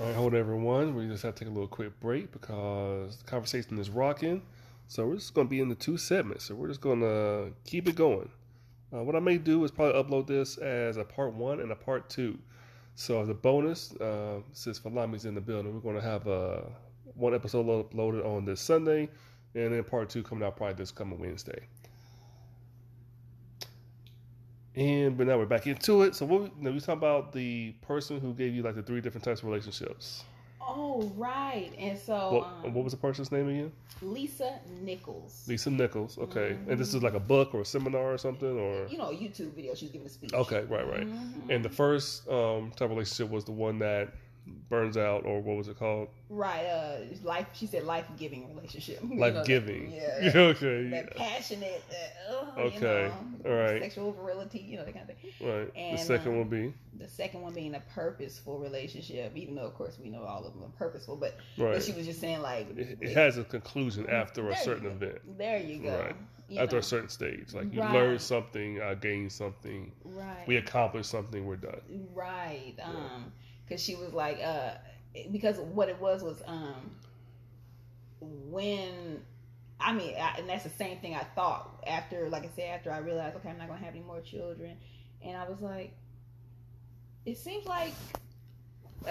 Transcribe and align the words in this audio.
All 0.00 0.06
right, 0.06 0.16
hold 0.16 0.34
everyone. 0.34 0.96
We 0.96 1.06
just 1.06 1.22
have 1.22 1.36
to 1.36 1.44
take 1.44 1.48
a 1.48 1.52
little 1.52 1.68
quick 1.68 2.00
break 2.00 2.32
because 2.32 3.16
the 3.16 3.24
conversation 3.24 3.78
is 3.78 3.90
rocking. 3.90 4.42
So 4.88 5.06
we're 5.06 5.14
just 5.14 5.34
going 5.34 5.46
to 5.46 5.50
be 5.50 5.60
in 5.60 5.68
the 5.68 5.76
two 5.76 5.96
segments. 5.96 6.46
So 6.46 6.56
we're 6.56 6.66
just 6.66 6.80
going 6.80 6.98
to 6.98 7.52
keep 7.64 7.88
it 7.88 7.94
going. 7.94 8.28
Uh, 8.92 9.04
what 9.04 9.14
I 9.14 9.20
may 9.20 9.38
do 9.38 9.62
is 9.62 9.70
probably 9.70 10.02
upload 10.02 10.26
this 10.26 10.58
as 10.58 10.96
a 10.96 11.04
part 11.04 11.32
one 11.34 11.60
and 11.60 11.70
a 11.70 11.76
part 11.76 12.10
two. 12.10 12.36
So 12.96 13.22
as 13.22 13.28
a 13.28 13.34
bonus, 13.34 13.94
uh, 14.00 14.40
since 14.52 14.80
Folami's 14.80 15.26
in 15.26 15.34
the 15.36 15.40
building, 15.40 15.72
we're 15.72 15.78
going 15.78 15.94
to 15.94 16.02
have 16.02 16.26
uh, 16.26 16.62
one 17.14 17.32
episode 17.32 17.66
uploaded 17.66 18.26
on 18.26 18.44
this 18.44 18.60
Sunday, 18.60 19.08
and 19.54 19.72
then 19.72 19.84
part 19.84 20.10
two 20.10 20.24
coming 20.24 20.42
out 20.42 20.56
probably 20.56 20.74
this 20.74 20.90
coming 20.90 21.20
Wednesday. 21.20 21.68
And 24.76 25.16
but 25.16 25.26
now 25.26 25.38
we're 25.38 25.46
back 25.46 25.66
into 25.66 26.02
it. 26.02 26.14
So 26.16 26.26
what 26.26 26.40
we, 26.42 26.46
you 26.68 26.72
we 26.72 26.80
talking 26.80 26.94
about 26.94 27.32
the 27.32 27.72
person 27.82 28.18
who 28.20 28.32
gave 28.34 28.54
you 28.54 28.62
like 28.62 28.74
the 28.74 28.82
three 28.82 29.00
different 29.00 29.24
types 29.24 29.40
of 29.40 29.46
relationships. 29.46 30.24
Oh 30.66 31.12
right, 31.16 31.70
and 31.78 31.98
so 31.98 32.32
What, 32.32 32.46
um, 32.64 32.74
what 32.74 32.84
was 32.84 32.92
the 32.94 32.98
person's 32.98 33.30
name 33.30 33.48
again? 33.48 33.72
Lisa 34.00 34.58
Nichols. 34.80 35.44
Lisa 35.46 35.70
Nichols. 35.70 36.16
Okay, 36.18 36.56
and 36.68 36.78
this 36.78 36.94
is 36.94 37.02
like 37.02 37.12
a 37.14 37.20
book 37.20 37.54
or 37.54 37.60
a 37.60 37.64
seminar 37.66 38.12
or 38.14 38.18
something, 38.18 38.58
or 38.58 38.86
You 38.88 38.96
know, 38.96 39.10
a 39.10 39.14
YouTube 39.14 39.52
video. 39.52 39.74
She's 39.74 39.90
giving 39.90 40.06
a 40.06 40.10
speech. 40.10 40.32
okay, 40.32 40.62
right, 40.70 40.88
right. 40.88 41.06
Mhm. 41.06 41.50
And 41.50 41.64
the 41.64 41.68
first 41.68 42.26
um, 42.28 42.70
type 42.70 42.86
of 42.86 42.90
relationship 42.92 43.30
was 43.30 43.44
the 43.44 43.52
one 43.52 43.78
that 43.80 44.14
burns 44.68 44.96
out, 44.96 45.24
or 45.24 45.40
what 45.40 45.56
was 45.56 45.68
it 45.68 45.78
called? 45.78 46.08
Right. 46.28 46.64
Uh, 46.66 46.98
life. 47.22 47.46
She 47.52 47.66
said 47.66 47.84
life 47.84 48.06
giving 48.18 48.54
relationship. 48.54 49.00
You 49.08 49.16
know, 49.16 49.26
Life 49.28 49.46
giving. 49.46 49.92
Yeah. 50.22 50.30
okay. 50.34 50.88
That 50.88 51.16
passionate. 51.16 51.82
Uh, 52.28 52.32
uh, 52.34 52.60
Okay, 52.60 52.74
You 52.74 52.80
know, 52.80 53.50
all 53.50 53.56
right. 53.56 53.82
Sexual 53.82 54.12
virility. 54.12 54.58
You 54.60 54.78
know 54.78 54.84
that 54.84 54.94
kind 54.94 55.08
of 55.08 55.16
thing. 55.16 55.30
Right. 55.40 55.70
And, 55.76 55.98
the 55.98 56.02
second 56.02 56.32
um, 56.32 56.38
one 56.38 56.48
be 56.48 56.74
The 56.98 57.08
second 57.08 57.42
one 57.42 57.52
being 57.54 57.74
a 57.74 57.82
purposeful 57.94 58.58
relationship, 58.58 59.32
even 59.36 59.54
though 59.54 59.66
of 59.66 59.74
course 59.74 59.98
we 60.02 60.10
know 60.10 60.22
all 60.22 60.44
of 60.44 60.54
them 60.54 60.62
are 60.64 60.78
purposeful, 60.78 61.16
but, 61.16 61.36
right. 61.58 61.74
but 61.74 61.82
she 61.82 61.92
was 61.92 62.06
just 62.06 62.20
saying 62.20 62.42
like 62.42 62.76
it, 62.76 62.98
it 63.00 63.14
has 63.14 63.38
a 63.38 63.44
conclusion 63.44 64.08
after 64.08 64.48
a 64.48 64.56
certain 64.56 64.86
event. 64.86 65.18
There 65.38 65.58
you 65.60 65.78
go. 65.82 65.98
Right. 65.98 66.16
You 66.48 66.60
after 66.60 66.76
know. 66.76 66.80
a 66.80 66.82
certain 66.82 67.08
stage, 67.08 67.54
like 67.54 67.72
you 67.72 67.80
Right. 67.80 67.92
learn 67.94 68.18
something, 68.18 68.80
I 68.82 68.94
gain 68.94 69.30
something, 69.30 69.92
Right. 70.04 70.46
we 70.46 70.56
accomplish 70.56 71.06
something, 71.06 71.46
we're 71.46 71.56
done. 71.56 71.80
Right. 72.12 72.74
Um, 72.82 73.32
because 73.66 73.82
she 73.82 73.94
was 73.94 74.12
like, 74.12 74.40
uh, 74.42 74.72
because 75.30 75.58
what 75.58 75.88
it 75.88 76.00
was 76.00 76.22
was, 76.22 76.42
um, 76.46 76.90
when, 78.20 79.22
I 79.80 79.92
mean, 79.92 80.14
I, 80.16 80.36
and 80.38 80.48
that's 80.48 80.64
the 80.64 80.70
same 80.70 80.98
thing 80.98 81.14
I 81.14 81.24
thought 81.34 81.84
after, 81.86 82.28
like 82.28 82.44
I 82.44 82.50
said, 82.56 82.68
after 82.74 82.90
I 82.90 82.98
realized, 82.98 83.36
okay, 83.36 83.48
I'm 83.48 83.58
not 83.58 83.68
gonna 83.68 83.84
have 83.84 83.94
any 83.94 84.04
more 84.04 84.20
children, 84.20 84.76
and 85.24 85.36
I 85.36 85.48
was 85.48 85.60
like, 85.60 85.94
it 87.26 87.38
seems 87.38 87.66
like 87.66 87.92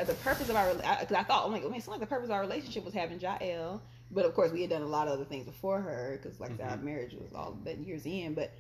the 0.06 0.14
purpose 0.16 0.50
of 0.50 0.56
our, 0.56 0.74
because 0.74 1.12
I, 1.12 1.24
thought, 1.24 1.46
oh 1.46 1.50
my 1.50 1.60
god, 1.60 1.68
it 1.68 1.74
seems 1.74 1.88
like 1.88 2.00
the 2.00 2.06
purpose 2.06 2.26
of 2.26 2.32
our 2.32 2.42
relationship 2.42 2.86
was 2.86 2.94
having 2.94 3.20
Jael, 3.20 3.82
but 4.12 4.26
of 4.26 4.34
course 4.34 4.52
we 4.52 4.62
had 4.62 4.70
done 4.70 4.82
a 4.82 4.88
lot 4.88 5.08
of 5.08 5.14
other 5.14 5.26
things 5.26 5.46
before 5.46 5.82
her, 5.82 6.20
because 6.22 6.40
like 6.40 6.52
I 6.52 6.58
said, 6.58 6.70
our 6.70 6.78
marriage 6.78 7.14
was 7.14 7.34
all 7.34 7.58
that 7.66 7.78
years 7.80 8.06
in, 8.06 8.34
but. 8.34 8.52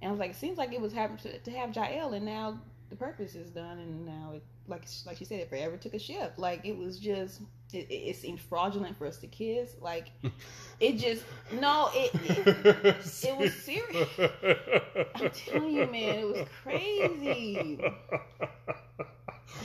And 0.00 0.08
I 0.08 0.10
was 0.10 0.18
like, 0.18 0.30
it 0.30 0.36
seems 0.36 0.58
like 0.58 0.72
it 0.72 0.80
was 0.80 0.92
having 0.92 1.16
to, 1.18 1.38
to 1.38 1.50
have 1.52 1.76
Jael, 1.76 2.12
and 2.12 2.26
now 2.26 2.60
the 2.92 2.96
purpose 2.98 3.34
is 3.34 3.50
done, 3.50 3.78
and 3.78 4.04
now 4.04 4.32
it, 4.34 4.42
like 4.68 4.82
like 5.06 5.16
she 5.16 5.24
said, 5.24 5.40
it 5.40 5.48
forever 5.48 5.78
took 5.78 5.94
a 5.94 5.98
shift. 5.98 6.38
Like 6.38 6.60
it 6.66 6.76
was 6.76 6.98
just, 6.98 7.40
it, 7.72 7.86
it, 7.90 8.16
seemed 8.16 8.38
fraudulent 8.38 8.98
for 8.98 9.06
us 9.06 9.16
to 9.18 9.26
kiss. 9.26 9.76
Like 9.80 10.08
it 10.80 10.98
just, 10.98 11.24
no, 11.58 11.88
it, 11.94 12.10
it, 12.14 12.86
it 13.24 13.36
was 13.38 13.54
serious. 13.54 14.08
I'm 15.14 15.30
telling 15.30 15.72
you, 15.74 15.86
man, 15.86 16.18
it 16.18 16.26
was 16.26 16.46
crazy. 16.62 17.80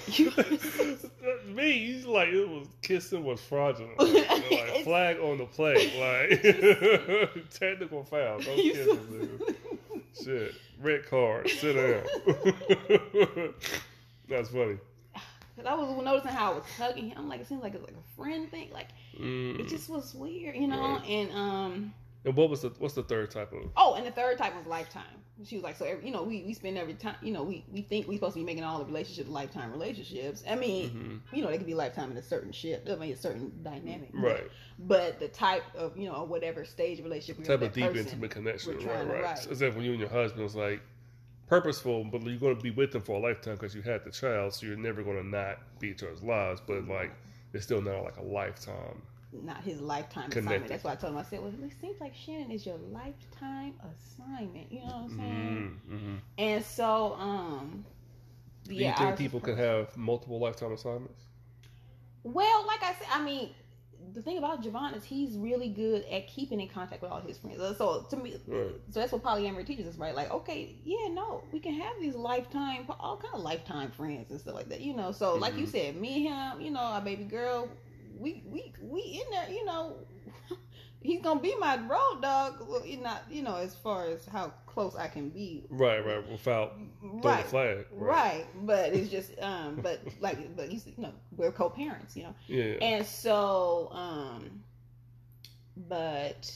You- 0.07 0.31
Me, 1.47 1.71
he's 1.87 2.05
like 2.05 2.29
it 2.29 2.47
was 2.47 2.67
kissing 2.81 3.25
was 3.25 3.41
fraudulent. 3.41 3.99
Like, 3.99 4.51
like, 4.51 4.83
flag 4.83 5.17
on 5.19 5.37
the 5.37 5.45
play, 5.45 5.75
like 5.99 7.49
technical 7.51 8.03
foul. 8.05 8.39
Don't 8.39 8.55
kiss 8.55 8.85
so- 8.85 8.95
this 8.95 9.29
nigga. 9.29 9.55
Shit, 10.23 10.55
red 10.81 11.05
card. 11.09 11.49
Sit 11.49 11.73
down. 11.73 12.03
That's 14.29 14.49
funny. 14.49 14.77
Cause 15.55 15.65
I 15.65 15.73
was 15.73 16.03
noticing 16.05 16.31
how 16.31 16.51
I 16.51 16.55
was 16.55 16.63
hugging 16.77 17.09
him. 17.09 17.17
I'm 17.17 17.29
like, 17.29 17.41
it 17.41 17.47
seems 17.47 17.63
like 17.63 17.73
it's 17.73 17.83
like 17.83 17.95
a 17.95 18.15
friend 18.15 18.49
thing. 18.51 18.69
Like 18.71 18.89
Mm. 19.19 19.59
it 19.59 19.67
just 19.67 19.89
was 19.89 20.13
weird, 20.13 20.55
you 20.55 20.67
know. 20.67 20.97
Right. 20.97 21.09
And 21.09 21.31
um, 21.31 21.93
And 22.27 22.35
what 22.35 22.49
was 22.49 22.61
the 22.61 22.69
what's 22.79 22.93
the 22.93 23.03
third 23.03 23.31
type 23.31 23.53
of? 23.53 23.69
Oh, 23.77 23.95
and 23.95 24.05
the 24.05 24.11
third 24.11 24.37
type 24.37 24.53
was 24.55 24.67
lifetime. 24.67 25.03
She 25.45 25.55
was 25.55 25.63
like, 25.63 25.77
so 25.77 25.85
every, 25.85 26.03
you 26.05 26.11
know, 26.11 26.23
we, 26.23 26.43
we 26.43 26.53
spend 26.53 26.77
every 26.77 26.95
time, 26.95 27.15
you 27.21 27.31
know, 27.31 27.43
we, 27.43 27.63
we 27.71 27.83
think 27.83 28.07
we're 28.07 28.15
supposed 28.15 28.33
to 28.33 28.39
be 28.39 28.43
making 28.45 28.63
all 28.63 28.79
the 28.79 28.85
relationships 28.85 29.29
lifetime 29.29 29.71
relationships. 29.71 30.43
I 30.49 30.55
mean, 30.55 31.21
Mhm. 31.31 31.35
you 31.37 31.43
know, 31.43 31.49
they 31.51 31.57
could 31.57 31.67
be 31.67 31.75
lifetime 31.75 32.09
in 32.11 32.17
a 32.17 32.23
certain 32.23 32.51
shit, 32.51 32.85
I 32.91 32.95
mean, 32.95 33.13
a 33.13 33.15
certain 33.15 33.53
dynamic. 33.63 34.09
But- 34.13 34.21
Right, 34.21 34.43
But 34.79 35.19
the 35.19 35.27
type 35.27 35.63
of, 35.75 35.95
you 35.95 36.09
know, 36.09 36.23
whatever 36.23 36.65
stage 36.65 36.97
of 36.99 37.05
relationship 37.05 37.45
type 37.45 37.61
of 37.61 37.71
deep 37.71 37.85
person, 37.85 37.99
intimate 37.99 38.31
connection. 38.31 38.77
Right, 38.79 39.07
right. 39.07 39.23
write. 39.23 39.37
So 39.37 39.51
like 39.51 39.75
when 39.75 39.85
you 39.85 39.91
and 39.91 39.99
your 39.99 40.09
husband 40.09 40.41
was 40.43 40.55
like 40.55 40.81
purposeful, 41.47 42.03
but 42.05 42.23
you're 42.23 42.37
going 42.39 42.57
to 42.57 42.61
be 42.61 42.71
with 42.71 42.91
them 42.91 43.03
for 43.03 43.13
a 43.13 43.19
lifetime 43.19 43.55
because 43.55 43.73
you 43.75 43.83
had 43.83 44.03
the 44.03 44.11
child, 44.11 44.53
so 44.55 44.65
you're 44.65 44.75
never 44.75 45.03
going 45.03 45.17
to 45.17 45.27
not 45.27 45.59
be 45.79 45.89
each 45.89 46.01
other's 46.03 46.23
lives. 46.23 46.61
But 46.65 46.87
like, 46.87 47.11
it's 47.53 47.63
still 47.63 47.81
not 47.81 48.03
like 48.03 48.17
a 48.17 48.23
lifetime. 48.23 49.01
Not 49.33 49.61
his 49.63 49.81
lifetime 49.81 50.29
Connected. 50.29 50.39
assignment. 50.39 50.69
That's 50.69 50.83
why 50.83 50.93
I 50.93 50.95
told 50.95 51.13
him. 51.13 51.19
I 51.19 51.23
said, 51.23 51.39
well, 51.41 51.51
it 51.51 51.73
seems 51.81 51.99
like 51.99 52.13
Shannon 52.15 52.51
is 52.51 52.65
your 52.65 52.77
lifetime 52.77 53.73
assignment. 53.93 54.71
You 54.71 54.79
know 54.79 54.85
what 54.85 54.95
I'm 54.95 55.09
saying? 55.17 55.81
Mm-hmm. 55.89 56.15
And 56.37 56.63
so, 56.63 57.13
um, 57.19 57.85
Do 58.67 58.73
yeah, 58.75 58.91
you 58.91 58.95
think 58.95 59.17
people 59.17 59.39
can 59.39 59.55
surprised. 59.55 59.89
have 59.89 59.97
multiple 59.97 60.39
lifetime 60.39 60.71
assignments? 60.73 61.23
Well, 62.23 62.65
like 62.67 62.83
I 62.83 62.93
said, 62.93 63.07
I 63.11 63.23
mean, 63.23 63.49
the 64.13 64.21
thing 64.21 64.37
about 64.37 64.63
Javon 64.63 64.95
is 64.95 65.03
he's 65.03 65.37
really 65.37 65.69
good 65.69 66.03
at 66.05 66.27
keeping 66.27 66.59
in 66.59 66.67
contact 66.67 67.01
with 67.01 67.11
all 67.11 67.21
his 67.21 67.37
friends. 67.37 67.59
So 67.77 68.05
to 68.09 68.17
me, 68.17 68.35
Right. 68.47 68.71
so 68.89 68.99
that's 68.99 69.11
what 69.11 69.23
polyamory 69.23 69.65
teaches 69.65 69.87
us, 69.87 69.97
right? 69.97 70.15
Like, 70.15 70.31
okay, 70.31 70.75
yeah, 70.83 71.07
no, 71.11 71.43
we 71.51 71.59
can 71.59 71.73
have 71.73 71.93
these 71.99 72.15
lifetime, 72.15 72.85
all 72.99 73.17
kind 73.17 73.33
of 73.35 73.41
lifetime 73.41 73.91
friends 73.91 74.31
and 74.31 74.39
stuff 74.39 74.55
like 74.55 74.69
that, 74.69 74.81
you 74.81 74.95
know. 74.95 75.11
So, 75.11 75.35
like 75.35 75.57
you 75.57 75.65
said, 75.65 75.95
me 75.97 76.27
and 76.27 76.53
him, 76.53 76.61
you 76.61 76.71
know, 76.71 76.79
our 76.79 77.01
baby 77.01 77.23
girl, 77.25 77.69
we 78.19 78.43
we 78.45 78.73
we 78.81 79.01
in 79.23 79.31
there, 79.31 79.49
you 79.49 79.65
know. 79.65 79.97
He's 81.01 81.21
gonna 81.21 81.39
be 81.39 81.55
my 81.59 81.77
road 81.87 82.21
dog. 82.21 82.67
Not, 83.01 83.23
you 83.29 83.41
know, 83.43 83.55
as 83.55 83.75
far 83.75 84.07
as 84.07 84.25
how 84.25 84.51
close 84.65 84.95
I 84.95 85.07
can 85.07 85.29
be. 85.29 85.65
Right, 85.69 86.05
right. 86.05 86.27
Without 86.29 86.75
throwing 87.21 87.21
Right, 87.21 87.43
the 87.43 87.49
flag. 87.49 87.85
right. 87.91 88.45
But 88.65 88.93
it's 88.93 89.09
just, 89.09 89.31
um, 89.41 89.79
but 89.81 90.01
like, 90.19 90.55
but 90.55 90.69
he's, 90.69 90.87
you 90.87 90.95
know, 90.97 91.13
we're 91.37 91.51
co-parents, 91.51 92.17
you 92.17 92.23
know. 92.23 92.35
Yeah. 92.47 92.75
And 92.81 93.05
so, 93.05 93.89
um, 93.93 94.63
but 95.87 96.51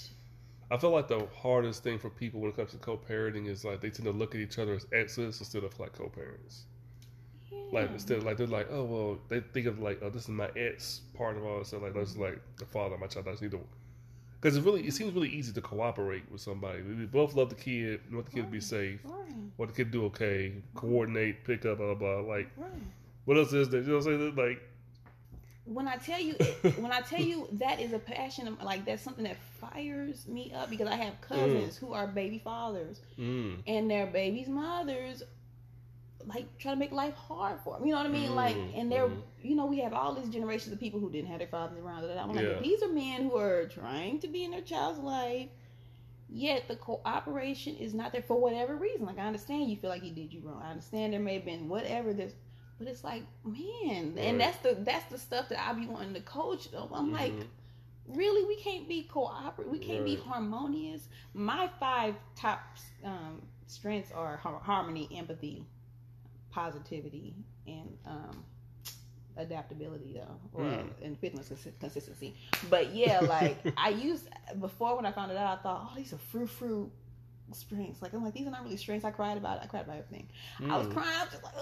I 0.71 0.77
feel 0.77 0.91
like 0.91 1.07
the 1.07 1.27
hardest 1.41 1.83
thing 1.83 1.99
for 1.99 2.09
people 2.09 2.39
when 2.41 2.49
it 2.49 2.55
comes 2.55 2.71
to 2.71 2.77
co-parenting 2.77 3.47
is 3.47 3.63
like 3.63 3.81
they 3.81 3.89
tend 3.89 4.05
to 4.05 4.11
look 4.11 4.33
at 4.35 4.41
each 4.41 4.57
other 4.57 4.73
as 4.73 4.85
exes 4.93 5.39
instead 5.39 5.63
of 5.63 5.79
like 5.79 5.93
co-parents. 5.93 6.65
Like 7.71 7.91
instead, 7.91 8.23
like 8.23 8.37
they're 8.37 8.47
like, 8.47 8.67
oh 8.71 8.83
well, 8.83 9.19
they 9.29 9.39
think 9.39 9.67
of 9.67 9.79
like, 9.79 9.99
oh, 10.01 10.09
this 10.09 10.23
is 10.23 10.29
my 10.29 10.49
ex 10.55 11.01
part 11.13 11.37
of 11.37 11.45
all. 11.45 11.63
So 11.63 11.77
like, 11.79 11.93
this 11.93 12.09
is 12.11 12.17
like 12.17 12.39
the 12.57 12.65
father 12.65 12.95
of 12.95 13.01
my 13.01 13.07
child. 13.07 13.27
I 13.27 13.31
just 13.31 13.41
need 13.41 13.51
to, 13.51 13.61
because 14.41 14.57
it 14.57 14.63
really, 14.63 14.81
it 14.87 14.93
seems 14.93 15.13
really 15.13 15.29
easy 15.29 15.53
to 15.53 15.61
cooperate 15.61 16.23
with 16.31 16.41
somebody. 16.41 16.81
We 16.81 17.05
both 17.05 17.35
love 17.35 17.49
the 17.49 17.55
kid, 17.55 18.01
want 18.11 18.25
the 18.25 18.31
kid 18.31 18.41
to 18.45 18.51
be 18.51 18.59
safe, 18.59 18.99
right, 19.05 19.33
want 19.57 19.71
the 19.71 19.77
kid 19.77 19.91
to 19.91 19.99
do 19.99 20.05
okay, 20.05 20.53
coordinate, 20.75 21.43
pick 21.45 21.65
up, 21.65 21.77
blah 21.77 21.93
blah. 21.93 22.21
blah. 22.21 22.33
Like, 22.33 22.49
right. 22.57 22.71
what 23.25 23.37
else 23.37 23.53
is 23.53 23.69
there? 23.69 23.81
You 23.81 23.87
know 23.87 23.97
what 23.97 24.07
I'm 24.07 24.19
saying? 24.19 24.35
Like, 24.35 24.61
When 25.65 25.87
I 25.87 25.95
tell 25.97 26.19
you, 26.19 26.33
when 26.77 26.91
I 26.91 27.01
tell 27.01 27.21
you 27.21 27.47
that 27.53 27.79
is 27.79 27.93
a 27.93 27.99
passion, 27.99 28.47
of- 28.47 28.61
like 28.63 28.83
that's 28.85 29.01
something 29.03 29.23
that 29.23 29.37
fires 29.59 30.27
me 30.27 30.51
up 30.55 30.69
because 30.69 30.87
I 30.87 30.95
have 30.95 31.21
cousins 31.21 31.77
who 31.77 31.93
are 31.93 32.07
baby 32.07 32.39
fathers 32.39 32.99
mm, 33.17 33.57
and 33.67 33.89
their 33.89 34.07
babies' 34.07 34.49
mothers 34.49 35.23
like 36.27 36.57
trying 36.57 36.75
to 36.75 36.79
make 36.79 36.91
life 36.91 37.13
hard 37.15 37.59
for 37.63 37.77
them. 37.77 37.85
You 37.85 37.93
know 37.93 37.99
what 37.99 38.07
I 38.07 38.09
mean? 38.09 38.35
Like, 38.35 38.55
Mm, 38.55 38.79
and 38.79 38.91
they're, 38.91 39.07
mhm. 39.07 39.21
you 39.41 39.55
know, 39.55 39.65
we 39.65 39.79
have 39.79 39.93
all 39.93 40.13
these 40.13 40.29
generations 40.29 40.73
of 40.73 40.79
people 40.79 40.99
who 40.99 41.09
didn't 41.09 41.29
have 41.29 41.39
their 41.39 41.47
fathers 41.47 41.77
around. 41.79 42.03
And 42.05 42.19
I'm 42.19 42.31
like, 42.33 42.45
Yeah. 42.45 42.59
these 42.59 42.81
are 42.83 42.89
men 42.89 43.23
who 43.23 43.37
are 43.37 43.65
trying 43.67 44.19
to 44.19 44.27
be 44.27 44.43
in 44.43 44.51
their 44.51 44.61
child's 44.61 44.99
life, 44.99 45.49
yet 46.29 46.67
the 46.67 46.75
cooperation 46.75 47.75
is 47.75 47.93
not 47.93 48.11
there 48.11 48.21
for 48.21 48.39
whatever 48.39 48.75
reason. 48.75 49.05
Like, 49.05 49.19
I 49.19 49.25
understand 49.27 49.69
you 49.69 49.77
feel 49.77 49.89
like 49.89 50.03
he 50.03 50.11
did 50.11 50.31
you 50.33 50.41
wrong. 50.41 50.61
I 50.63 50.69
understand 50.71 51.13
there 51.13 51.19
may 51.19 51.35
have 51.35 51.45
been 51.45 51.67
whatever 51.69 52.13
this, 52.13 52.33
but 52.79 52.87
it's 52.87 53.03
like, 53.03 53.23
man, 53.43 54.15
Right. 54.15 54.25
and 54.25 54.39
that's 54.39 54.57
the 54.59 54.75
that's 54.79 55.05
the 55.11 55.17
stuff 55.17 55.49
that 55.49 55.59
I 55.67 55.73
be 55.73 55.87
wanting 55.87 56.13
to 56.13 56.21
coach. 56.21 56.71
Them. 56.71 56.89
I'm 56.93 57.11
like, 57.11 57.33
mhm. 57.33 57.47
really 58.07 58.45
we 58.47 58.55
can't 58.57 58.87
be 58.87 59.03
cooperative. 59.03 59.71
we 59.71 59.79
can't 59.79 60.03
be 60.03 60.15
harmonious 60.15 61.07
my 61.33 61.69
five 61.79 62.15
top 62.35 62.59
um, 63.05 63.41
strengths 63.67 64.11
are 64.11 64.35
har- 64.37 64.59
harmony 64.59 65.07
empathy 65.15 65.63
positivity 66.51 67.33
and 67.67 67.97
um, 68.05 68.43
adaptability 69.37 70.13
though 70.13 70.37
or 70.53 70.65
Mm. 70.65 70.89
and 71.03 71.17
fitness 71.19 71.49
consi- 71.49 71.71
consistency 71.79 72.35
but 72.69 72.93
yeah 72.93 73.21
like 73.21 73.57
i 73.77 73.89
used 73.89 74.27
before 74.59 74.95
when 74.97 75.05
i 75.05 75.11
found 75.11 75.31
it 75.31 75.37
out 75.37 75.57
i 75.59 75.61
thought 75.61 75.89
oh 75.89 75.95
these 75.95 76.11
are 76.13 76.17
frou 76.17 76.45
frou 76.45 76.91
strengths. 77.53 78.01
Like 78.01 78.13
I'm 78.13 78.23
like 78.23 78.33
these 78.33 78.47
are 78.47 78.51
not 78.51 78.63
really 78.63 78.77
strengths. 78.77 79.03
I 79.03 79.11
cried 79.11 79.35
about 79.37 79.57
it. 79.57 79.63
I 79.63 79.67
cried 79.67 79.83
about 79.83 79.97
everything. 79.97 80.27
I 80.69 80.77
was 80.77 80.87
Mm. 80.87 80.93
crying. 80.93 81.09
I 81.19 81.23
was 81.23 81.31
just 81.31 81.43
like, 81.43 81.53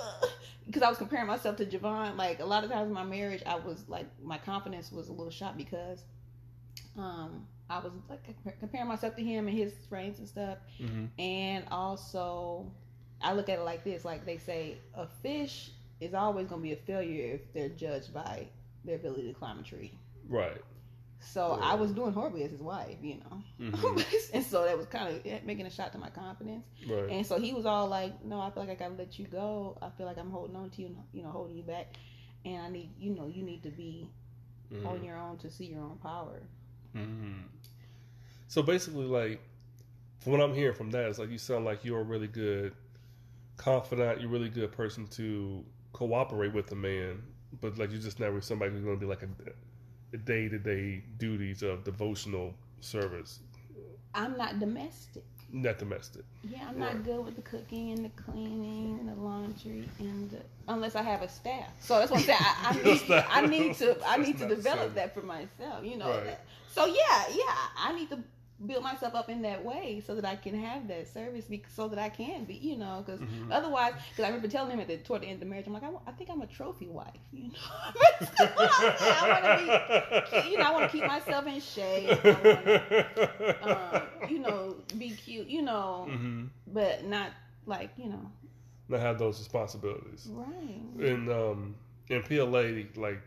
because 0.67 0.83
I 0.83 0.89
was 0.89 0.97
comparing 0.99 1.25
myself 1.25 1.55
to 1.57 1.65
Javon. 1.65 2.15
Like 2.15 2.39
a 2.41 2.45
lot 2.45 2.63
of 2.63 2.69
times 2.69 2.87
in 2.89 2.93
my 2.93 3.03
marriage, 3.03 3.41
I 3.45 3.55
was 3.55 3.83
like 3.87 4.05
my 4.21 4.37
confidence 4.37 4.91
was 4.91 5.07
a 5.09 5.11
little 5.13 5.31
shot 5.31 5.57
because 5.57 6.03
um 6.97 7.47
I 7.69 7.79
was 7.79 7.91
like 8.09 8.23
comparing 8.59 8.87
myself 8.87 9.15
to 9.15 9.23
him 9.23 9.47
and 9.47 9.57
his 9.57 9.73
strengths 9.83 10.19
and 10.19 10.27
stuff. 10.27 10.57
hmm 10.77 11.05
And 11.17 11.65
also, 11.71 12.71
I 13.21 13.33
look 13.33 13.49
at 13.49 13.59
it 13.59 13.63
like 13.63 13.83
this: 13.83 14.05
like 14.05 14.25
they 14.25 14.37
say, 14.37 14.77
a 14.93 15.07
fish 15.07 15.71
is 15.99 16.13
always 16.13 16.47
going 16.47 16.61
to 16.61 16.63
be 16.63 16.73
a 16.73 16.77
failure 16.77 17.33
if 17.35 17.53
they're 17.53 17.69
judged 17.69 18.13
by 18.13 18.47
their 18.85 18.95
ability 18.95 19.27
to 19.27 19.33
climb 19.33 19.59
a 19.59 19.63
tree. 19.63 19.91
Right. 20.27 20.61
So 21.19 21.57
Yeah. 21.59 21.65
I 21.71 21.75
was 21.75 21.91
doing 21.91 22.13
horribly 22.13 22.43
as 22.43 22.51
his 22.51 22.61
wife, 22.61 22.95
you 23.01 23.15
know, 23.17 23.43
Mhm. 23.71 24.31
and 24.33 24.45
so 24.45 24.63
that 24.63 24.77
was 24.77 24.87
kind 24.87 25.13
of 25.13 25.43
making 25.43 25.65
a 25.65 25.69
shot 25.69 25.91
to 25.91 25.97
my 25.97 26.09
confidence. 26.09 26.63
Right. 26.87 27.09
And 27.09 27.25
so 27.25 27.37
he 27.37 27.51
was 27.51 27.65
all 27.65 27.87
like, 27.87 28.23
"No, 28.23 28.39
I 28.39 28.49
feel 28.51 28.63
like 28.63 28.71
I 28.71 28.75
gotta 28.75 28.95
let 28.95 29.19
you 29.19 29.27
go. 29.27 29.77
I 29.81 29.89
feel 29.89 30.05
like 30.05 30.17
I'm 30.17 30.31
holding 30.31 30.55
on 30.55 30.69
to 30.69 30.81
you, 30.81 30.95
you 31.11 31.23
know, 31.23 31.29
holding 31.29 31.57
you 31.57 31.63
back, 31.63 31.97
and 32.45 32.61
I 32.61 32.69
need, 32.69 32.91
you 32.97 33.13
know, 33.13 33.27
you 33.27 33.43
need 33.43 33.63
to 33.63 33.69
be 33.69 34.07
Mhm. 34.71 34.85
on 34.85 35.03
your 35.03 35.17
own 35.17 35.37
to 35.39 35.49
see 35.49 35.65
your 35.65 35.81
own 35.81 35.97
power." 35.97 36.41
Mhm. 36.95 37.43
So 38.47 38.63
basically, 38.63 39.05
like, 39.05 39.41
from 40.19 40.31
what 40.33 40.41
I'm 40.41 40.53
hearing 40.53 40.73
from 40.75 40.89
that, 40.91 41.09
it's 41.09 41.19
like 41.19 41.29
you 41.29 41.37
sound 41.37 41.65
like 41.65 41.83
you're 41.83 41.99
a 41.99 42.03
really 42.03 42.27
good 42.27 42.73
confidant. 43.59 44.19
You're 44.21 44.29
really 44.31 44.49
good 44.49 44.71
person 44.71 45.05
to 45.09 45.63
cooperate 45.93 46.53
with 46.53 46.71
a 46.71 46.75
man, 46.75 47.21
but 47.61 47.77
like 47.77 47.91
you're 47.91 48.01
just 48.01 48.19
never 48.19 48.41
somebody 48.41 48.71
who's 48.71 48.81
going 48.81 48.95
to 48.95 48.99
be 48.99 49.05
like 49.05 49.21
a, 49.21 49.27
a 50.13 50.17
day-to-day 50.17 51.03
duties 51.17 51.61
of 51.61 51.83
devotional 51.83 52.55
service, 52.79 53.41
I'm 54.15 54.35
not 54.37 54.59
domestic. 54.59 55.23
not 55.51 55.77
domestic. 55.77 56.23
Yeah, 56.43 56.65
I'm 56.67 56.79
not 56.79 56.93
Right. 56.95 57.03
good 57.05 57.25
with 57.25 57.35
the 57.35 57.41
cooking 57.43 57.91
and 57.91 58.05
the 58.05 58.09
cleaning 58.23 58.97
and 58.99 59.09
the 59.09 59.15
laundry 59.21 59.87
and 59.99 60.31
the, 60.31 60.41
unless 60.67 60.95
I 60.95 61.01
have 61.03 61.21
a 61.21 61.29
staff. 61.29 61.69
So 61.81 61.99
that's 61.99 62.09
what 62.11 62.21
I'm 62.21 62.25
saying. 62.25 62.39
I, 62.41 62.69
I 62.71 62.83
need. 62.83 63.11
I 63.29 63.45
need 63.45 63.75
to, 63.77 63.97
I 64.07 64.17
need 64.17 64.37
to 64.39 64.47
develop 64.47 64.95
that 64.95 65.13
for 65.13 65.21
myself. 65.21 65.83
You 65.83 65.97
know. 65.97 66.09
Right. 66.09 66.37
So 66.71 66.85
yeah, 66.85 67.23
yeah, 67.35 67.55
I 67.77 67.93
need 67.95 68.09
to 68.09 68.19
build 68.65 68.83
myself 68.83 69.15
up 69.15 69.29
in 69.29 69.41
that 69.43 69.63
way 69.63 70.01
so 70.05 70.15
that 70.15 70.25
I 70.25 70.35
can 70.35 70.55
have 70.55 70.87
that 70.87 71.07
service, 71.07 71.45
be, 71.45 71.63
so 71.69 71.87
that 71.89 71.99
I 71.99 72.09
can 72.09 72.45
be, 72.45 72.55
you 72.55 72.77
know, 72.77 73.03
because 73.05 73.21
Mhm. 73.21 73.49
otherwise, 73.49 73.93
because 74.09 74.23
I 74.25 74.27
remember 74.27 74.47
telling 74.47 74.71
him 74.71 74.79
at 74.79 74.87
the 74.87 74.97
toward 74.97 75.21
the 75.21 75.27
end 75.27 75.35
of 75.35 75.39
the 75.41 75.45
marriage, 75.45 75.67
I'm 75.67 75.73
like, 75.73 75.83
I, 75.83 75.89
I 76.07 76.11
think 76.11 76.29
I'm 76.31 76.41
a 76.41 76.47
trophy 76.47 76.87
wife, 76.87 77.19
you 77.31 77.45
know. 77.49 77.59
I 79.09 79.27
want 79.29 79.45
to 79.45 79.51
be, 79.51 79.75
you 80.41 80.57
know, 80.57 80.65
I 80.65 80.71
want 80.71 80.85
to 80.87 80.91
keep 80.91 81.05
myself 81.05 81.45
in 81.47 81.59
shape. 81.59 82.23
Wanna, 82.23 82.81
um, 83.61 84.07
you 84.27 84.39
know, 84.39 84.77
be 84.97 85.15
cute, 85.15 85.47
you 85.47 85.61
know, 85.61 86.13
hmm 86.13 86.45
but 86.67 87.03
not 87.05 87.31
like 87.65 87.91
you 87.97 88.09
know 88.09 88.31
Not 88.87 88.99
have 89.01 89.19
those 89.19 89.39
responsibilities. 89.39 90.29
right 90.29 90.81
And 90.99 91.29
um 91.29 91.75
in 92.09 92.23
PLA 92.23 92.89
like 92.95 93.21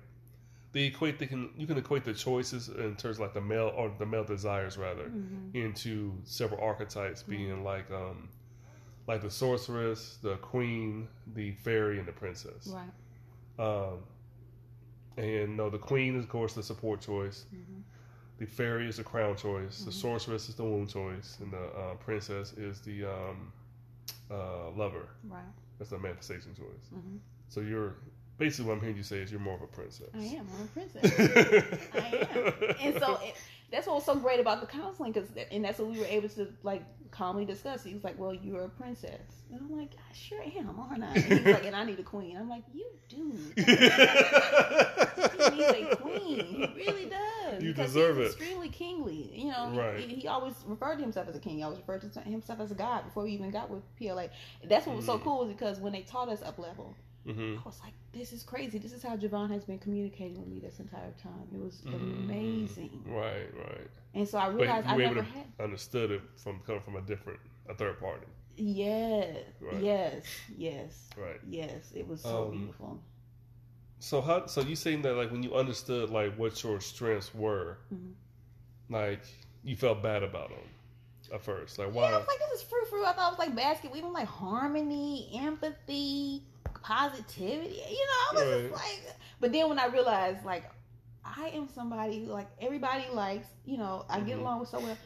they 0.73 0.85
equate 0.85 1.19
they 1.19 1.27
can 1.27 1.51
you 1.57 1.67
can 1.67 1.77
equate 1.79 2.05
the 2.05 2.15
choices 2.15 2.69
in 2.69 2.97
terms 2.97 3.17
of 3.17 3.21
like 3.21 3.35
the 3.35 3.41
male 3.41 3.73
or 3.77 3.93
the 3.99 4.07
male 4.07 4.25
desires 4.25 4.77
rather 4.79 5.05
Mhm. 5.11 5.55
into 5.55 6.15
several 6.25 6.61
archetypes 6.61 7.23
being 7.23 7.63
like 7.65 7.91
um 7.91 8.29
like 9.07 9.21
the 9.21 9.31
sorceress, 9.31 10.19
the 10.23 10.37
queen, 10.37 11.09
the 11.35 11.53
fairy, 11.53 11.99
and 11.99 12.07
the 12.07 12.13
princess. 12.13 12.69
right 12.69 12.93
Um, 13.59 13.99
and 15.17 15.57
no, 15.57 15.69
the 15.69 15.79
queen 15.79 16.17
is 16.17 16.25
of 16.25 16.31
course 16.31 16.55
the 16.55 16.63
support 16.63 17.01
choice. 17.01 17.47
Mhm. 17.55 17.83
The 18.39 18.47
fairy 18.47 18.89
is 18.89 18.97
the 18.97 19.05
crown 19.05 19.37
choice. 19.37 19.85
The 19.85 19.91
Mhm. 19.91 19.95
sorceress 19.95 20.49
is 20.49 20.55
the 20.55 20.65
womb 20.65 20.87
choice, 20.87 21.39
and 21.41 21.53
the 21.53 21.65
uh, 21.77 21.95
princess 21.97 22.53
is 22.55 22.81
the 22.81 23.05
um, 23.05 23.53
uh, 24.31 24.71
lover. 24.71 25.09
right 25.29 25.45
That's 25.79 25.91
the 25.91 25.99
manifestation 25.99 26.55
choice. 26.55 26.89
Mhm. 26.95 27.19
So 27.49 27.61
you're 27.61 27.97
basically 28.43 28.67
what 28.69 28.75
I'm 28.75 28.81
hearing 28.81 28.97
you 28.97 29.03
say 29.03 29.19
is 29.19 29.31
you're 29.31 29.41
more 29.41 29.55
of 29.55 29.63
a 29.63 29.67
princess. 29.67 30.09
i 30.15 30.19
am 30.19 30.47
i'm 30.59 30.65
a 30.65 30.69
princess. 30.69 31.05
I 31.95 32.29
am. 32.37 32.77
And 32.81 32.95
so 33.03 33.19
it, 33.23 33.35
that's 33.71 33.87
what 33.87 33.95
was 33.97 34.05
so 34.05 34.17
great 34.17 34.41
about 34.41 34.61
the 34.61 34.67
counseling 34.67 35.13
because 35.13 35.29
and 35.51 35.65
that's 35.65 35.79
what 35.79 35.89
we 35.91 35.99
were 35.99 36.07
able 36.07 36.29
to 36.31 36.49
like 36.63 36.83
calmly 37.11 37.45
discuss. 37.45 37.85
He 37.85 37.95
was 37.95 38.05
like 38.05 38.19
well 38.19 38.35
you're 38.35 38.65
a 38.65 38.69
princess. 38.69 39.21
And 39.51 39.61
i'm 39.61 39.77
like 39.79 39.93
i 40.11 40.15
sure 40.15 40.43
am 40.43 40.79
aren't 40.81 41.05
i? 41.05 41.15
And 41.15 41.25
he's 41.25 41.47
like 41.47 41.65
and 41.67 41.77
i 41.77 41.85
need 41.85 41.99
a 41.99 42.03
queen. 42.03 42.37
I'm 42.37 42.49
like 42.49 42.65
you 42.75 42.87
do 43.09 43.33
he 43.57 43.63
needs 45.57 45.93
a 45.93 45.97
queen. 45.97 46.45
He 46.47 46.67
really 46.77 47.07
does 47.07 47.63
You 47.63 47.73
because 47.73 47.93
deserve 47.93 48.17
he's 48.17 48.27
it. 48.27 48.29
extremely 48.37 48.69
kingly 48.69 49.31
you 49.35 49.51
know. 49.53 49.71
He- 49.71 49.79
Right. 49.79 49.99
he, 50.01 50.15
he 50.17 50.29
always 50.29 50.55
referred 50.67 50.97
to 50.97 51.03
himself 51.03 51.29
as 51.29 51.37
a 51.37 51.41
king. 51.41 51.57
He 51.59 51.63
always 51.63 51.79
referred 51.79 52.03
to 52.13 52.21
himself 52.21 52.61
as 52.61 52.71
a 52.71 52.75
god 52.75 53.05
before 53.05 53.23
we 53.25 53.33
even 53.33 53.51
got 53.51 53.71
with 53.71 53.83
pla 53.97 54.27
that's 54.69 54.87
what 54.87 54.97
was 54.97 55.07
so 55.07 55.19
Mhm. 55.19 55.25
cool 55.25 55.45
is 55.45 55.49
because 55.53 55.79
when 55.81 55.93
they 55.93 56.03
taught 56.03 56.29
us 56.29 56.43
up 56.43 56.59
level 56.59 56.95
hmm 57.25 57.57
I 57.59 57.63
was 57.65 57.81
like, 57.85 57.95
this 58.13 58.33
is 58.33 58.43
crazy. 58.43 58.79
This 58.79 58.93
is 58.93 59.03
how 59.03 59.17
Javon 59.17 59.51
has 59.51 59.65
been 59.65 59.79
communicating 59.79 60.39
with 60.39 60.49
me 60.49 60.59
this 60.59 60.81
entire 60.81 61.13
time. 61.23 61.47
It 61.55 61.61
was 61.61 61.83
Mhm. 61.87 61.95
amazing. 61.95 63.05
Right, 63.07 63.55
right. 63.57 63.89
And 64.15 64.29
so 64.29 64.39
I 64.39 64.49
realized 64.49 64.87
I 64.89 64.97
never 64.97 65.23
had. 65.23 65.47
understood 65.61 66.11
it 66.11 66.23
from 66.37 66.61
coming 66.61 66.83
from 66.83 66.97
a 66.97 67.03
different, 67.03 67.41
a 67.69 67.75
third 67.75 67.99
party. 68.01 68.27
Yes, 68.57 69.47
Right. 69.61 69.81
yes, 69.83 70.27
yes, 70.57 71.09
Right. 71.17 71.41
yes. 71.49 71.93
It 71.95 72.07
was 72.07 72.21
so 72.21 72.45
Um, 72.47 72.51
beautiful. 72.53 73.01
So 74.01 74.21
how? 74.21 74.47
So 74.47 74.61
you 74.63 74.75
saying 74.77 75.03
that 75.03 75.15
like 75.15 75.31
when 75.31 75.43
you 75.43 75.55
understood 75.55 76.11
like 76.11 76.35
what 76.37 76.63
your 76.63 76.81
strengths 76.81 77.33
were, 77.35 77.79
Mhm. 77.95 78.15
like 78.91 79.23
you 79.63 79.77
felt 79.77 80.03
bad 80.03 80.23
about 80.23 80.51
them 80.51 80.69
at 81.33 81.41
first. 81.41 81.79
Like 81.79 81.95
why? 81.95 82.11
Yeah, 82.11 82.17
I 82.17 82.19
was 82.19 82.27
like, 82.27 82.39
this 82.51 82.61
is 82.61 82.69
frou 82.69 82.85
frou. 82.87 83.05
I 83.05 83.13
thought 83.13 83.29
it 83.33 83.39
was 83.39 83.47
like 83.47 83.55
basketball, 83.57 83.97
even 83.99 84.13
like 84.13 84.27
harmony, 84.29 85.31
empathy, 85.39 86.43
positivity. 86.83 87.77
You 87.77 88.07
know, 88.07 88.21
I 88.31 88.35
was 88.35 88.45
Right. 88.45 88.61
just 88.61 88.73
like, 88.73 89.17
but 89.41 89.53
then 89.53 89.69
when 89.69 89.79
I 89.79 89.87
realized, 89.87 90.45
like, 90.45 90.65
I 91.25 91.49
am 91.55 91.69
somebody 91.69 92.25
who, 92.25 92.33
like, 92.33 92.49
everybody 92.61 93.05
likes, 93.13 93.49
you 93.65 93.79
know, 93.79 94.05
I 94.11 94.21
get 94.21 94.39
Mhm. 94.39 94.41
along 94.41 94.61
with 94.61 94.69
so 94.69 94.81
well. 94.81 94.99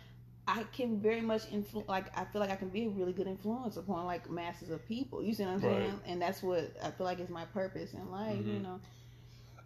I 0.49 0.63
can 0.73 1.01
very 1.01 1.21
much 1.21 1.43
influence, 1.53 1.89
like, 1.89 2.17
I 2.19 2.25
feel 2.25 2.41
like 2.41 2.51
I 2.51 2.57
can 2.57 2.69
be 2.71 2.85
a 2.87 2.89
really 2.91 3.13
good 3.13 3.27
influence 3.27 3.77
upon, 3.77 4.07
like, 4.07 4.31
masses 4.31 4.71
of 4.71 4.87
people. 4.87 5.23
You 5.23 5.35
see 5.35 5.45
what 5.45 5.53
I'm 5.53 5.61
Right. 5.61 5.93
saying? 5.93 6.01
And 6.07 6.23
that's 6.23 6.43
what 6.43 6.73
I 6.83 6.91
feel 6.91 7.07
like 7.07 7.21
is 7.21 7.31
my 7.31 7.45
purpose 7.47 7.95
in 7.95 8.11
life, 8.11 8.47
you 8.47 8.61
Mhm. 8.61 8.63
know? 8.63 8.81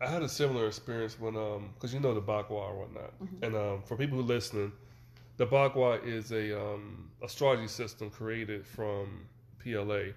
I 0.01 0.09
had 0.09 0.23
a 0.23 0.29
similar 0.29 0.67
experience 0.67 1.19
when 1.21 1.37
um 1.37 1.71
because 1.75 1.93
you 1.93 2.01
know 2.01 2.15
the 2.15 2.23
Bagua 2.23 2.51
or 2.53 2.79
whatnot, 2.81 3.13
Mhm. 3.21 3.43
and 3.43 3.55
um 3.55 3.83
for 3.83 3.97
people 3.97 4.17
who 4.19 4.25
are 4.25 4.27
listening, 4.27 4.73
the 5.37 5.47
Bagua 5.47 6.05
is 6.05 6.33
a 6.33 6.59
um 6.61 7.11
astrology 7.23 7.69
system 7.69 8.11
created 8.11 8.67
from 8.67 9.29
PLA, 9.59 10.15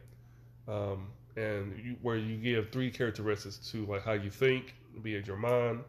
um 0.67 1.07
and 1.35 1.77
you, 1.83 1.95
where 2.01 2.17
you 2.17 2.37
give 2.37 2.71
three 2.71 2.91
characteristics 2.91 3.57
to 3.71 3.85
like 3.85 4.03
how 4.03 4.13
you 4.13 4.29
think, 4.29 4.75
be 5.01 5.15
it 5.15 5.25
your 5.27 5.37
mind, 5.37 5.83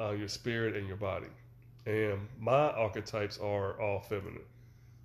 uh, 0.00 0.10
your 0.10 0.28
spirit, 0.28 0.76
and 0.76 0.86
your 0.86 0.96
body. 0.96 1.26
And 1.86 2.28
my 2.38 2.70
archetypes 2.70 3.38
are 3.38 3.80
all 3.80 4.00
feminine. 4.00 4.42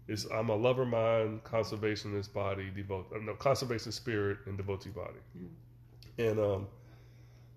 Is 0.08 0.25
I'm 0.25 0.50
a 0.50 0.56
lover 0.56 0.86
mind, 0.86 1.44
conservationist 1.46 2.34
body, 2.34 2.70
devote 2.75 3.08
uh, 3.16 3.20
no 3.20 3.36
conservation 3.36 3.92
spirit, 3.92 4.40
and 4.46 4.58
devotee 4.58 4.90
body. 4.90 5.20
And 6.18 6.40
um, 6.40 6.68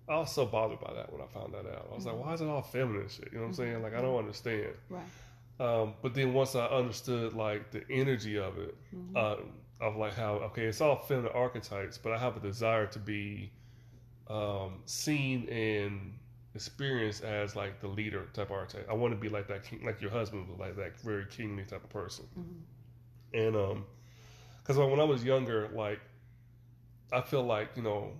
I 0.07 0.17
was 0.19 0.31
so 0.31 0.45
bothered 0.45 0.79
by 0.79 0.93
that 0.93 1.11
when 1.11 1.21
I 1.21 1.27
found 1.27 1.53
that 1.53 1.65
out. 1.69 1.87
I 1.91 1.95
was 1.95 2.05
Mhm. 2.05 2.13
like, 2.13 2.25
why 2.25 2.33
is 2.33 2.41
it 2.41 2.47
all 2.47 2.61
feminine 2.61 3.09
shit? 3.09 3.29
You 3.31 3.39
know 3.39 3.41
what 3.41 3.47
I'm 3.47 3.53
Mhm. 3.53 3.55
saying? 3.57 3.83
Like 3.83 3.93
I 3.93 4.01
don't 4.01 4.17
understand. 4.17 4.73
Right. 4.89 5.03
Um, 5.59 5.95
but 6.01 6.13
then 6.13 6.33
once 6.33 6.55
I 6.55 6.65
understood 6.67 7.33
like 7.33 7.71
the 7.71 7.83
energy 7.89 8.37
of 8.37 8.57
it, 8.59 8.75
Mhm. 8.95 9.17
um, 9.17 9.53
of 9.79 9.95
like 9.95 10.13
how 10.15 10.33
okay, 10.49 10.65
it's 10.65 10.81
all 10.81 10.95
feminine 10.97 11.31
archetypes, 11.33 11.97
but 11.97 12.11
I 12.13 12.17
have 12.17 12.35
a 12.37 12.39
desire 12.39 12.87
to 12.87 12.99
be 12.99 13.51
um, 14.29 14.79
seen 14.85 15.47
and 15.49 16.13
experienced 16.55 17.23
as 17.23 17.55
like 17.55 17.79
the 17.79 17.87
leader 17.87 18.25
type 18.33 18.49
archetype. 18.51 18.87
I 18.89 18.93
want 18.93 19.13
to 19.13 19.19
be 19.19 19.29
like 19.29 19.47
that 19.47 19.63
king, 19.63 19.83
like 19.85 20.01
your 20.01 20.11
husband 20.11 20.47
was 20.49 20.57
like 20.59 20.75
that 20.77 20.99
very 21.01 21.25
kingly 21.25 21.63
type 21.63 21.83
of 21.83 21.89
person. 21.89 22.25
Mhm. 22.37 23.45
And 23.45 23.55
um, 23.55 23.85
because 24.59 24.77
when 24.77 24.99
I 24.99 25.03
was 25.03 25.23
younger, 25.23 25.69
like 25.73 25.99
I 27.13 27.21
feel 27.21 27.43
like 27.43 27.69
you 27.75 27.83
know, 27.83 28.11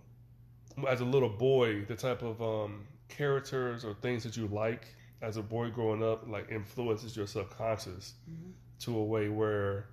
as 0.87 1.01
a 1.01 1.05
little 1.05 1.29
boy, 1.29 1.83
the 1.85 1.95
type 1.95 2.21
of 2.21 2.41
um 2.41 2.85
characters 3.09 3.83
or 3.83 3.93
things 3.95 4.23
that 4.23 4.37
you 4.37 4.47
like 4.47 4.85
as 5.21 5.37
a 5.37 5.41
boy 5.41 5.69
growing 5.71 6.03
up, 6.03 6.27
like 6.29 6.51
influences 6.51 7.17
your 7.17 7.25
subconscious 7.25 8.13
Mhm. 8.29 8.51
to 8.81 8.97
a 8.97 9.03
way 9.03 9.29
where 9.29 9.87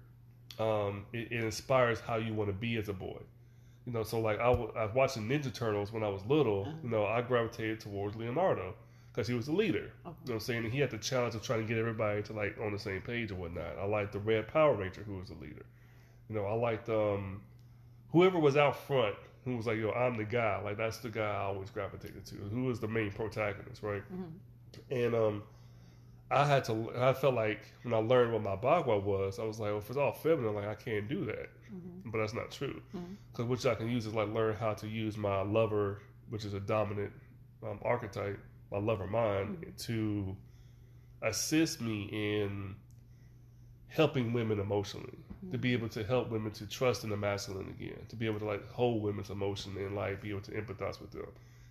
um 0.59 1.07
it, 1.13 1.33
it 1.33 1.45
inspires 1.45 2.01
how 2.01 2.17
you 2.17 2.35
want 2.35 2.49
to 2.49 2.55
be 2.55 2.77
as 2.77 2.89
a 2.89 2.93
boy. 2.93 3.21
You 3.87 3.93
know, 3.93 4.03
so 4.03 4.19
like 4.21 4.39
I, 4.41 4.51
w- 4.51 4.73
I 4.77 4.85
was 4.87 4.95
watching 4.95 5.29
Ninja 5.29 5.53
Turtles 5.53 5.93
when 5.93 6.03
I 6.03 6.09
was 6.09 6.25
little. 6.27 6.63
Uh-huh. 6.63 6.73
You 6.83 6.89
know, 6.91 7.05
I 7.05 7.21
gravitated 7.23 7.81
towards 7.81 8.17
Leonardo 8.17 8.75
because 9.13 9.29
he 9.29 9.35
was 9.35 9.47
the 9.47 9.53
leader. 9.53 9.79
Okay. 9.79 9.91
You 10.05 10.05
know 10.05 10.15
what 10.25 10.31
I'm 10.35 10.41
saying? 10.41 10.65
And 10.65 10.73
he 10.73 10.81
had 10.81 10.91
the 10.91 10.99
challenge 10.99 11.35
of 11.35 11.43
trying 11.43 11.61
to 11.61 11.67
get 11.67 11.77
everybody 11.79 12.23
to 12.23 12.33
like 12.33 12.57
on 12.61 12.73
the 12.73 12.79
same 12.79 13.03
page 13.03 13.31
and 13.31 13.39
whatnot. 13.39 13.79
I 13.79 13.85
liked 13.85 14.13
the 14.13 14.21
Red 14.21 14.49
Power 14.49 14.75
Ranger 14.75 15.03
who 15.03 15.19
was 15.19 15.29
the 15.29 15.35
leader. 15.35 15.67
You 16.29 16.37
know, 16.37 16.47
I 16.47 16.55
liked 16.55 16.89
um 16.89 17.43
whoever 18.13 18.39
was 18.39 18.57
out 18.57 18.77
front 18.87 19.17
who 19.45 19.57
was 19.57 19.67
like, 19.67 19.77
yo, 19.77 19.91
I'm 19.91 20.17
the 20.17 20.25
guy. 20.25 20.61
Like 20.63 20.79
that's 20.79 20.99
the 20.99 21.11
guy 21.11 21.31
I 21.31 21.43
always 21.43 21.69
gravitated 21.71 22.25
to. 22.27 22.37
Who 22.37 22.65
was 22.65 22.81
the 22.81 22.89
main 22.89 23.11
protagonist, 23.11 23.83
right? 23.83 24.03
Mhm. 24.11 24.33
And 24.91 25.15
um 25.15 25.43
I 26.31 26.45
had 26.47 26.65
to. 26.65 26.91
I 26.97 27.13
felt 27.13 27.35
like 27.35 27.61
when 27.83 27.93
I 27.95 27.99
learned 27.99 28.33
what 28.33 28.43
my 28.43 28.57
bagua 28.57 29.03
was, 29.03 29.39
I 29.39 29.45
was 29.45 29.61
like, 29.61 29.71
well, 29.71 29.79
if 29.79 29.89
it's 29.89 29.99
all 29.99 30.13
feminine, 30.13 30.55
like 30.55 30.67
I 30.67 30.75
can't 30.75 31.09
do 31.09 31.25
that. 31.27 31.51
Mm-hmm. 31.73 32.11
But 32.11 32.19
that's 32.19 32.35
not 32.35 32.51
true. 32.51 32.81
Because 33.33 33.45
what 33.47 33.67
I 33.67 33.75
can 33.75 33.89
use 33.89 34.07
is 34.07 34.15
like 34.15 34.29
learn 34.29 34.57
how 34.57 34.73
to 34.75 34.89
use 34.89 35.17
my 35.17 35.43
lover, 35.43 36.01
which 36.31 36.45
is 36.45 36.55
a 36.55 36.61
dominant 36.61 37.13
um, 37.63 37.79
archetype, 37.83 38.39
my 38.73 38.79
lover 38.79 39.07
mind, 39.07 39.59
Mhm. 39.65 39.85
to 39.87 40.37
assist 41.23 41.81
me 41.81 42.09
in 42.13 42.75
helping 43.89 44.33
women 44.33 44.59
emotionally. 44.61 45.19
To 45.53 45.59
be 45.59 45.75
able 45.75 45.91
to 45.91 46.03
help 46.03 46.31
women 46.31 46.53
to 46.53 46.67
trust 46.67 47.05
in 47.05 47.11
the 47.11 47.19
masculine 47.19 47.69
again. 47.69 47.99
To 48.09 48.17
be 48.17 48.25
able 48.27 48.39
to 48.39 48.47
like 48.47 48.67
hold 48.71 49.03
women's 49.03 49.29
emotion 49.29 49.77
and 49.77 49.95
like 49.95 50.23
be 50.23 50.31
able 50.31 50.41
to 50.41 50.53
empathize 50.53 51.01
with 51.03 51.11
them. 51.11 51.27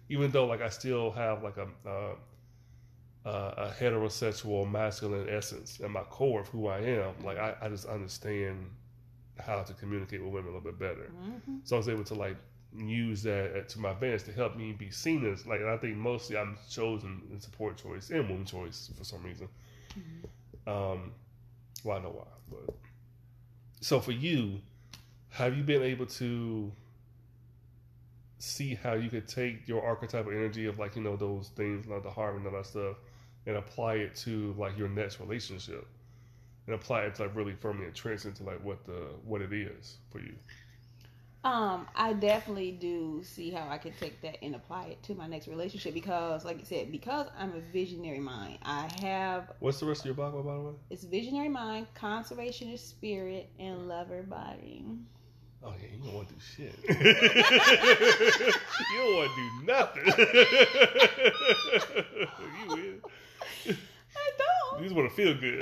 Even 0.10 0.30
though 0.30 0.46
like 0.46 0.62
I 0.62 0.70
still 0.70 1.10
have 1.12 1.42
like 1.44 1.58
a 1.58 1.68
uh, 1.90 2.16
uh, 3.26 3.54
a 3.58 3.70
heterosexual 3.80 4.70
masculine 4.70 5.28
essence 5.30 5.80
at 5.82 5.90
my 5.90 6.02
core 6.04 6.42
of 6.42 6.48
who 6.50 6.68
I 6.68 6.80
am, 6.80 7.14
like 7.24 7.38
I, 7.38 7.56
I 7.62 7.70
just 7.70 7.86
understand 7.86 8.70
how 9.40 9.64
to 9.64 9.74
communicate 9.74 10.22
with 10.24 10.32
women 10.34 10.52
a 10.52 10.58
little 10.58 10.72
bit 10.72 10.78
better. 10.80 11.10
Mhm. 11.12 11.60
So 11.64 11.76
I 11.76 11.80
was 11.80 11.90
able 11.90 12.04
to 12.06 12.14
like 12.14 12.38
use 12.76 13.22
that 13.24 13.70
to 13.70 13.80
my 13.80 13.92
advantage 13.92 14.24
to 14.24 14.32
help 14.34 14.58
me 14.58 14.72
be 14.74 14.90
seen 14.90 15.26
as 15.32 15.46
like 15.46 15.60
and 15.62 15.70
I 15.70 15.78
think 15.78 15.96
mostly 15.96 16.38
I'm 16.38 16.58
chosen 16.70 17.22
in 17.32 17.40
support 17.40 17.78
choice 17.78 18.10
and 18.10 18.28
woman 18.28 18.46
choice 18.46 18.92
for 18.98 19.04
some 19.04 19.24
reason. 19.24 19.48
Um, 20.66 21.12
well, 21.84 21.98
I 21.98 22.02
know 22.02 22.10
why, 22.10 22.28
but 22.50 22.76
so 23.82 24.00
for 24.00 24.12
you, 24.12 24.60
have 25.30 25.56
you 25.58 25.64
been 25.64 25.84
able 25.84 26.06
to 26.08 26.72
see 28.40 28.76
how 28.76 28.94
you 28.94 29.10
could 29.10 29.28
take 29.28 29.68
your 29.68 29.84
archetypal 29.86 30.32
energy 30.32 30.66
of 30.66 30.78
like 30.80 30.96
you 30.96 31.02
know 31.02 31.16
those 31.16 31.50
things 31.50 31.88
like 31.88 32.04
the 32.04 32.10
heart 32.12 32.36
and 32.36 32.46
all 32.46 32.52
that 32.54 32.66
stuff 32.66 32.98
and 33.46 33.58
apply 33.58 33.96
it 33.96 34.16
to 34.16 34.54
like 34.58 34.78
your 34.78 34.90
next 34.90 35.20
relationship 35.20 35.88
and 36.68 36.76
apply 36.76 37.02
it 37.04 37.16
to 37.16 37.24
like 37.24 37.36
really 37.36 37.54
firmly 37.54 37.86
entrenched 37.86 38.26
into 38.26 38.44
like 38.44 38.64
what 38.64 38.84
the 38.86 39.10
what 39.24 39.42
it 39.42 39.54
is 39.54 39.98
for 40.10 40.20
you 40.20 40.34
Um, 41.44 41.88
I 41.96 42.14
definitely 42.14 42.72
do 42.72 43.22
see 43.24 43.52
how 43.52 43.68
I 43.68 43.78
can 43.78 43.94
take 43.94 44.22
that 44.22 44.38
and 44.42 44.56
apply 44.56 44.86
it 44.86 45.04
to 45.04 45.14
my 45.16 45.28
next 45.28 45.48
relationship 45.48 45.94
because, 45.94 46.46
like 46.46 46.60
I 46.60 46.64
said, 46.64 46.92
because 46.92 47.28
I'm 47.38 47.54
a 47.54 47.60
visionary 47.60 48.20
mind, 48.20 48.60
I 48.64 48.90
have 49.02 49.52
what's 49.60 49.80
the 49.80 49.86
rest 49.86 50.02
of 50.02 50.06
your 50.06 50.16
Bible 50.16 50.42
by 50.44 50.54
the 50.56 50.62
way 50.62 50.74
it's 50.90 51.04
visionary 51.04 51.50
mind, 51.50 51.88
conservationist 51.96 52.80
spirit, 52.88 53.50
and 53.60 53.88
lover 53.90 54.24
body. 54.24 54.86
oh 55.64 55.74
yeah 55.82 55.88
you 55.96 56.02
don't 56.04 56.14
want 56.14 56.28
to 56.30 56.34
do 56.34 56.40
shit 56.40 56.76
you 56.88 56.94
don't 58.98 59.16
want 59.16 59.32
to 59.32 59.36
do 59.36 59.50
nothing 59.66 60.06
you 62.40 62.76
is. 62.76 63.02
I 64.16 64.32
don't. 64.38 64.80
You 64.82 64.86
just 64.86 64.96
want 64.96 65.10
to 65.10 65.16
feel 65.16 65.34
good. 65.36 65.60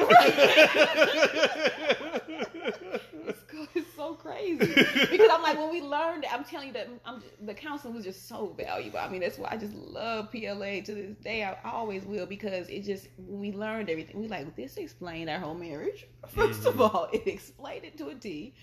It's, 3.27 3.43
co- 3.47 3.67
it's 3.75 3.93
so 3.95 4.13
crazy 4.13 4.57
because 4.65 5.29
I'm 5.31 5.41
like 5.41 5.57
when 5.57 5.69
we 5.69 5.81
learned 5.81 6.25
I'm 6.31 6.43
telling 6.43 6.67
you 6.67 6.73
that 6.73 6.89
I'm, 7.05 7.21
the 7.41 7.53
counseling 7.53 7.93
was 7.93 8.03
just 8.03 8.27
so 8.27 8.53
valuable. 8.57 8.99
I 8.99 9.07
mean 9.09 9.21
that's 9.21 9.37
why 9.37 9.49
I 9.51 9.57
just 9.57 9.73
love 9.73 10.31
PLA 10.31 10.81
to 10.81 10.93
this 10.93 11.15
day. 11.17 11.43
I, 11.43 11.55
always 11.69 12.03
will 12.05 12.25
because 12.25 12.67
it 12.69 12.81
just 12.83 13.07
when 13.17 13.39
we 13.39 13.51
learned 13.51 13.89
everything 13.89 14.19
we 14.19 14.27
like 14.27 14.55
this 14.55 14.77
explained 14.77 15.29
our 15.29 15.39
whole 15.39 15.55
marriage. 15.55 16.07
1st 16.35 16.65
of 16.65 16.81
all, 16.81 17.09
it 17.13 17.27
explained 17.27 17.85
it 17.85 17.97
to 17.97 18.09
a 18.09 18.15
T, 18.15 18.53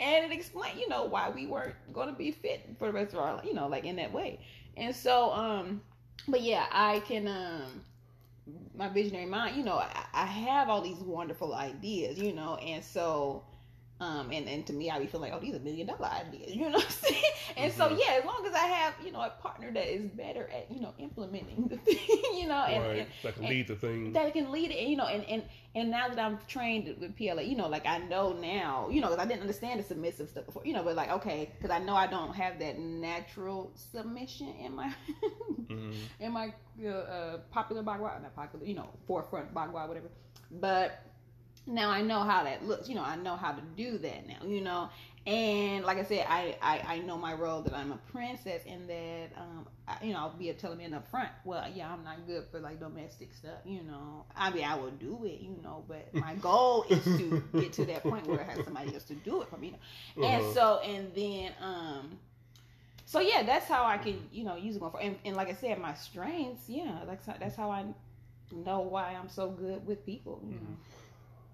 and 0.00 0.24
it 0.24 0.32
explained 0.32 0.78
you 0.78 0.88
know 0.88 1.04
why 1.04 1.30
we 1.30 1.46
weren't 1.46 1.74
going 1.92 2.08
to 2.08 2.14
be 2.14 2.30
fit 2.30 2.68
for 2.78 2.86
the 2.88 2.92
rest 2.92 3.12
of 3.14 3.20
our 3.20 3.40
you 3.44 3.54
know 3.54 3.66
like 3.68 3.84
in 3.84 3.96
that 3.96 4.12
way. 4.12 4.40
And 4.76 4.94
so 4.94 5.32
um, 5.32 5.80
but 6.28 6.42
yeah, 6.42 6.66
I 6.70 7.00
can 7.00 7.28
um 7.28 7.82
my 8.74 8.88
visionary 8.88 9.26
mind, 9.26 9.56
you 9.56 9.64
know, 9.64 9.78
I, 9.78 10.04
I 10.12 10.26
have 10.26 10.68
all 10.68 10.82
these 10.82 10.98
wonderful 10.98 11.54
ideas, 11.54 12.18
you 12.18 12.32
know, 12.32 12.56
and 12.56 12.84
so 12.84 13.44
um 14.00 14.30
and, 14.30 14.46
and 14.48 14.66
to 14.66 14.72
me 14.74 14.90
I 14.90 14.98
be 14.98 15.06
feeling 15.06 15.30
like, 15.30 15.38
oh, 15.38 15.42
these 15.42 15.54
are 15.54 15.58
million 15.60 15.86
dollar 15.86 16.06
ideas, 16.08 16.54
you 16.54 16.62
know 16.68 16.72
what 16.78 16.84
I'm 16.84 16.90
saying? 16.90 17.22
And 17.56 17.72
so 17.72 17.88
Mhm. 17.88 17.98
yeah, 17.98 18.18
as 18.18 18.24
long 18.26 18.44
as 18.46 18.52
I 18.54 18.66
have, 18.66 18.94
you 19.02 19.10
know, 19.12 19.20
a 19.22 19.30
partner 19.30 19.72
that 19.72 19.86
is 19.90 20.10
better 20.10 20.50
at, 20.52 20.70
you 20.70 20.80
know, 20.80 20.92
implementing 20.98 21.68
the 21.68 21.76
thing, 21.86 21.98
you 22.34 22.46
know, 22.46 22.62
and, 22.64 22.82
right. 22.84 22.98
and 22.98 23.08
Like 23.24 23.36
and- 23.38 23.48
lead 23.48 23.68
the 23.68 23.76
thing. 23.76 24.12
that 24.12 24.30
can 24.34 24.50
lead 24.52 24.70
it, 24.72 24.78
and, 24.78 24.90
you 24.90 24.96
know, 24.96 25.06
and 25.06 25.24
and 25.24 25.42
and 25.74 25.90
now 25.90 26.08
that 26.08 26.18
I'm 26.18 26.38
trained 26.48 26.94
with 27.00 27.16
PLA, 27.16 27.42
you 27.42 27.56
know, 27.56 27.68
like 27.68 27.86
I 27.86 27.98
know 27.98 28.32
now, 28.34 28.88
you 28.90 29.00
know, 29.00 29.08
because 29.08 29.24
I 29.24 29.26
didn't 29.28 29.40
understand 29.42 29.80
the 29.80 29.84
submissive 29.84 30.28
stuff 30.28 30.44
before, 30.46 30.62
you 30.66 30.74
know, 30.74 30.82
but 30.82 30.94
like 30.96 31.10
okay, 31.12 31.50
because 31.56 31.70
I 31.70 31.78
know 31.78 31.94
I 31.94 32.06
don't 32.06 32.34
have 32.34 32.58
that 32.58 32.78
natural 32.78 33.72
submission 33.74 34.48
in 34.60 34.74
my 34.74 34.92
Mhm. 35.70 35.94
in 36.20 36.32
my 36.32 36.52
uh, 36.84 36.88
uh, 36.88 37.38
popular 37.50 37.82
bagua, 37.82 38.20
not 38.22 38.34
popular, 38.36 38.64
you 38.66 38.74
know, 38.74 38.88
forefront 39.06 39.54
bagua, 39.54 39.88
whatever. 39.88 40.08
But 40.50 41.02
now 41.66 41.90
I 41.90 42.02
know 42.02 42.20
how 42.20 42.44
that 42.44 42.64
looks. 42.64 42.88
You 42.88 42.94
know, 42.94 43.04
I 43.04 43.16
know 43.16 43.36
how 43.36 43.52
to 43.52 43.62
do 43.76 43.98
that 43.98 44.26
now. 44.26 44.46
You 44.46 44.60
know, 44.60 44.88
and 45.26 45.84
like 45.84 45.98
I 45.98 46.04
said, 46.04 46.26
I 46.28 46.56
I, 46.62 46.94
I 46.94 46.98
know 47.00 47.16
my 47.18 47.34
role 47.34 47.62
that 47.62 47.74
I'm 47.74 47.92
a 47.92 47.98
princess, 48.12 48.62
and 48.66 48.88
that 48.88 49.28
um, 49.36 49.66
I, 49.88 49.96
you 50.04 50.12
know, 50.12 50.20
I'll 50.20 50.30
be 50.30 50.50
a 50.50 50.54
telling 50.54 50.78
men 50.78 50.94
up 50.94 51.08
front. 51.10 51.30
Well, 51.44 51.64
yeah, 51.74 51.92
I'm 51.92 52.04
not 52.04 52.26
good 52.26 52.44
for 52.50 52.60
like 52.60 52.78
domestic 52.78 53.32
stuff. 53.32 53.58
You 53.64 53.82
know, 53.82 54.24
I 54.36 54.50
mean, 54.50 54.64
I 54.64 54.76
will 54.76 54.92
do 54.92 55.24
it. 55.24 55.40
You 55.40 55.56
know, 55.62 55.84
but 55.88 56.14
my 56.14 56.34
goal 56.36 56.84
is 56.88 57.02
to 57.02 57.42
get 57.52 57.72
to 57.74 57.84
that 57.86 58.02
point 58.02 58.26
where 58.26 58.40
I 58.40 58.44
have 58.44 58.64
somebody 58.64 58.94
else 58.94 59.04
to 59.04 59.14
do 59.14 59.42
it 59.42 59.48
for 59.48 59.56
me. 59.56 59.74
You 60.14 60.22
know? 60.22 60.28
Uh-huh. 60.28 60.44
And 60.44 60.54
so, 60.54 60.78
and 60.80 61.14
then, 61.14 61.52
um, 61.60 62.18
so 63.04 63.20
yeah, 63.20 63.42
that's 63.42 63.66
how 63.66 63.84
I 63.84 63.98
can, 63.98 64.28
you 64.32 64.44
know, 64.44 64.56
use 64.56 64.76
it 64.76 64.78
going 64.80 64.92
for. 64.92 65.00
And, 65.00 65.16
and 65.24 65.36
like 65.36 65.48
I 65.48 65.54
said, 65.54 65.80
my 65.80 65.94
strengths, 65.94 66.68
yeah, 66.68 67.00
that's 67.06 67.26
how, 67.26 67.34
that's 67.38 67.56
how 67.56 67.70
I 67.70 67.84
know 68.52 68.80
why 68.80 69.16
I'm 69.20 69.28
so 69.28 69.50
good 69.50 69.86
with 69.86 70.04
people. 70.06 70.40
You 70.44 70.54
know, 70.54 70.76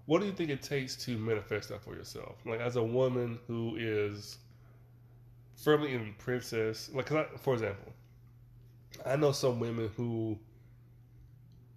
What 0.05 0.19
do 0.19 0.25
you 0.27 0.33
think 0.33 0.49
it 0.49 0.61
takes 0.61 0.95
to 1.05 1.17
manifest 1.17 1.69
that 1.69 1.81
for 1.81 1.95
yourself? 1.95 2.35
Like 2.45 2.59
as 2.59 2.75
a 2.75 2.83
woman 2.83 3.39
who 3.47 3.75
is 3.77 4.37
firmly 5.55 5.93
in 5.93 6.13
princess, 6.17 6.89
like 6.93 7.05
'cause 7.05 7.25
I, 7.33 7.37
for 7.37 7.53
example, 7.53 7.93
I 9.05 9.15
know 9.15 9.31
some 9.31 9.59
women 9.59 9.89
who 9.95 10.37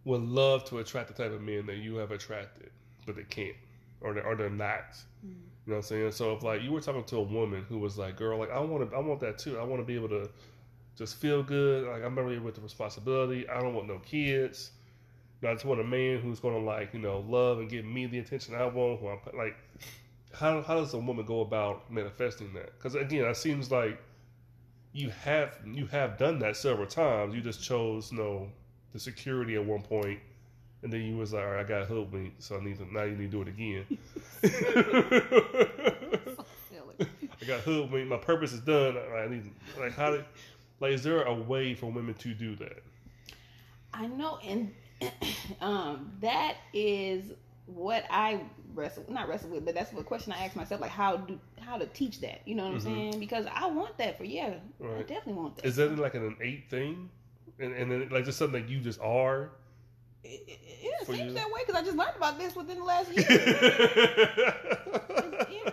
would 0.05 0.23
love 0.23 0.65
to 0.67 0.79
attract 0.79 1.09
the 1.09 1.15
type 1.15 1.33
of 1.33 1.41
men 1.43 1.67
that 1.67 1.77
you 1.77 1.97
have 1.97 2.11
attracted, 2.11 2.71
but 3.07 3.17
they 3.17 3.25
can't, 3.25 3.57
or 4.01 4.15
they 4.15 4.21
or 4.21 4.35
they're 4.37 4.51
not. 4.51 4.97
Mm. 5.25 5.31
You 5.67 5.73
know 5.73 5.75
what 5.75 5.77
I'm 5.77 5.83
saying? 5.83 6.13
So 6.13 6.35
if 6.37 6.43
like 6.43 6.63
you 6.63 6.73
were 6.73 6.81
talking 6.81 7.05
to 7.05 7.17
a 7.17 7.23
woman 7.23 7.65
who 7.69 7.79
was 7.79 7.99
like, 7.99 8.17
"Girl, 8.17 8.39
like 8.39 8.51
I 8.51 8.61
want 8.61 8.89
to, 8.91 8.97
I 8.97 9.01
want 9.01 9.21
that 9.21 9.39
too. 9.39 9.59
I 9.59 9.65
want 9.65 9.81
to 9.83 9.85
be 9.87 9.95
able 9.97 10.09
to 10.11 10.31
just 10.97 11.17
feel 11.17 11.43
good. 11.43 11.87
Like 11.89 12.03
I'm 12.05 12.15
not 12.15 12.25
really 12.25 12.39
with 12.39 12.55
the 12.55 12.61
responsibility. 12.61 13.49
I 13.49 13.61
don't 13.61 13.75
want 13.75 13.89
no 13.89 13.99
kids. 13.99 14.73
You 15.43 15.49
I 15.49 15.53
just 15.53 15.65
want 15.65 15.81
a 15.81 15.85
man 15.85 16.21
who's 16.21 16.41
gonna 16.41 16.59
like, 16.59 16.95
you 16.95 17.01
know, 17.01 17.25
love 17.29 17.59
and 17.59 17.69
give 17.69 17.85
me 17.85 18.07
the 18.07 18.19
attention 18.19 18.55
I 18.55 18.65
want. 18.67 19.01
Who 19.01 19.09
I'm 19.09 19.19
like, 19.37 19.57
how 20.33 20.63
how 20.63 20.77
does 20.77 20.95
a 20.95 20.99
woman 20.99 21.25
go 21.27 21.41
about 21.41 21.91
manifesting 21.91 22.53
that? 22.55 22.77
Because 22.79 22.95
again, 22.95 23.25
it 23.25 23.37
seems 23.37 23.71
like 23.71 24.01
you 24.93 25.11
have 25.11 25.59
you 25.65 25.87
have 25.87 26.17
done 26.19 26.39
that 26.41 26.57
several 26.57 26.87
times. 26.87 27.35
You 27.35 27.41
just 27.43 27.63
chose, 27.63 28.13
you 28.13 28.19
know, 28.19 28.49
the 28.93 28.99
security 28.99 29.57
at 29.57 29.65
one 29.65 29.83
point, 29.83 30.21
and 30.83 30.93
then 30.93 31.03
you 31.03 31.17
was 31.17 31.35
like, 31.35 31.45
all 31.45 31.51
right, 31.51 31.65
I 31.65 31.69
got 31.69 31.87
hoodwinked, 31.87 32.43
so 32.43 32.57
I 32.57 32.65
need 32.65 32.79
to 32.79 32.93
now 32.93 33.03
you 33.03 33.17
need 33.17 33.31
to 33.31 33.37
do 33.37 33.43
it 33.43 33.49
again. 33.49 33.85
I 37.43 37.45
got 37.45 37.61
hoodwinked. 37.61 38.09
My 38.09 38.17
purpose 38.17 38.53
is 38.53 38.61
done. 38.61 38.97
I 38.97 39.29
need 39.29 39.51
like 39.79 39.95
how 39.95 40.13
did 40.13 40.25
like 40.81 40.93
is 40.93 41.03
there 41.03 41.23
a 41.23 41.35
way 41.35 41.75
for 41.75 41.91
women 41.91 42.15
to 42.15 42.35
do 42.35 42.57
that? 42.57 42.83
I 43.93 44.07
know, 44.07 44.39
and 44.45 44.75
um, 45.61 46.13
that 46.21 46.57
is 46.73 47.33
what 47.67 48.05
I 48.11 48.41
wrestle 48.75 49.05
not 49.09 49.29
wrestle 49.29 49.51
with, 49.51 49.65
but 49.65 49.75
that's 49.75 49.93
what 49.93 50.07
question 50.07 50.33
I 50.33 50.45
ask 50.45 50.57
myself, 50.57 50.81
like 50.81 50.91
how 50.91 51.17
do 51.17 51.39
how 51.61 51.79
to 51.79 51.87
teach 51.87 52.21
that. 52.21 52.41
You 52.47 52.55
know 52.55 52.65
what 52.65 52.75
I'm 52.75 52.79
Mhm. 52.79 52.83
saying? 52.83 53.21
Because 53.21 53.47
I 53.53 53.67
want 53.67 53.99
that 53.99 54.17
for 54.19 54.25
yeah, 54.25 54.55
I 54.83 55.03
definitely 55.03 55.35
want 55.35 55.57
that. 55.57 55.65
Is 55.67 55.77
that 55.77 55.97
like 55.99 56.15
an 56.15 56.37
innate 56.41 56.71
thing, 56.71 57.11
and 57.59 57.73
and 57.75 57.91
then 57.91 58.09
like 58.11 58.25
just 58.25 58.39
something 58.39 58.63
that 58.63 58.71
you 58.71 58.81
just 58.81 59.01
are? 59.01 59.51
It, 60.25 60.43
it, 60.49 60.59
it 61.03 61.07
seems 61.07 61.21
you? 61.21 61.33
that 61.35 61.47
way 61.53 61.61
because 61.67 61.81
I 61.81 61.85
just 61.85 61.97
learned 61.97 62.17
about 62.17 62.39
this 62.39 62.57
within 62.57 62.79
the 62.79 62.85
last 62.85 63.13
year. 63.13 63.27
yeah. 65.51 65.71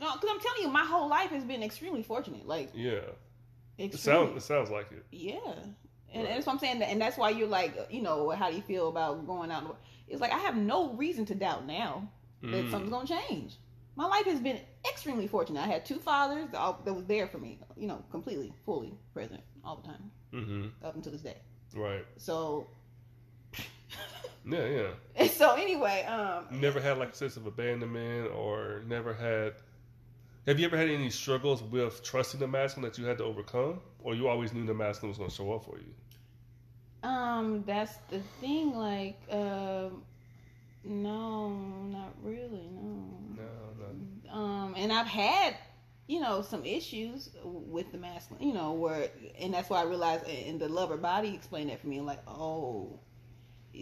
No, 0.00 0.12
because 0.14 0.30
I'm 0.30 0.40
telling 0.40 0.62
you, 0.62 0.68
my 0.68 0.84
whole 0.84 1.08
life 1.08 1.30
has 1.30 1.44
been 1.44 1.62
extremely 1.62 2.02
fortunate. 2.02 2.46
Like, 2.46 2.70
yeah, 2.74 3.00
it 3.76 3.94
sounds 3.94 4.36
it 4.36 4.46
sounds 4.46 4.70
like 4.70 4.92
it. 4.92 5.04
Yeah. 5.10 5.40
And 6.14 6.24
Right. 6.24 6.34
that's 6.34 6.46
what 6.46 6.54
I'm 6.54 6.58
saying. 6.58 6.82
And 6.82 7.00
that's 7.00 7.16
why 7.18 7.30
you're 7.30 7.48
like, 7.48 7.76
you 7.90 8.02
know, 8.02 8.30
how 8.30 8.50
do 8.50 8.56
you 8.56 8.62
feel 8.62 8.88
about 8.88 9.26
going 9.26 9.50
out? 9.50 9.78
It's 10.08 10.20
like, 10.20 10.32
I 10.32 10.38
have 10.38 10.56
no 10.56 10.92
reason 10.94 11.24
to 11.26 11.34
doubt 11.34 11.66
now 11.66 12.08
that 12.42 12.64
Mm. 12.66 12.70
something's 12.70 12.90
going 12.90 13.06
to 13.06 13.18
change. 13.28 13.56
My 13.96 14.06
life 14.06 14.24
has 14.26 14.40
been 14.40 14.60
extremely 14.88 15.26
fortunate. 15.26 15.60
I 15.60 15.66
had 15.66 15.84
two 15.84 15.98
fathers 15.98 16.48
that 16.52 16.84
that 16.84 16.94
was 16.94 17.04
there 17.06 17.26
for 17.26 17.38
me, 17.38 17.58
you 17.76 17.86
know, 17.88 18.02
completely, 18.10 18.52
fully 18.64 18.94
present 19.12 19.42
all 19.64 19.76
the 19.76 19.82
time 19.88 20.10
Mm-hmm. 20.32 20.84
up 20.84 20.94
until 20.94 21.12
this 21.12 21.22
day. 21.22 21.36
Right. 21.74 22.06
So, 22.16 22.68
Yeah, 24.44 24.92
yeah. 25.18 25.26
so 25.28 25.54
anyway, 25.56 26.04
um, 26.04 26.46
never 26.50 26.80
had 26.80 26.96
like 26.98 27.10
a 27.10 27.14
sense 27.14 27.36
of 27.36 27.46
abandonment, 27.46 28.30
or 28.34 28.82
never 28.86 29.12
had. 29.12 29.54
Have 30.48 30.58
you 30.58 30.64
ever 30.64 30.78
had 30.78 30.88
any 30.88 31.10
struggles 31.10 31.62
with 31.62 32.02
trusting 32.02 32.40
the 32.40 32.48
masculine 32.48 32.90
that 32.90 32.96
you 32.96 33.04
had 33.04 33.18
to 33.18 33.24
overcome, 33.24 33.80
or 34.02 34.14
you 34.14 34.28
always 34.28 34.54
knew 34.54 34.64
the 34.64 34.72
masculine 34.72 35.10
was 35.10 35.18
going 35.18 35.28
to 35.28 35.36
show 35.36 35.52
up 35.52 35.66
for 35.66 35.76
you? 35.76 37.06
Um, 37.06 37.64
that's 37.66 37.98
the 38.08 38.20
thing. 38.40 38.74
Like, 38.74 39.20
um, 39.30 40.04
no, 40.84 41.50
not 41.50 42.14
really. 42.22 42.66
No. 42.72 43.42
No, 43.78 43.84
no. 44.24 44.32
Um, 44.32 44.74
and 44.74 44.90
I've 44.90 45.06
had, 45.06 45.54
you 46.06 46.18
know, 46.18 46.40
some 46.40 46.64
issues 46.64 47.28
with 47.44 47.92
the 47.92 47.98
masculine. 47.98 48.48
You 48.48 48.54
know, 48.54 48.72
where, 48.72 49.10
and 49.38 49.52
that's 49.52 49.68
why 49.68 49.82
I 49.82 49.84
realized, 49.84 50.26
and 50.28 50.58
the 50.58 50.70
lover 50.70 50.96
body 50.96 51.34
explained 51.34 51.68
that 51.68 51.82
for 51.82 51.88
me. 51.88 52.00
Like, 52.00 52.26
oh, 52.26 52.98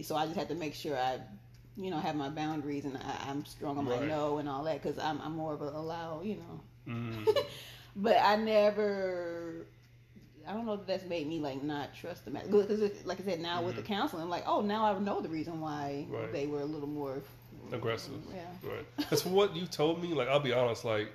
so 0.03 0.17
I 0.17 0.25
just 0.25 0.37
had 0.37 0.49
to 0.49 0.55
make 0.55 0.73
sure 0.73 0.97
I, 0.97 1.21
you 1.77 1.91
know, 1.91 1.99
have 1.99 2.15
my 2.15 2.29
boundaries 2.29 2.85
and 2.85 2.97
I, 2.97 3.29
I'm 3.29 3.45
strong 3.45 3.77
on 3.77 3.85
my 3.85 3.99
Right. 3.99 4.07
no 4.07 4.37
and 4.39 4.49
all 4.49 4.63
that 4.63 4.81
because 4.81 4.97
I'm 4.99 5.21
I'm 5.21 5.33
more 5.33 5.53
of 5.53 5.61
a 5.61 5.65
allow. 5.65 6.21
You 6.23 6.37
know. 6.37 6.61
Mm. 6.87 7.37
but 7.95 8.17
I 8.21 8.35
never. 8.35 9.65
I 10.47 10.53
don't 10.53 10.65
know 10.65 10.73
if 10.73 10.87
that's 10.87 11.05
made 11.05 11.27
me 11.27 11.39
like 11.39 11.61
not 11.61 11.93
trust 11.93 12.23
the 12.23 12.31
man 12.31 12.43
because, 12.49 12.79
like 13.05 13.19
I 13.19 13.23
said, 13.23 13.41
now 13.41 13.61
with 13.61 13.75
the 13.75 13.81
counseling, 13.81 14.23
I'm 14.23 14.29
like, 14.29 14.45
oh, 14.47 14.61
now 14.61 14.85
I 14.85 14.97
know 14.97 15.19
the 15.19 15.27
reason 15.29 15.59
why 15.59 16.05
Mm-hmm. 16.07 16.15
Right. 16.15 16.31
they 16.31 16.47
were 16.47 16.61
a 16.61 16.65
little 16.65 16.87
more 16.87 17.21
Aggressive. 17.71 18.13
Yeah. 18.33 18.69
Right. 18.69 18.85
Because 18.95 19.21
from 19.21 19.33
what 19.33 19.55
you 19.55 19.65
told 19.65 20.01
me, 20.01 20.13
like 20.13 20.27
I'll 20.29 20.39
be 20.39 20.53
honest, 20.53 20.85
like 20.85 21.11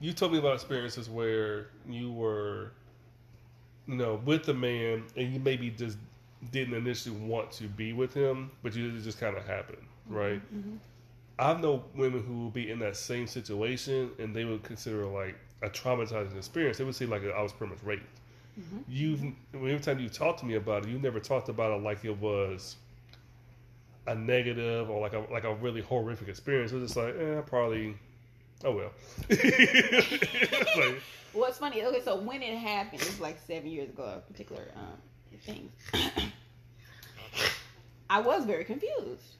you 0.00 0.12
told 0.12 0.32
me 0.32 0.38
about 0.38 0.54
experiences 0.54 1.10
where 1.10 1.66
you 1.88 2.10
were, 2.10 2.72
you 3.86 3.96
know, 3.96 4.20
with 4.24 4.44
the 4.44 4.54
man 4.54 5.04
and 5.16 5.32
you 5.32 5.40
maybe 5.40 5.70
just 5.70 5.98
didn't 6.52 6.74
initially 6.74 7.14
want 7.16 7.52
to 7.52 7.64
be 7.64 7.92
with 7.92 8.14
him, 8.14 8.50
but 8.62 8.74
you 8.74 8.88
it 8.88 9.02
just 9.02 9.20
kind 9.20 9.36
of 9.36 9.46
happened, 9.46 9.82
right? 10.10 10.42
Mhm. 10.54 10.78
I 11.38 11.54
know 11.58 11.84
women 11.94 12.22
who 12.22 12.42
will 12.44 12.50
be 12.50 12.70
in 12.70 12.78
that 12.80 12.96
same 12.96 13.26
situation 13.26 14.10
and 14.18 14.34
they 14.36 14.44
would 14.44 14.62
consider 14.62 15.06
like 15.06 15.36
a 15.62 15.70
traumatizing 15.70 16.36
experience. 16.36 16.78
They 16.78 16.84
would 16.84 16.94
say 16.94 17.06
like 17.06 17.22
I 17.24 17.42
was 17.42 17.52
pretty 17.52 17.72
much 17.74 17.82
raped. 17.82 18.20
Mhm. 18.58 18.84
You've 18.88 19.22
every 19.54 19.80
time 19.80 19.98
you 20.00 20.08
talked 20.08 20.40
to 20.40 20.46
me 20.46 20.54
about 20.54 20.84
it, 20.84 20.90
you 20.90 20.98
never 20.98 21.20
talked 21.20 21.48
about 21.48 21.72
it 21.72 21.82
like 21.82 22.04
it 22.04 22.16
was 22.18 22.76
a 24.06 24.14
negative 24.14 24.90
or 24.90 25.00
like 25.00 25.12
a 25.14 25.20
like 25.30 25.44
a 25.44 25.54
really 25.54 25.80
horrific 25.80 26.28
experience. 26.28 26.72
It 26.72 26.76
was 26.76 26.92
just 26.92 26.96
like, 26.96 27.14
eh, 27.16 27.40
probably, 27.42 27.96
oh 28.64 28.72
well. 28.72 28.92
like, 29.30 31.00
Well, 31.32 31.44
it's 31.48 31.58
funny. 31.58 31.82
Okay, 31.84 32.00
so 32.02 32.16
when 32.20 32.42
it 32.42 32.56
happened, 32.58 33.00
it 33.02 33.06
was 33.06 33.20
like 33.20 33.38
seven 33.46 33.70
years 33.70 33.88
ago, 33.88 34.02
a 34.02 34.20
particular 34.30 34.64
um, 34.76 34.98
thing. 35.42 35.70
I 38.10 38.20
was 38.20 38.44
very 38.44 38.64
confused. 38.64 39.36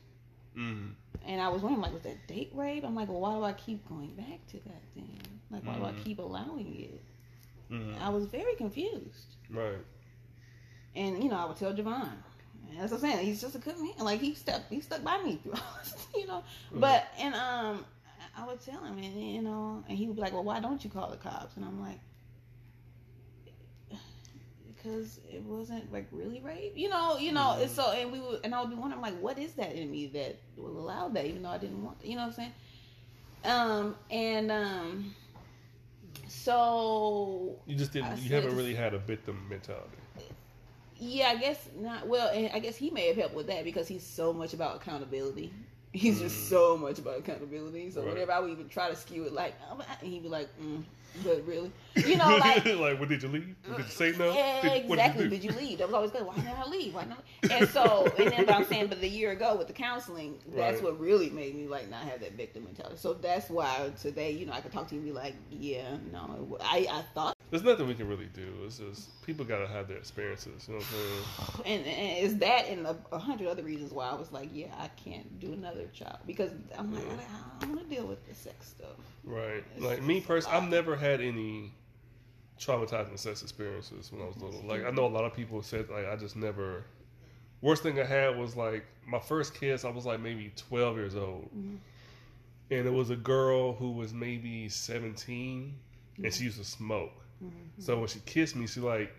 Mm, 0.57 0.93
And 1.27 1.41
I 1.41 1.49
was 1.49 1.63
wondering, 1.63 1.83
like, 1.83 1.93
was 1.93 2.03
that 2.03 2.27
date 2.27 2.51
rape? 2.55 2.85
I'm 2.85 2.95
like, 2.95 3.09
well, 3.09 3.21
why 3.21 3.35
do 3.35 3.45
I 3.45 3.53
keep 3.53 3.87
going 3.89 4.15
back 4.15 4.47
to 4.49 4.57
that 4.69 4.83
then? 4.95 5.19
Like, 5.51 5.65
why 5.65 5.77
do 5.77 5.85
I 5.85 5.93
Mhm. 5.93 6.05
keep 6.05 6.19
allowing 6.19 6.75
it? 6.81 7.03
mm, 7.71 8.01
I 8.01 8.09
was 8.11 8.27
very 8.27 8.55
confused. 8.57 9.37
right. 9.51 9.85
And, 10.97 11.23
you 11.23 11.29
know, 11.31 11.37
I 11.37 11.45
would 11.47 11.57
tell 11.57 11.73
Javon. 11.73 12.11
And 12.69 12.79
as 12.81 12.93
I'm 12.93 12.99
saying, 12.99 13.25
he's 13.25 13.41
just 13.41 13.55
a 13.55 13.59
good 13.59 13.79
man. 13.79 13.93
Like, 14.01 14.21
he 14.21 14.35
stuck, 14.35 14.63
he 14.69 14.81
stuck 14.81 15.03
by 15.05 15.23
me 15.23 15.37
through 15.43 15.53
all 15.55 15.79
this, 15.83 16.07
you 16.15 16.27
know. 16.27 16.43
But, 16.75 17.07
and, 17.19 17.35
um, 17.35 17.85
I 18.37 18.47
would 18.47 18.61
tell 18.61 18.83
him, 18.85 18.99
and, 18.99 19.35
you 19.35 19.43
know, 19.43 19.85
and 19.89 19.97
he 19.99 20.07
would 20.07 20.17
be 20.17 20.23
like, 20.23 20.33
well, 20.33 20.45
why 20.45 20.61
don't 20.61 20.83
you 20.85 20.91
call 20.91 21.11
the 21.11 21.17
cops? 21.17 21.57
And 21.57 21.65
I'm 21.65 21.81
like, 21.81 21.99
because 24.83 25.21
it 25.31 25.43
wasn't 25.43 25.93
like 25.93 26.07
really 26.13 26.41
rape, 26.41 26.73
you 26.77 26.89
know, 26.89 27.19
you 27.19 27.33
know. 27.33 27.59
And 27.61 27.71
so, 27.71 27.91
and 27.93 28.11
we 28.13 28.21
would, 28.21 28.41
and 28.45 28.55
I 28.55 28.61
would 28.61 28.71
be 28.71 28.77
wondering 28.77 29.03
like, 29.03 29.19
what 29.21 29.39
is 29.39 29.53
that 29.55 29.75
in 29.75 29.91
me 29.91 30.07
that 30.09 30.37
will 30.57 30.79
allow 30.79 31.09
that, 31.09 31.27
even 31.27 31.43
though 31.43 31.51
I 31.51 31.59
didn't 31.59 31.83
want, 31.85 31.99
you 32.03 32.17
know 32.17 32.23
what 32.23 32.29
I'm 32.29 32.33
saying? 32.33 32.53
Um, 33.45 33.97
and 34.11 34.51
um, 34.51 35.15
so 36.29 37.57
You 37.67 37.77
just 37.77 37.93
didn't. 37.93 38.09
I 38.13 38.15
you 38.17 38.35
haven't 38.35 38.57
really 38.57 38.75
had 38.75 38.95
a 38.95 38.99
victim 38.99 39.47
mentality. 39.49 39.97
yeah, 40.99 41.29
I 41.29 41.37
guess 41.37 41.69
not. 41.79 42.07
Well, 42.07 42.29
and 42.29 42.51
I 42.53 42.59
guess 42.59 42.77
he 42.77 42.91
may 42.91 43.09
have 43.09 43.17
helped 43.17 43.35
with 43.35 43.47
that 43.49 43.65
because 43.65 43.89
he's 43.89 44.03
so 44.07 44.33
much 44.33 44.55
about 44.55 44.77
accountability. 44.77 45.53
He's 45.93 46.21
just 46.21 46.49
so 46.49 46.77
much 46.77 46.99
about 47.01 47.19
accountability. 47.19 47.91
So 47.91 48.01
Right. 48.03 48.11
whenever 48.13 48.31
I 48.33 48.39
would 48.39 48.51
even 48.51 48.69
try 48.69 48.89
to 48.89 48.95
skew 48.95 49.25
it, 49.25 49.33
like, 49.33 49.55
oh, 49.71 49.81
he'd 50.03 50.23
be 50.23 50.29
like, 50.29 50.49
mm, 50.63 50.85
"But 51.25 51.47
really, 51.47 51.71
you 51.97 52.17
know, 52.17 52.37
like." 52.37 52.65
like, 52.65 52.99
what 53.01 53.09
did 53.09 53.23
you 53.23 53.29
leave? 53.29 53.55
Did 53.65 53.79
you 53.79 53.85
say 53.85 54.13
no? 54.19 54.33
Did- 54.63 54.89
what 54.89 54.99
exactly. 54.99 55.29
Did 55.29 55.31
Did 55.41 55.45
you 55.45 55.51
you, 55.51 55.57
leave? 55.57 55.79
That 55.79 55.89
was 55.89 55.95
always 55.95 56.11
good. 56.11 56.27
Why 56.27 56.35
did 56.37 56.47
I 56.49 56.69
leave? 56.69 56.95
Why 56.95 57.05
not? 57.05 57.25
And 57.51 57.69
so, 57.69 58.07
and 58.19 58.31
then, 58.33 58.47
but 58.47 58.55
I'm 58.55 58.65
saying, 58.65 58.89
but 58.89 59.01
the 59.01 59.09
year 59.09 59.31
ago 59.33 59.57
with 59.57 59.67
the 59.67 59.73
counseling, 59.73 60.39
that's 60.55 60.77
Right. 60.77 60.85
what 60.85 61.01
really 61.01 61.31
made 61.31 61.55
me 61.55 61.67
like 61.67 61.89
not 61.91 62.03
have 62.05 62.21
that 62.21 62.33
victim 62.33 62.65
mentality. 62.65 62.97
So 62.99 63.15
that's 63.15 63.49
why 63.51 63.91
today, 64.01 64.31
you 64.33 64.47
know, 64.47 64.53
I 64.53 64.61
could 64.61 64.73
talk 64.73 64.89
to 64.89 64.95
you 64.95 65.01
and 65.01 65.09
be 65.09 65.13
like, 65.15 65.35
yeah, 65.51 65.97
no, 66.13 66.59
I, 66.61 66.87
I 66.91 67.03
thought, 67.15 67.37
There's 67.51 67.65
nothing 67.65 67.89
we 67.89 67.95
can 67.95 68.07
really 68.09 68.29
do. 68.33 68.47
It's 68.65 68.79
just 68.79 69.21
people 69.27 69.45
gotta 69.45 69.67
have 69.67 69.89
their 69.89 69.97
experiences. 69.97 70.69
You 70.69 70.75
know 70.75 70.81
what 70.81 70.87
I'm 70.87 71.65
saying? 71.65 71.79
and, 71.81 71.87
and 71.87 72.25
it's 72.25 72.35
that 72.41 72.69
and 72.69 72.87
a, 72.87 72.97
a 73.13 73.19
hundred 73.19 73.49
other 73.49 73.63
reasons 73.65 73.93
why 73.93 74.09
I 74.09 74.15
was 74.15 74.31
like, 74.31 74.51
yeah, 74.53 74.73
I 74.79 74.89
can't 74.89 75.41
do 75.41 75.53
another 75.53 75.87
child 75.93 76.19
because 76.27 76.53
I'm 76.79 76.95
like, 76.95 77.05
I, 77.05 77.15
I 77.57 77.61
don't 77.67 77.77
want 77.77 77.89
to 77.91 77.95
deal 77.95 78.07
with 78.07 78.25
the 78.29 78.35
sex 78.35 78.69
stuff. 78.69 78.97
Right. 79.25 79.65
It's 79.75 79.85
Like 79.85 80.03
me 80.03 80.21
personally, 80.21 80.57
I've 80.57 80.69
never 80.69 80.95
had 80.95 81.21
any 81.21 81.73
traumatizing 82.59 83.19
sex 83.19 83.43
experiences 83.43 84.13
when 84.13 84.23
I 84.23 84.27
was 84.27 84.37
little. 84.37 84.63
Like 84.67 84.85
I 84.85 84.91
know 84.91 85.07
a 85.07 85.09
lot 85.09 85.25
of 85.25 85.35
people 85.35 85.61
said 85.63 85.89
like 85.91 86.07
I 86.07 86.17
just 86.17 86.37
never. 86.37 86.85
Worst 87.63 87.83
thing 87.83 88.01
I 88.01 88.05
had 88.05 88.39
was 88.39 88.57
like 88.57 88.87
my 89.07 89.19
first 89.19 89.59
kiss. 89.59 89.85
I 89.85 89.91
was 89.91 90.07
like 90.07 90.21
maybe 90.21 90.53
12 90.57 90.97
years 90.97 91.15
old, 91.17 91.51
Mhm. 91.55 91.77
and 92.71 92.87
it 92.87 92.93
was 92.93 93.11
a 93.11 93.17
girl 93.17 93.75
who 93.75 93.91
was 93.91 94.15
maybe 94.15 94.69
17, 94.69 95.75
and 96.23 96.33
she 96.33 96.45
used 96.45 96.57
to 96.59 96.65
smoke. 96.65 97.13
Mhm. 97.43 97.51
So 97.79 97.99
when 97.99 98.09
she 98.09 98.21
kissed 98.21 98.57
me, 98.57 98.67
she 98.67 98.81
like, 98.81 99.13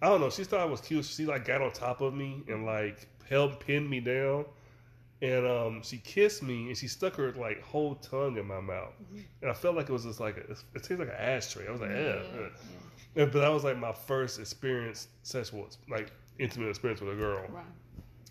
I 0.00 0.06
don't 0.08 0.20
know, 0.20 0.30
she 0.30 0.44
thought 0.44 0.60
I 0.60 0.64
was 0.64 0.80
cute. 0.80 1.04
She 1.04 1.26
like 1.26 1.44
got 1.44 1.60
on 1.60 1.72
top 1.72 2.00
of 2.00 2.14
me 2.14 2.42
and 2.48 2.64
like 2.64 3.06
held 3.28 3.60
pinned 3.60 3.88
me 3.90 4.00
down, 4.00 4.44
and 5.20 5.46
um, 5.46 5.82
she 5.82 5.98
kissed 5.98 6.42
me 6.42 6.68
and 6.68 6.76
she 6.76 6.88
stuck 6.88 7.16
her 7.16 7.32
like 7.32 7.62
whole 7.62 7.96
tongue 7.96 8.36
in 8.38 8.46
my 8.46 8.60
mouth, 8.60 8.94
and 9.42 9.50
I 9.50 9.54
felt 9.54 9.74
like 9.76 9.88
it 9.88 9.92
was 9.92 10.04
just 10.04 10.20
like 10.20 10.36
a, 10.36 10.40
it 10.52 10.58
tastes 10.74 10.90
like 10.90 11.08
an 11.08 11.14
ashtray. 11.18 11.66
I 11.66 11.70
was 11.70 11.80
like, 11.80 11.90
Yeah, 11.90 11.96
yeah. 11.96 12.48
yeah. 13.16 13.24
But 13.26 13.32
that 13.40 13.48
was 13.52 13.64
like 13.64 13.76
my 13.76 13.92
first 13.92 14.38
experience, 14.38 15.08
sexual, 15.22 15.68
like 15.90 16.12
intimate 16.38 16.68
experience 16.68 17.00
with 17.00 17.12
a 17.12 17.16
girl, 17.16 17.44
Right. 17.50 17.64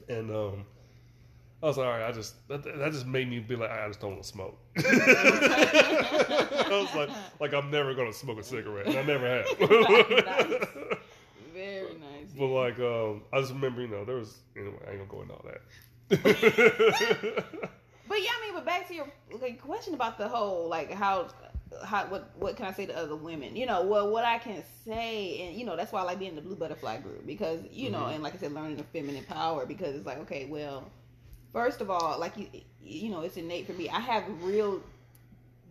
and 0.10 0.32
um. 0.32 0.66
I 1.62 1.66
was 1.66 1.78
like, 1.78 1.88
all 1.88 1.94
right, 1.94 2.08
I 2.08 2.12
just 2.12 2.48
that, 2.50 2.64
that 2.64 2.92
just 2.92 3.08
made 3.08 3.28
me 3.30 3.40
be 3.40 3.56
like, 3.56 3.72
I 3.72 3.88
just 3.88 4.00
don't 4.00 4.12
want 4.12 4.24
to 4.24 4.30
smoke. 4.30 4.60
I 4.78 6.68
was 6.70 6.96
like, 6.96 7.10
like 7.40 7.54
I'm 7.54 7.72
never 7.72 7.94
gonna 7.96 8.14
smoke 8.14 8.40
a 8.40 8.44
cigarette, 8.44 8.88
and 8.88 8.98
I 8.98 9.04
never 9.04 9.28
have. 9.28 9.46
Nice. 9.60 10.68
Very 11.54 11.94
nice. 11.96 12.32
But 12.38 12.48
like, 12.48 12.80
um, 12.80 13.24
I 13.34 13.40
just 13.42 13.52
remember, 13.52 13.82
you 13.82 13.88
know, 13.88 14.06
there 14.06 14.18
was 14.18 14.38
anyway. 14.56 14.78
I 14.88 14.92
ain't 14.92 15.10
gonna 15.10 15.10
go 15.10 15.22
into 15.24 15.34
all 15.34 15.46
that. 15.48 15.62
But 18.10 18.22
yeah, 18.24 18.30
I 18.38 18.46
mean, 18.46 18.54
but 18.54 18.64
back 18.66 18.88
to 18.88 18.94
your 18.94 19.08
like, 19.42 19.60
question 19.62 19.94
about 19.94 20.18
the 20.18 20.30
whole 20.30 20.70
like 20.70 20.92
how 20.94 21.28
how 21.84 22.06
what 22.06 22.32
what 22.38 22.56
can 22.56 22.66
I 22.66 22.72
say 22.72 22.86
to 22.86 22.98
other 22.98 23.16
women? 23.18 23.56
You 23.58 23.66
know, 23.66 23.84
well, 23.86 24.10
what 24.10 24.24
I 24.24 24.38
can 24.38 24.64
say, 24.86 25.42
and 25.42 25.58
you 25.58 25.66
know, 25.66 25.76
that's 25.76 25.92
why 25.92 26.00
I 26.00 26.04
like 26.04 26.18
being 26.20 26.30
in 26.30 26.36
the 26.36 26.42
Blue 26.42 26.56
Butterfly 26.56 26.98
group 27.00 27.26
because 27.28 27.60
you 27.70 27.90
know, 27.90 28.04
Mhm. 28.04 28.14
and 28.14 28.24
like 28.24 28.34
I 28.34 28.38
said, 28.38 28.54
learning 28.54 28.78
the 28.78 28.84
feminine 28.84 29.26
power 29.26 29.66
because 29.66 29.94
it's 29.96 30.06
like, 30.06 30.20
okay, 30.20 30.46
well, 30.46 30.90
first 31.54 31.82
of 31.82 31.90
all, 31.90 32.20
like 32.20 32.38
you 32.38 32.48
you 32.82 33.10
know, 33.10 33.22
it's 33.22 33.38
innate 33.38 33.68
for 33.68 33.74
me. 33.74 33.90
I 33.90 34.00
have 34.00 34.24
real 34.44 34.82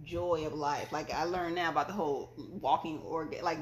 joy 0.05 0.45
of 0.47 0.55
life. 0.55 0.93
Like 0.93 1.13
I 1.13 1.25
learned 1.25 1.55
now 1.55 1.71
about 1.71 1.89
the 1.89 1.95
whole 1.95 2.33
walking 2.61 3.01
or 3.01 3.29
like 3.43 3.59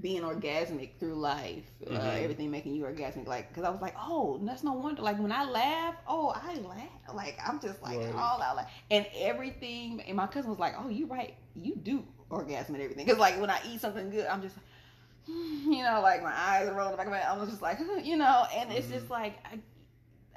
being 0.00 0.22
orgasmic 0.22 0.90
through 1.00 1.14
life, 1.14 1.64
uh, 1.86 1.90
Mhm. 1.90 2.22
everything 2.22 2.50
making 2.50 2.74
you 2.74 2.84
orgasmic. 2.84 3.26
Like, 3.26 3.48
because 3.48 3.64
I 3.64 3.70
was 3.70 3.80
like, 3.80 3.94
oh, 3.98 4.38
that's 4.44 4.62
no 4.62 4.72
wonder. 4.72 5.02
Like 5.02 5.18
when 5.18 5.32
I 5.32 5.44
laugh, 5.44 5.96
oh, 6.06 6.28
I 6.28 6.54
laugh. 6.56 7.14
Like 7.14 7.36
I'm 7.44 7.58
just 7.60 7.82
like 7.82 7.98
Right. 7.98 8.14
all 8.14 8.40
out, 8.40 8.56
like, 8.56 8.68
and 8.90 9.06
everything. 9.16 10.00
And 10.02 10.16
my 10.16 10.26
cousin 10.28 10.50
was 10.50 10.58
like, 10.60 10.74
oh, 10.78 10.88
you 10.88 11.06
right, 11.06 11.34
you 11.56 11.74
do 11.76 12.04
orgasm 12.30 12.74
and 12.74 12.82
everything. 12.84 13.06
Because 13.06 13.18
like 13.18 13.40
when 13.40 13.50
I 13.50 13.60
eat 13.66 13.80
something 13.80 14.10
good, 14.10 14.26
I'm 14.26 14.42
just, 14.42 14.56
you 15.26 15.82
know, 15.82 16.00
like 16.02 16.22
my 16.22 16.32
eyes 16.32 16.68
are 16.68 16.74
rolling 16.74 16.96
back. 16.96 17.08
I'm 17.08 17.48
just 17.48 17.62
like, 17.62 17.78
you 18.04 18.16
know, 18.16 18.46
and 18.54 18.72
it's 18.72 18.88
just 18.88 19.10
like 19.10 19.38
I. 19.46 19.58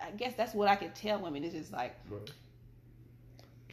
I 0.02 0.12
guess 0.12 0.34
that's 0.36 0.54
what 0.54 0.68
I 0.68 0.76
could 0.76 0.96
tell 0.96 1.20
women. 1.20 1.44
It's 1.44 1.54
just 1.54 1.72
like 1.72 1.96
Right. 2.10 2.32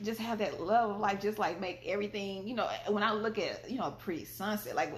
just 0.02 0.20
have 0.20 0.38
that 0.38 0.60
love 0.60 0.90
of 0.90 1.00
life, 1.00 1.20
just 1.20 1.38
like 1.38 1.60
make 1.60 1.82
everything, 1.86 2.46
you 2.46 2.54
know, 2.54 2.68
when 2.88 3.02
I 3.02 3.12
look 3.12 3.38
at, 3.38 3.68
you 3.70 3.78
know, 3.78 3.86
a 3.86 3.90
pretty 3.90 4.24
sunset, 4.24 4.76
like 4.76 4.92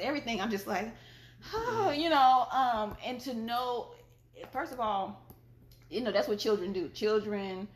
everything, 0.00 0.40
I'm 0.40 0.50
just 0.50 0.66
like, 0.66 0.90
oh, 1.54 1.90
you 1.96 2.08
know, 2.10 2.46
um, 2.52 2.96
and 3.04 3.20
to 3.22 3.34
know, 3.34 3.92
first 4.52 4.72
of 4.72 4.80
all, 4.80 5.20
you 5.90 6.00
know, 6.00 6.10
that's 6.12 6.28
what 6.28 6.38
children 6.38 6.72
do. 6.72 6.88
Children 6.90 7.68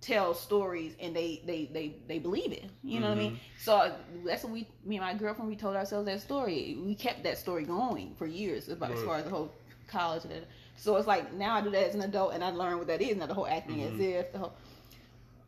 tell 0.00 0.32
stories 0.32 0.94
and 1.00 1.14
they, 1.14 1.42
they, 1.44 1.68
they, 1.72 1.96
they 2.06 2.18
believe 2.18 2.52
it. 2.52 2.64
You 2.82 3.00
know 3.00 3.08
what 3.08 3.18
I 3.18 3.20
mean? 3.20 3.40
So 3.58 3.92
that's 4.24 4.44
what 4.44 4.52
we, 4.52 4.68
me 4.84 4.96
and 4.96 5.04
my 5.04 5.14
girlfriend, 5.14 5.50
we 5.50 5.56
told 5.56 5.76
ourselves 5.76 6.06
that 6.06 6.20
story. 6.20 6.78
We 6.82 6.94
kept 6.94 7.24
that 7.24 7.36
story 7.36 7.64
going 7.64 8.14
for 8.16 8.26
years 8.26 8.68
about 8.68 8.92
as 8.92 9.02
far 9.02 9.16
as 9.16 9.24
the 9.24 9.30
whole 9.30 9.52
college 9.88 10.24
and. 10.24 10.46
So 10.78 10.96
it's 10.96 11.06
like 11.08 11.32
now 11.34 11.56
I 11.56 11.60
do 11.60 11.70
that 11.70 11.88
as 11.88 11.94
an 11.94 12.02
adult 12.02 12.32
and 12.34 12.42
I 12.42 12.50
learn 12.50 12.78
what 12.78 12.86
that 12.86 13.02
is. 13.02 13.16
Now 13.16 13.26
the 13.26 13.34
whole 13.34 13.46
acting 13.46 13.82
as 13.82 13.92
Mhm. 13.94 14.00
if 14.00 14.32
the 14.32 14.38
whole, 14.38 14.54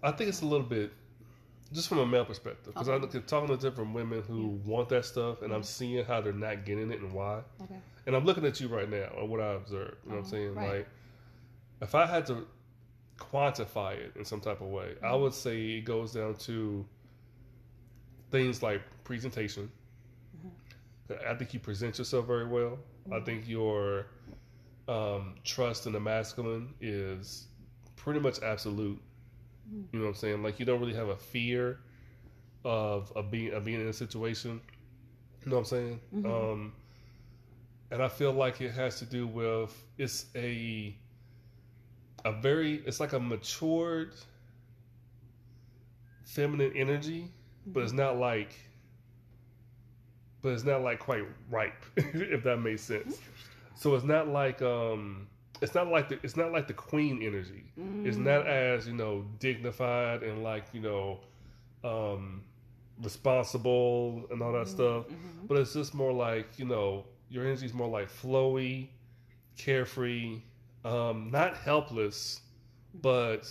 I 0.03 0.11
think 0.11 0.29
it's 0.29 0.43
a 0.43 0.47
little 0.47 0.67
bit 0.67 0.93
just 1.73 1.89
from 1.89 1.99
a 1.99 2.07
male 2.07 2.25
perspective, 2.25 2.75
because 2.75 2.89
I 2.89 2.95
Okay. 2.95 3.03
look 3.03 3.15
at 3.15 3.29
talking 3.29 3.47
to 3.49 3.57
different 3.57 3.95
women 3.95 4.23
who 4.23 4.49
want 4.65 4.89
that 4.89 5.05
stuff, 5.05 5.43
and 5.43 5.53
I'm 5.53 5.63
seeing 5.63 6.05
how 6.05 6.21
they're 6.21 6.33
not 6.33 6.65
getting 6.65 6.91
it 6.91 7.01
and 7.01 7.13
why. 7.13 7.43
Okay. 7.63 7.79
And 8.07 8.17
I'm 8.17 8.25
looking 8.25 8.45
at 8.45 8.61
you 8.61 8.67
right 8.67 8.89
now 8.91 9.09
on 9.17 9.29
what 9.31 9.41
I 9.41 9.53
observe. 9.53 9.97
You 10.05 10.11
know 10.11 10.17
what 10.17 10.19
I'm 10.19 10.19
Uh-huh, 10.23 10.31
saying? 10.31 10.55
right. 10.57 10.79
Like, 10.79 10.89
if 11.81 11.95
I 11.95 12.07
had 12.07 12.27
to 12.27 12.45
quantify 13.19 13.95
it 13.95 14.17
in 14.17 14.25
some 14.25 14.41
type 14.41 14.61
of 14.61 14.67
way, 14.69 14.97
I 15.01 15.07
Mm-hmm. 15.13 15.23
would 15.23 15.35
say 15.35 15.61
it 15.79 15.83
goes 15.83 16.13
down 16.13 16.35
to 16.39 16.85
things 18.33 18.63
like 18.65 18.83
presentation. 19.05 19.71
Mm-hmm. 20.37 21.29
I 21.29 21.35
think 21.37 21.55
you 21.55 21.61
present 21.61 21.99
yourself 21.99 22.27
very 22.27 22.47
well. 22.49 22.79
I 23.13 23.21
think 23.21 23.47
your 23.49 24.07
um, 24.91 25.37
trust 25.45 25.87
in 25.87 25.93
the 25.93 26.01
masculine 26.01 26.75
is 26.81 27.49
pretty 27.97 28.21
much 28.21 28.43
absolute. 28.43 29.01
You 29.93 30.01
know 30.01 30.07
what 30.07 30.11
I'm 30.11 30.15
saying? 30.17 30.43
Like 30.43 30.59
you 30.59 30.67
don't 30.67 30.81
really 30.81 30.95
have 30.95 31.09
a 31.09 31.17
fear 31.17 31.81
of 32.65 33.13
of 33.17 33.31
being 33.31 33.53
of 33.53 33.65
being 33.65 33.81
in 33.81 33.89
a 33.89 33.93
situation. 33.93 34.61
You 35.45 35.51
know 35.51 35.57
what 35.57 35.61
I'm 35.61 35.67
saying? 35.67 36.01
Mhm. 36.15 36.53
Um, 36.53 36.73
and 37.91 38.03
I 38.03 38.09
feel 38.09 38.33
like 38.33 38.61
it 38.61 38.73
has 38.73 38.99
to 39.01 39.05
do 39.07 39.27
with 39.27 39.75
it's 39.99 40.27
a 40.37 40.97
a 42.25 42.33
very 42.33 42.77
it's 42.87 43.01
like 43.01 43.13
a 43.13 43.21
matured 43.21 44.15
feminine 46.25 46.73
energy, 46.75 47.31
but 47.73 47.83
it's 47.83 47.93
not 47.93 48.19
like 48.19 48.55
but 50.43 50.51
it's 50.51 50.65
not 50.65 50.83
like 50.83 50.99
quite 50.99 51.25
ripe, 51.51 51.85
if 51.97 52.43
that 52.45 52.59
makes 52.59 52.83
sense. 52.83 53.21
So 53.81 53.95
it's 53.95 54.05
not 54.05 54.29
like 54.29 54.61
um 54.61 55.27
it's 55.63 55.75
not 55.75 55.89
like 55.89 56.11
the 56.11 56.19
it's 56.23 56.37
not 56.37 56.53
like 56.53 56.67
the 56.69 56.75
queen 56.75 57.23
energy. 57.23 57.65
It's 58.05 58.19
not 58.19 58.47
as, 58.47 58.87
you 58.87 58.93
know, 58.93 59.25
dignified 59.39 60.23
and 60.23 60.43
like, 60.43 60.67
you 60.75 60.83
know, 60.83 61.21
um 61.83 62.43
responsible 63.03 64.27
and 64.31 64.43
all 64.43 64.53
that 64.53 64.69
stuff. 64.69 65.07
Mm-hmm. 65.07 65.47
But 65.47 65.57
it's 65.57 65.73
just 65.73 65.95
more 65.95 66.13
like, 66.13 66.59
you 66.59 66.67
know, 66.67 67.07
your 67.31 67.47
energy 67.47 67.65
is 67.65 67.73
more 67.73 67.89
like 67.89 68.11
flowy, 68.11 68.89
carefree, 69.57 70.43
um, 70.85 71.31
not 71.33 71.57
helpless, 71.57 72.43
but 73.01 73.51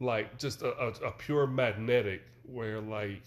like 0.00 0.38
just 0.38 0.62
a, 0.62 0.72
a, 0.78 0.88
a 1.08 1.12
pure 1.12 1.46
magnetic 1.46 2.22
where 2.44 2.80
like 2.80 3.22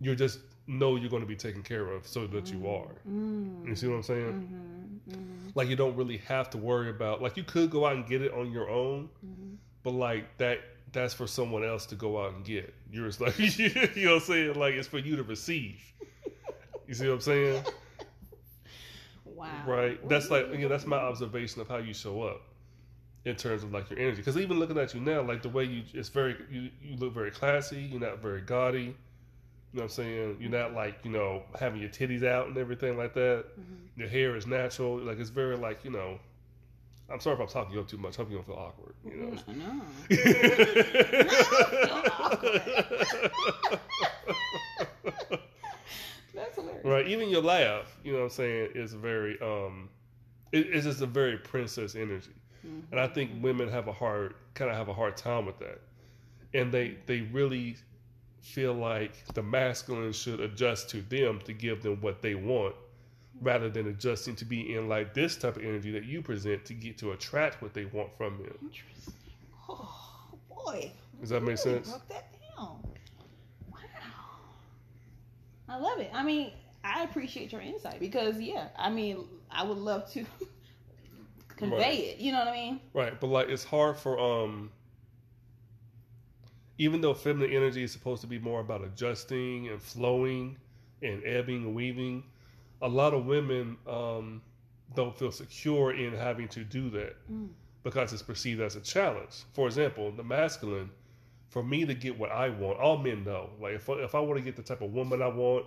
you're 0.00 0.16
just 0.16 0.40
know 0.66 0.96
you're 0.96 1.10
going 1.10 1.22
to 1.22 1.28
be 1.28 1.36
taken 1.36 1.62
care 1.62 1.90
of 1.92 2.06
so 2.06 2.26
that 2.28 2.50
you 2.50 2.66
are. 2.68 2.92
Mm-hmm. 3.08 3.68
You 3.68 3.76
see 3.76 3.86
what 3.86 3.96
I'm 3.96 4.02
saying? 4.02 4.20
Mm-hmm. 4.32 5.10
Mm-hmm. 5.14 5.48
Like 5.54 5.68
you 5.68 5.76
don't 5.76 5.94
really 5.96 6.18
have 6.18 6.48
to 6.50 6.58
worry 6.58 6.90
about 6.90 7.20
like 7.22 7.36
you 7.36 7.44
could 7.44 7.70
go 7.70 7.86
out 7.86 7.96
and 7.96 8.06
get 8.06 8.22
it 8.22 8.32
on 8.32 8.50
your 8.50 8.70
own, 8.70 9.08
Mm-hmm. 9.24 9.54
but 9.82 9.90
like 9.92 10.36
that 10.38 10.60
that's 10.92 11.12
for 11.12 11.26
someone 11.26 11.64
else 11.64 11.86
to 11.86 11.94
go 11.94 12.22
out 12.24 12.34
and 12.34 12.44
get. 12.44 12.72
You're 12.90 13.06
just 13.06 13.20
like 13.20 13.38
you 13.58 13.68
know 14.04 14.14
what 14.14 14.14
I'm 14.14 14.20
saying? 14.20 14.54
Like 14.54 14.74
it's 14.74 14.88
for 14.88 14.98
you 14.98 15.16
to 15.16 15.22
receive. 15.22 15.80
You 16.86 16.94
see 16.94 17.06
what 17.08 17.14
I'm 17.14 17.20
saying? 17.20 17.64
Wow. 19.24 19.50
Right. 19.66 20.08
That's 20.08 20.30
like 20.30 20.46
again, 20.48 20.68
that's 20.68 20.86
my 20.86 20.96
observation 20.96 21.60
of 21.60 21.68
how 21.68 21.78
you 21.78 21.92
show 21.92 22.22
up 22.22 22.42
in 23.24 23.34
terms 23.36 23.64
of 23.64 23.72
like 23.72 23.90
your 23.90 23.98
energy. 23.98 24.18
Because 24.18 24.36
even 24.36 24.58
looking 24.58 24.78
at 24.78 24.94
you 24.94 25.00
now, 25.00 25.22
like 25.22 25.42
the 25.42 25.48
way 25.48 25.64
you, 25.64 25.82
it's 25.92 26.08
very 26.08 26.36
you, 26.50 26.70
you 26.80 26.96
look 26.96 27.12
very 27.12 27.30
classy. 27.30 27.80
You're 27.80 28.00
not 28.00 28.20
very 28.20 28.40
gaudy. 28.42 28.94
You 29.74 29.80
know 29.80 29.86
what 29.86 29.90
I'm 29.90 29.94
saying? 30.04 30.36
You're 30.38 30.50
not 30.52 30.72
like 30.72 31.00
you 31.02 31.10
know 31.10 31.42
having 31.58 31.80
your 31.80 31.90
titties 31.90 32.24
out 32.24 32.46
and 32.46 32.56
everything 32.56 32.96
like 32.96 33.12
that. 33.14 33.44
Mhm. 33.58 33.88
Your 33.98 34.06
hair 34.08 34.36
is 34.36 34.46
natural. 34.46 34.98
Like 35.00 35.18
it's 35.18 35.30
very 35.30 35.56
like 35.56 35.84
you 35.84 35.90
know. 35.90 36.20
I'm 37.10 37.18
sorry 37.18 37.34
if 37.34 37.40
I'm 37.40 37.48
talking 37.48 37.74
you 37.74 37.80
up 37.80 37.88
too 37.88 37.96
much. 37.98 38.16
I 38.18 38.22
hope 38.22 38.30
you 38.30 38.36
don't 38.36 38.46
feel 38.46 38.54
awkward. 38.54 38.94
You 39.04 39.16
know. 39.16 39.36
No. 39.52 39.82
That's 46.34 46.56
hilarious. 46.56 46.84
right. 46.84 47.06
Even 47.06 47.28
your 47.28 47.42
laugh, 47.42 47.96
you 48.02 48.12
know 48.12 48.18
what 48.18 48.24
I'm 48.24 48.30
saying, 48.30 48.70
is 48.74 48.92
very 48.94 49.40
um, 49.40 49.88
it, 50.52 50.66
it's 50.70 50.84
just 50.84 51.00
a 51.00 51.06
very 51.06 51.38
princess 51.38 51.94
energy. 51.94 52.30
Mhm. 52.66 52.82
and 52.92 53.00
I 53.00 53.06
think 53.06 53.30
women 53.42 53.68
have 53.68 53.88
a 53.88 53.92
hard 53.92 54.34
kind 54.54 54.70
of 54.70 54.76
have 54.76 54.88
a 54.88 54.94
hard 54.94 55.16
time 55.18 55.44
with 55.46 55.58
that, 55.58 55.80
and 56.54 56.72
they 56.72 56.96
they 57.06 57.20
really 57.20 57.76
feel 58.44 58.74
like 58.74 59.24
the 59.34 59.42
masculine 59.42 60.12
should 60.12 60.38
adjust 60.40 60.90
to 60.90 61.00
them 61.02 61.40
to 61.44 61.52
give 61.52 61.82
them 61.82 62.00
what 62.00 62.20
they 62.22 62.34
want, 62.34 62.74
rather 63.40 63.68
than 63.70 63.88
adjusting 63.88 64.36
to 64.36 64.44
be 64.44 64.74
in 64.74 64.88
like 64.88 65.14
this 65.14 65.36
type 65.36 65.56
of 65.56 65.62
energy 65.64 65.90
that 65.92 66.04
you 66.04 66.22
present 66.22 66.64
to 66.66 66.74
get 66.74 66.98
to 66.98 67.12
attract 67.12 67.62
what 67.62 67.72
they 67.74 67.86
want 67.86 68.10
from 68.16 68.38
you. 68.38 68.54
Interesting. 68.62 69.14
Oh 69.68 70.28
boy. 70.48 70.92
Does 71.20 71.30
that 71.30 71.42
make 71.42 71.58
sense? 71.58 71.88
Broke 71.88 72.08
that 72.08 72.26
down. 72.56 72.78
Wow. 73.72 73.78
I 75.68 75.76
love 75.78 75.98
it. 76.00 76.10
I 76.12 76.22
mean, 76.22 76.52
I 76.84 77.02
appreciate 77.04 77.50
your 77.50 77.62
insight 77.62 77.98
because 77.98 78.38
yeah, 78.40 78.68
I 78.78 78.90
mean, 78.90 79.24
I 79.50 79.64
would 79.64 79.78
love 79.78 80.10
to 80.12 80.24
convey 81.56 81.76
Right. 81.78 81.98
it. 82.00 82.18
You 82.18 82.32
know 82.32 82.40
what 82.40 82.48
I 82.48 82.52
mean? 82.52 82.80
Right, 82.92 83.18
but 83.18 83.28
like 83.28 83.48
it's 83.48 83.64
hard 83.64 83.96
for 83.96 84.18
um. 84.20 84.70
Even 86.78 87.00
though 87.00 87.14
feminine 87.14 87.52
energy 87.52 87.82
is 87.84 87.92
supposed 87.92 88.20
to 88.22 88.26
be 88.26 88.38
more 88.38 88.60
about 88.60 88.82
adjusting 88.82 89.68
and 89.68 89.80
flowing 89.80 90.56
and 91.02 91.22
ebbing 91.24 91.64
and 91.64 91.74
weaving, 91.74 92.24
a 92.82 92.88
lot 92.88 93.14
of 93.14 93.26
women 93.26 93.76
um, 93.86 94.42
don't 94.94 95.16
feel 95.16 95.30
secure 95.30 95.94
in 95.94 96.12
having 96.12 96.48
to 96.48 96.64
do 96.64 96.90
that 96.90 97.16
Mm. 97.30 97.48
because 97.84 98.12
it's 98.12 98.22
perceived 98.22 98.60
as 98.60 98.76
a 98.76 98.80
challenge. 98.80 99.44
For 99.52 99.66
example, 99.66 100.10
the 100.12 100.24
masculine, 100.24 100.90
for 101.48 101.62
me 101.62 101.84
to 101.84 101.94
get 101.94 102.18
what 102.18 102.32
I 102.32 102.48
want, 102.48 102.80
all 102.80 102.96
men 102.98 103.22
know. 103.24 103.50
Like 103.60 103.74
if 103.74 103.88
if 103.88 104.14
I 104.14 104.20
want 104.20 104.38
to 104.38 104.44
get 104.44 104.56
the 104.56 104.62
type 104.62 104.80
of 104.82 104.92
woman 104.92 105.22
I 105.22 105.28
want, 105.28 105.66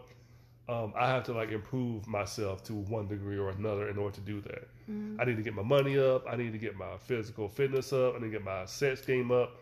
um, 0.67 0.93
I 0.97 1.07
have 1.07 1.23
to 1.25 1.33
like 1.33 1.51
improve 1.51 2.05
myself 2.07 2.61
to 2.65 2.73
one 2.73 3.07
degree 3.07 3.37
or 3.37 3.49
another 3.51 3.87
in 3.87 3.97
order 3.97 4.15
to 4.15 4.21
do 4.21 4.41
that. 4.41 4.67
Mm. 4.91 5.15
I 5.21 5.23
need 5.23 5.37
to 5.37 5.43
get 5.43 5.53
my 5.55 5.63
money 5.63 5.97
up. 5.97 6.25
I 6.29 6.35
need 6.35 6.51
to 6.51 6.57
get 6.57 6.75
my 6.75 6.97
physical 6.97 7.47
fitness 7.47 7.93
up. 7.93 8.15
I 8.15 8.17
need 8.19 8.25
to 8.25 8.31
get 8.31 8.43
my 8.43 8.65
sex 8.65 8.99
game 8.99 9.31
up. 9.31 9.55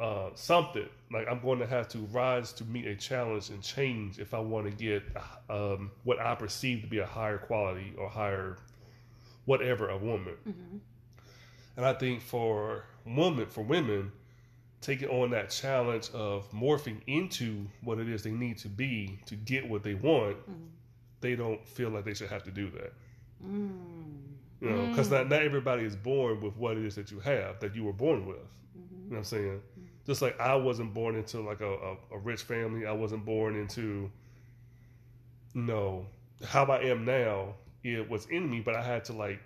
Uh, 0.00 0.30
something 0.34 0.88
like 1.12 1.26
I'm 1.28 1.40
going 1.40 1.58
to 1.58 1.66
have 1.66 1.88
to 1.88 1.98
rise 2.12 2.52
to 2.54 2.64
meet 2.64 2.86
a 2.86 2.94
challenge 2.94 3.50
and 3.50 3.60
change 3.62 4.20
if 4.20 4.32
I 4.32 4.38
want 4.38 4.66
to 4.66 4.70
get 4.72 5.02
um, 5.50 5.90
what 6.04 6.20
I 6.20 6.36
perceive 6.36 6.82
to 6.82 6.86
be 6.86 6.98
a 6.98 7.06
higher 7.06 7.38
quality 7.38 7.94
or 7.98 8.08
higher 8.08 8.58
whatever 9.44 9.88
a 9.88 9.96
woman. 9.98 10.34
Mhm. 10.48 10.80
And 11.76 11.84
I 11.86 11.94
think 11.94 12.22
for 12.22 12.84
women, 13.04 13.46
for 13.46 13.64
women, 13.64 14.12
taking 14.80 15.08
on 15.08 15.30
that 15.30 15.50
challenge 15.50 16.10
of 16.10 16.48
morphing 16.52 17.00
into 17.08 17.66
what 17.82 17.98
it 17.98 18.08
is 18.08 18.22
they 18.22 18.30
need 18.30 18.58
to 18.58 18.68
be 18.68 19.18
to 19.26 19.34
get 19.34 19.68
what 19.68 19.82
they 19.82 19.94
want, 19.94 20.36
Mhm. 20.48 20.68
they 21.20 21.34
don't 21.34 21.66
feel 21.66 21.90
like 21.90 22.04
they 22.04 22.14
should 22.14 22.28
have 22.30 22.44
to 22.44 22.52
do 22.52 22.70
that. 22.70 22.92
Mm. 23.44 24.22
You 24.60 24.70
know, 24.70 24.86
because 24.88 25.10
not, 25.10 25.28
not 25.28 25.42
everybody 25.42 25.84
is 25.84 25.96
born 25.96 26.40
with 26.40 26.56
what 26.56 26.76
it 26.76 26.84
is 26.84 26.94
that 26.96 27.10
you 27.10 27.20
have, 27.20 27.58
that 27.60 27.74
you 27.74 27.84
were 27.84 27.92
born 27.92 28.26
with. 28.26 28.36
You 28.74 28.80
know 28.82 29.10
what 29.10 29.16
I'm 29.18 29.24
saying? 29.24 29.62
Just 30.08 30.22
like 30.22 30.40
I 30.40 30.54
wasn't 30.54 30.94
born 30.94 31.16
into 31.16 31.40
like 31.42 31.60
a, 31.60 31.70
a, 31.70 31.96
a 32.12 32.18
rich 32.18 32.42
family. 32.42 32.86
I 32.86 32.92
wasn't 32.92 33.26
born 33.26 33.54
into, 33.56 34.10
you 35.52 35.60
know, 35.62 36.06
how 36.46 36.64
I 36.64 36.80
am 36.84 37.04
now. 37.04 37.54
It 37.84 38.08
was 38.08 38.24
in 38.26 38.50
me, 38.50 38.60
but 38.60 38.74
I 38.74 38.82
had 38.82 39.04
to 39.04 39.12
like 39.12 39.38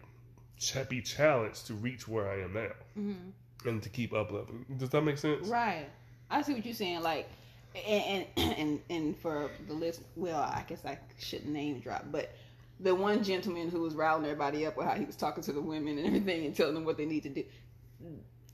be 0.88 1.03
challenged 1.03 1.66
to 1.66 1.75
reach 1.75 2.07
where 2.07 2.31
I 2.31 2.42
am 2.42 2.53
now 2.55 2.70
Mhm. 2.96 3.33
and 3.66 3.83
to 3.83 3.88
keep 3.88 4.12
up 4.14 4.31
leveling. 4.31 4.64
Does 4.79 4.90
that 4.90 5.03
make 5.03 5.18
sense? 5.18 5.48
Right. 5.48 5.87
I 6.31 6.42
see 6.42 6.55
what 6.55 6.64
you're 6.64 6.75
saying. 6.75 7.03
Like, 7.03 7.29
and 7.75 8.25
and 8.37 8.53
and, 8.59 8.81
and 8.88 9.18
for 9.18 9.51
the 9.66 9.75
list, 9.75 10.03
well, 10.14 10.40
I 10.42 10.64
guess 10.68 10.85
I 10.87 10.96
shouldn't 11.18 11.51
name 11.51 11.81
drop, 11.81 12.05
but 12.12 12.31
the 12.79 12.94
one 12.94 13.25
gentleman 13.25 13.68
who 13.68 13.81
was 13.81 13.94
riling 13.96 14.25
everybody 14.25 14.64
up 14.64 14.77
with 14.77 14.87
how 14.87 14.94
he 14.94 15.05
was 15.05 15.16
talking 15.16 15.42
to 15.42 15.53
the 15.53 15.61
women 15.61 15.98
and 15.98 16.07
everything 16.07 16.46
and 16.46 16.55
telling 16.55 16.75
them 16.75 16.85
what 16.85 16.96
they 16.96 17.07
need 17.07 17.25
to 17.25 17.29
do. 17.31 17.44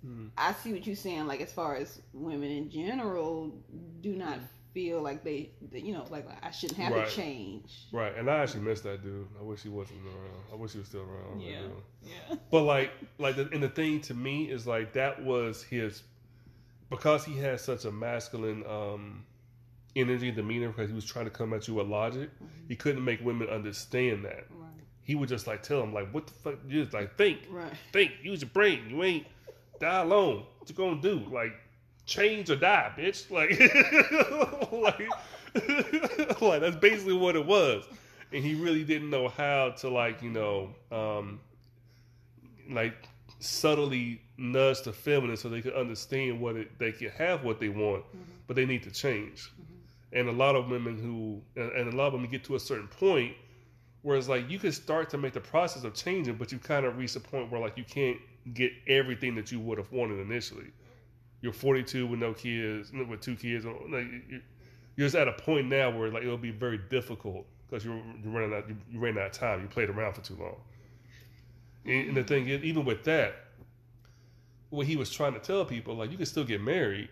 Mhm. 0.06 0.30
I 0.36 0.52
see 0.54 0.72
what 0.72 0.86
you're 0.86 0.96
saying. 0.96 1.26
Like, 1.26 1.40
as 1.40 1.52
far 1.52 1.76
as 1.76 2.00
women 2.12 2.50
in 2.50 2.70
general, 2.70 3.52
do 4.00 4.14
not 4.14 4.38
feel 4.74 5.00
like 5.02 5.24
they, 5.24 5.50
you 5.72 5.92
know, 5.92 6.04
like 6.10 6.26
I 6.42 6.50
shouldn't 6.50 6.78
have 6.78 6.92
Right. 6.92 7.08
to 7.08 7.14
change. 7.14 7.86
Right. 7.90 8.14
And 8.16 8.30
I 8.30 8.38
actually 8.42 8.60
miss 8.60 8.80
that 8.82 9.02
dude. 9.02 9.26
I 9.40 9.42
wish 9.42 9.62
he 9.62 9.68
wasn't 9.70 10.00
around. 10.06 10.44
I 10.52 10.56
wish 10.56 10.72
he 10.72 10.78
was 10.78 10.88
still 10.88 11.02
around. 11.02 11.40
Yeah. 11.40 11.62
Yeah. 12.02 12.36
But 12.50 12.62
like, 12.62 12.92
like, 13.18 13.36
the, 13.36 13.48
and 13.50 13.62
the 13.62 13.68
thing 13.70 14.00
to 14.02 14.14
me 14.14 14.44
is 14.50 14.66
like 14.66 14.92
that 14.92 15.24
was 15.24 15.62
his 15.64 16.02
because 16.90 17.24
he 17.24 17.36
had 17.36 17.60
such 17.60 17.84
a 17.86 17.90
masculine 17.92 18.64
um, 18.66 19.24
energy, 19.96 20.30
demeanor, 20.30 20.68
because 20.68 20.88
he 20.90 20.94
was 20.94 21.04
trying 21.04 21.24
to 21.24 21.30
come 21.30 21.52
at 21.54 21.66
you 21.66 21.74
with 21.74 21.86
logic. 21.88 22.30
He 22.68 22.76
couldn't 22.76 23.04
make 23.04 23.20
women 23.24 23.48
understand 23.48 24.24
that. 24.26 24.46
Right. 24.50 24.68
He 25.02 25.14
would 25.14 25.28
just 25.28 25.46
like 25.46 25.62
tell 25.62 25.80
them 25.80 25.92
like, 25.92 26.10
"What 26.12 26.26
the 26.26 26.34
fuck? 26.34 26.58
You 26.68 26.82
just 26.82 26.94
like 26.94 27.16
think, 27.16 27.40
Right. 27.50 27.72
think, 27.92 28.12
use 28.22 28.42
your 28.42 28.50
brain. 28.50 28.90
You 28.90 29.02
ain't 29.02 29.26
die 29.80 30.02
alone. 30.02 30.44
What 30.58 30.68
you 30.68 30.74
gonna 30.74 31.00
do? 31.00 31.22
Like, 31.30 31.52
change 32.06 32.50
or 32.50 32.56
die, 32.56 32.92
bitch. 32.96 33.30
Like, 33.30 33.50
like, 34.72 35.08
like 36.40 36.60
that's 36.60 36.76
basically 36.76 37.14
what 37.14 37.36
it 37.36 37.44
was. 37.44 37.84
And 38.32 38.44
he 38.44 38.54
really 38.54 38.84
didn't 38.84 39.10
know 39.10 39.28
how 39.28 39.70
to 39.78 39.88
like, 39.88 40.22
you 40.22 40.30
know, 40.30 40.74
um, 40.92 41.40
like 42.70 43.08
subtly 43.40 44.20
nudge 44.36 44.82
the 44.82 44.92
feminine 44.92 45.36
so 45.36 45.48
they 45.48 45.62
could 45.62 45.74
understand 45.74 46.40
what 46.40 46.56
it, 46.56 46.78
they 46.78 46.92
can 46.92 47.08
have 47.10 47.44
what 47.44 47.60
they 47.60 47.68
want, 47.68 48.04
but 48.46 48.56
they 48.56 48.66
need 48.66 48.82
to 48.82 48.90
change. 48.90 49.50
And 50.12 50.28
a 50.28 50.32
lot 50.32 50.56
of 50.56 50.70
women 50.70 50.98
who, 50.98 51.42
and, 51.60 51.72
and 51.72 51.92
a 51.92 51.96
lot 51.96 52.08
of 52.08 52.14
women 52.14 52.30
get 52.30 52.44
to 52.44 52.56
a 52.56 52.60
certain 52.60 52.88
point 52.88 53.34
where 54.02 54.16
it's 54.16 54.28
like 54.28 54.48
you 54.48 54.58
can 54.58 54.72
start 54.72 55.10
to 55.10 55.18
make 55.18 55.32
the 55.32 55.40
process 55.40 55.84
of 55.84 55.94
changing, 55.94 56.36
but 56.36 56.52
you 56.52 56.58
kind 56.58 56.86
of 56.86 56.96
reach 56.96 57.16
a 57.16 57.20
point 57.20 57.50
where 57.50 57.60
like 57.60 57.76
you 57.76 57.84
can't 57.84 58.18
get 58.54 58.72
everything 58.86 59.34
that 59.34 59.52
you 59.52 59.60
would 59.60 59.78
have 59.78 59.90
wanted 59.92 60.20
initially. 60.20 60.70
You're 61.40 61.52
42 61.52 62.06
with 62.06 62.18
no 62.18 62.34
kids, 62.34 62.92
with 62.92 63.20
two 63.20 63.36
kids. 63.36 63.64
Uh, 63.64 63.72
like, 63.88 64.06
you're 64.96 65.06
just 65.06 65.14
at 65.14 65.28
a 65.28 65.32
point 65.32 65.68
now 65.68 65.90
where 65.90 66.10
like 66.10 66.24
it'll 66.24 66.36
be 66.36 66.50
very 66.50 66.78
difficult 66.90 67.46
because 67.68 67.84
you're, 67.84 68.00
running 68.24 68.52
out, 68.52 68.64
you're 68.90 69.00
running 69.00 69.18
out 69.22 69.26
of 69.26 69.32
time. 69.32 69.62
You 69.62 69.68
played 69.68 69.90
around 69.90 70.14
for 70.14 70.22
too 70.22 70.36
long. 70.40 70.56
And, 71.84 72.08
and 72.08 72.16
the 72.16 72.24
thing 72.24 72.48
is, 72.48 72.62
even 72.64 72.84
with 72.84 73.04
that, 73.04 73.36
what 74.70 74.86
he 74.86 74.96
was 74.96 75.10
trying 75.10 75.34
to 75.34 75.40
tell 75.40 75.64
people, 75.64 75.94
like 75.94 76.10
you 76.10 76.16
can 76.16 76.26
still 76.26 76.44
get 76.44 76.60
married 76.60 77.08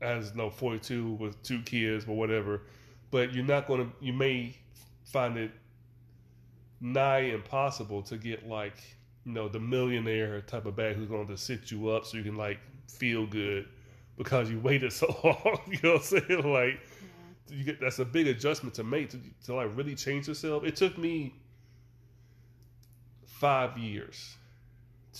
as 0.00 0.34
no 0.34 0.50
42 0.50 1.12
with 1.14 1.42
two 1.42 1.62
kids 1.62 2.04
or 2.06 2.16
whatever, 2.16 2.62
but 3.10 3.32
you're 3.32 3.44
not 3.44 3.66
going 3.66 3.86
to. 3.86 3.92
You 4.04 4.12
may 4.12 4.56
find 5.04 5.36
it 5.36 5.50
nigh 6.80 7.20
impossible 7.20 8.02
to 8.02 8.16
get 8.16 8.46
like 8.46 8.76
you 9.28 9.34
know 9.34 9.46
the 9.46 9.60
millionaire 9.60 10.40
type 10.40 10.64
of 10.64 10.74
bag 10.74 10.96
who's 10.96 11.06
going 11.06 11.26
to 11.26 11.36
sit 11.36 11.70
you 11.70 11.90
up 11.90 12.06
so 12.06 12.16
you 12.16 12.22
can 12.22 12.36
like 12.36 12.58
feel 12.88 13.26
good 13.26 13.68
because 14.16 14.50
you 14.50 14.58
waited 14.58 14.90
so 14.92 15.06
long. 15.22 15.60
you 15.66 15.78
know 15.82 15.92
what 15.92 16.12
I'm 16.12 16.22
saying? 16.26 16.52
Like 16.52 16.80
you 17.50 17.62
get 17.62 17.78
that's 17.78 17.98
a 17.98 18.06
big 18.06 18.26
adjustment 18.26 18.74
to 18.76 18.84
make 18.84 19.10
to, 19.10 19.20
to 19.44 19.54
like 19.54 19.76
really 19.76 19.94
change 19.94 20.28
yourself. 20.28 20.64
It 20.64 20.76
took 20.76 20.96
me 20.96 21.34
five 23.26 23.76
years 23.76 24.36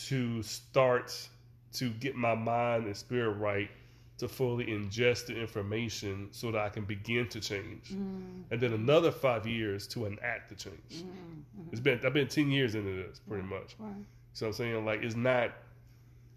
to 0.06 0.42
start 0.42 1.28
to 1.74 1.90
get 1.90 2.16
my 2.16 2.34
mind 2.34 2.86
and 2.86 2.96
spirit 2.96 3.32
right 3.32 3.70
to 4.18 4.28
fully 4.28 4.66
ingest 4.66 5.26
the 5.26 5.37
information 5.40 6.28
so 6.33 6.50
that 6.50 6.61
I 6.61 6.68
can 6.68 6.85
begin 6.85 7.28
to 7.28 7.40
change. 7.40 7.90
Mm, 7.92 8.42
And 8.50 8.61
then 8.61 8.72
another 8.72 9.11
five 9.12 9.46
years 9.46 9.87
to 9.88 10.07
enact 10.07 10.48
the 10.48 10.54
change. 10.57 11.04
mm, 11.04 11.42
It's 11.72 11.81
been 11.81 12.00
I've 12.04 12.12
been 12.14 12.28
ten 12.28 12.50
years 12.50 12.74
into 12.74 12.90
this 12.96 13.20
pretty 13.20 13.44
much. 13.46 13.76
right. 13.78 13.92
So 14.33 14.46
I'm 14.48 14.52
saying 14.52 14.85
like 14.85 15.02
it's 15.02 15.14
not 15.16 15.52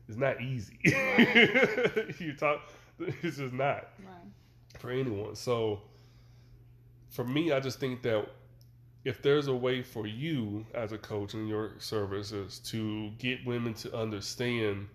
it's 0.08 0.17
not 0.17 0.41
easy. 0.41 0.78
you 2.20 2.34
talk 2.38 2.62
it's 3.00 3.38
just 3.38 3.54
not 3.54 3.88
Right. 4.00 4.28
for 4.80 4.91
anyone. 4.91 5.36
So 5.36 5.82
for 7.10 7.24
me, 7.26 7.52
I 7.52 7.60
just 7.60 7.80
think 7.80 8.04
that 8.04 8.28
if 9.04 9.22
there's 9.24 9.48
a 9.48 9.54
way 9.56 9.82
for 9.82 10.06
you 10.06 10.65
as 10.76 10.91
a 10.91 10.98
coach 10.98 11.34
in 11.34 11.48
your 11.48 11.72
services 11.80 12.60
to 12.60 13.10
get 13.17 13.44
women 13.46 13.74
to 13.74 13.96
understand 13.98 14.88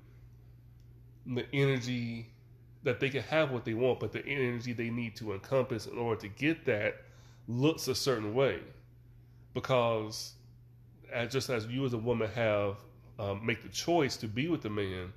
the 1.27 1.45
energy 1.53 2.29
that 2.87 3.01
they 3.01 3.11
can 3.11 3.23
have 3.25 3.51
what 3.51 3.65
they 3.65 3.75
want, 3.75 3.99
but 3.99 4.13
the 4.13 4.25
energy 4.25 4.73
they 4.73 4.91
need 4.91 5.17
to 5.17 5.33
encompass 5.33 5.87
in 5.87 5.99
order 5.99 6.21
to 6.21 6.29
get 6.29 6.65
that 6.67 7.03
looks 7.49 7.89
a 7.89 7.95
certain 7.97 8.33
way. 8.33 8.61
Because 9.55 10.35
as 11.13 11.33
just 11.33 11.51
as 11.51 11.67
you 11.67 11.85
as 11.85 11.95
a 11.95 11.99
woman 11.99 12.31
have 12.37 12.77
um, 13.19 13.45
make 13.45 13.63
the 13.65 13.69
choice 13.69 14.17
to 14.19 14.29
be 14.29 14.47
with 14.47 14.63
the 14.63 14.71
man, 14.71 15.13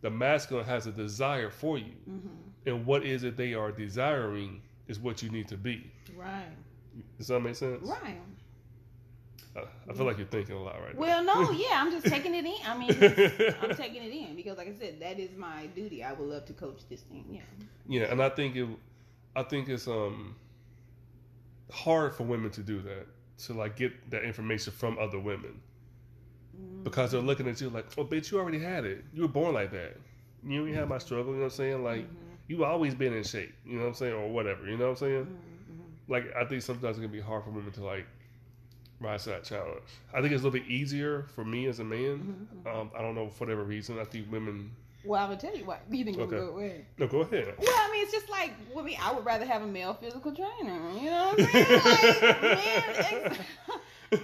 the 0.00 0.10
masculine 0.10 0.64
has 0.64 0.86
a 0.86 0.92
desire 0.92 1.50
for 1.50 1.76
you 1.76 1.92
hmm 2.06 2.18
and 2.66 2.84
what 2.84 3.02
is 3.04 3.24
it 3.24 3.36
they 3.36 3.54
are 3.54 3.72
desiring 3.72 4.60
is 4.88 4.98
what 4.98 5.22
you 5.22 5.30
need 5.30 5.48
to 5.48 5.56
be. 5.56 5.90
Right. 6.16 6.44
Does 7.16 7.28
that 7.28 7.40
make 7.40 7.56
sense? 7.56 7.82
Right. 7.82 8.20
I, 9.56 9.60
I 9.88 9.92
feel 9.92 10.06
like 10.06 10.18
you're 10.18 10.26
thinking 10.26 10.54
a 10.54 10.62
lot 10.62 10.80
right 10.80 10.94
now. 10.94 11.00
Well, 11.00 11.24
no, 11.24 11.50
yeah, 11.50 11.80
I'm 11.82 11.90
just 11.90 12.06
taking 12.06 12.34
it 12.34 12.44
in. 12.44 12.54
I 12.66 12.76
mean, 12.76 12.90
I'm 13.62 13.74
taking 13.76 14.02
it 14.02 14.12
in 14.12 14.36
because, 14.36 14.56
like 14.58 14.68
I 14.68 14.74
said, 14.78 15.00
that 15.00 15.18
is 15.18 15.36
my 15.36 15.66
duty. 15.66 16.04
I 16.04 16.12
would 16.12 16.28
love 16.28 16.44
to 16.46 16.52
coach 16.52 16.80
this 16.88 17.00
thing. 17.02 17.24
Yeah. 17.30 17.40
yeah, 17.86 18.12
and 18.12 18.22
I 18.22 18.28
think 18.28 18.56
it, 18.56 18.68
I 19.34 19.42
think 19.42 19.68
it's 19.68 19.88
um 19.88 20.36
hard 21.70 22.14
for 22.14 22.24
women 22.24 22.50
to 22.50 22.62
do 22.62 22.80
that 22.82 23.06
to 23.38 23.52
like 23.54 23.76
get 23.76 24.10
that 24.10 24.22
information 24.24 24.72
from 24.72 24.98
other 24.98 25.18
women 25.18 25.60
Mm, 26.58 26.82
because 26.84 27.12
they're 27.12 27.20
looking 27.20 27.46
at 27.48 27.60
you 27.60 27.68
like, 27.70 27.86
oh, 27.98 28.04
bitch, 28.04 28.30
you 28.32 28.38
already 28.38 28.58
had 28.58 28.84
it. 28.84 29.04
You 29.12 29.22
were 29.22 29.28
born 29.28 29.54
like 29.54 29.70
that. 29.72 29.96
You 30.44 30.66
ain't 30.66 30.76
had 30.76 30.88
my 30.88 30.98
struggle. 30.98 31.32
You 31.32 31.38
know 31.38 31.44
what 31.44 31.52
I'm 31.52 31.56
saying? 31.56 31.84
Like 31.84 32.00
mhm, 32.00 32.16
you 32.48 32.64
always 32.64 32.94
been 32.94 33.12
in 33.12 33.22
shape. 33.22 33.54
You 33.64 33.74
know 33.76 33.82
what 33.82 33.88
I'm 33.88 33.94
saying, 33.94 34.14
or 34.14 34.28
whatever. 34.30 34.64
You 34.68 34.76
know 34.76 34.84
what 34.86 34.90
I'm 34.90 34.96
saying? 34.96 35.24
mhm, 35.24 35.28
mhm. 35.28 35.84
like 36.08 36.34
I 36.34 36.44
think 36.44 36.62
sometimes 36.62 36.98
it 36.98 37.02
can 37.02 37.10
be 37.12 37.20
hard 37.20 37.44
for 37.44 37.50
women 37.50 37.72
to 37.72 37.84
like 37.84 38.06
rise 39.00 39.24
to 39.24 39.30
that 39.30 39.44
challenge. 39.44 39.82
I 40.12 40.20
think 40.20 40.32
it's 40.32 40.42
a 40.42 40.46
little 40.46 40.58
bit 40.60 40.68
easier 40.68 41.24
for 41.34 41.44
me 41.44 41.66
as 41.66 41.78
a 41.80 41.84
man. 41.84 42.48
Mhm, 42.64 42.80
Um, 42.80 42.90
I 42.96 43.02
don't 43.02 43.14
know 43.14 43.28
for 43.28 43.44
whatever 43.44 43.64
reason. 43.64 43.98
I 43.98 44.04
think 44.04 44.30
women. 44.30 44.70
Well, 45.04 45.24
I 45.24 45.28
would 45.28 45.38
tell 45.40 45.56
you 45.56 45.64
what. 45.64 45.80
You 45.90 46.04
think 46.04 46.18
Okay. 46.18 46.36
go 46.36 46.58
ahead? 46.58 46.84
No, 46.98 47.06
go 47.06 47.20
ahead. 47.20 47.54
Well, 47.58 47.68
I 47.72 47.88
mean, 47.92 48.02
it's 48.02 48.12
just 48.12 48.28
like 48.28 48.52
with 48.74 48.84
me. 48.84 48.98
I 49.00 49.12
would 49.12 49.24
rather 49.24 49.46
have 49.46 49.62
a 49.62 49.66
male 49.66 49.94
physical 49.94 50.32
trainer. 50.34 50.90
You 51.00 51.10
know 51.10 51.32
what 51.36 51.40
I'm 51.40 51.46
saying? 51.46 51.82
Like, 51.84 52.12
men, 52.42 52.82
ex- 52.96 53.38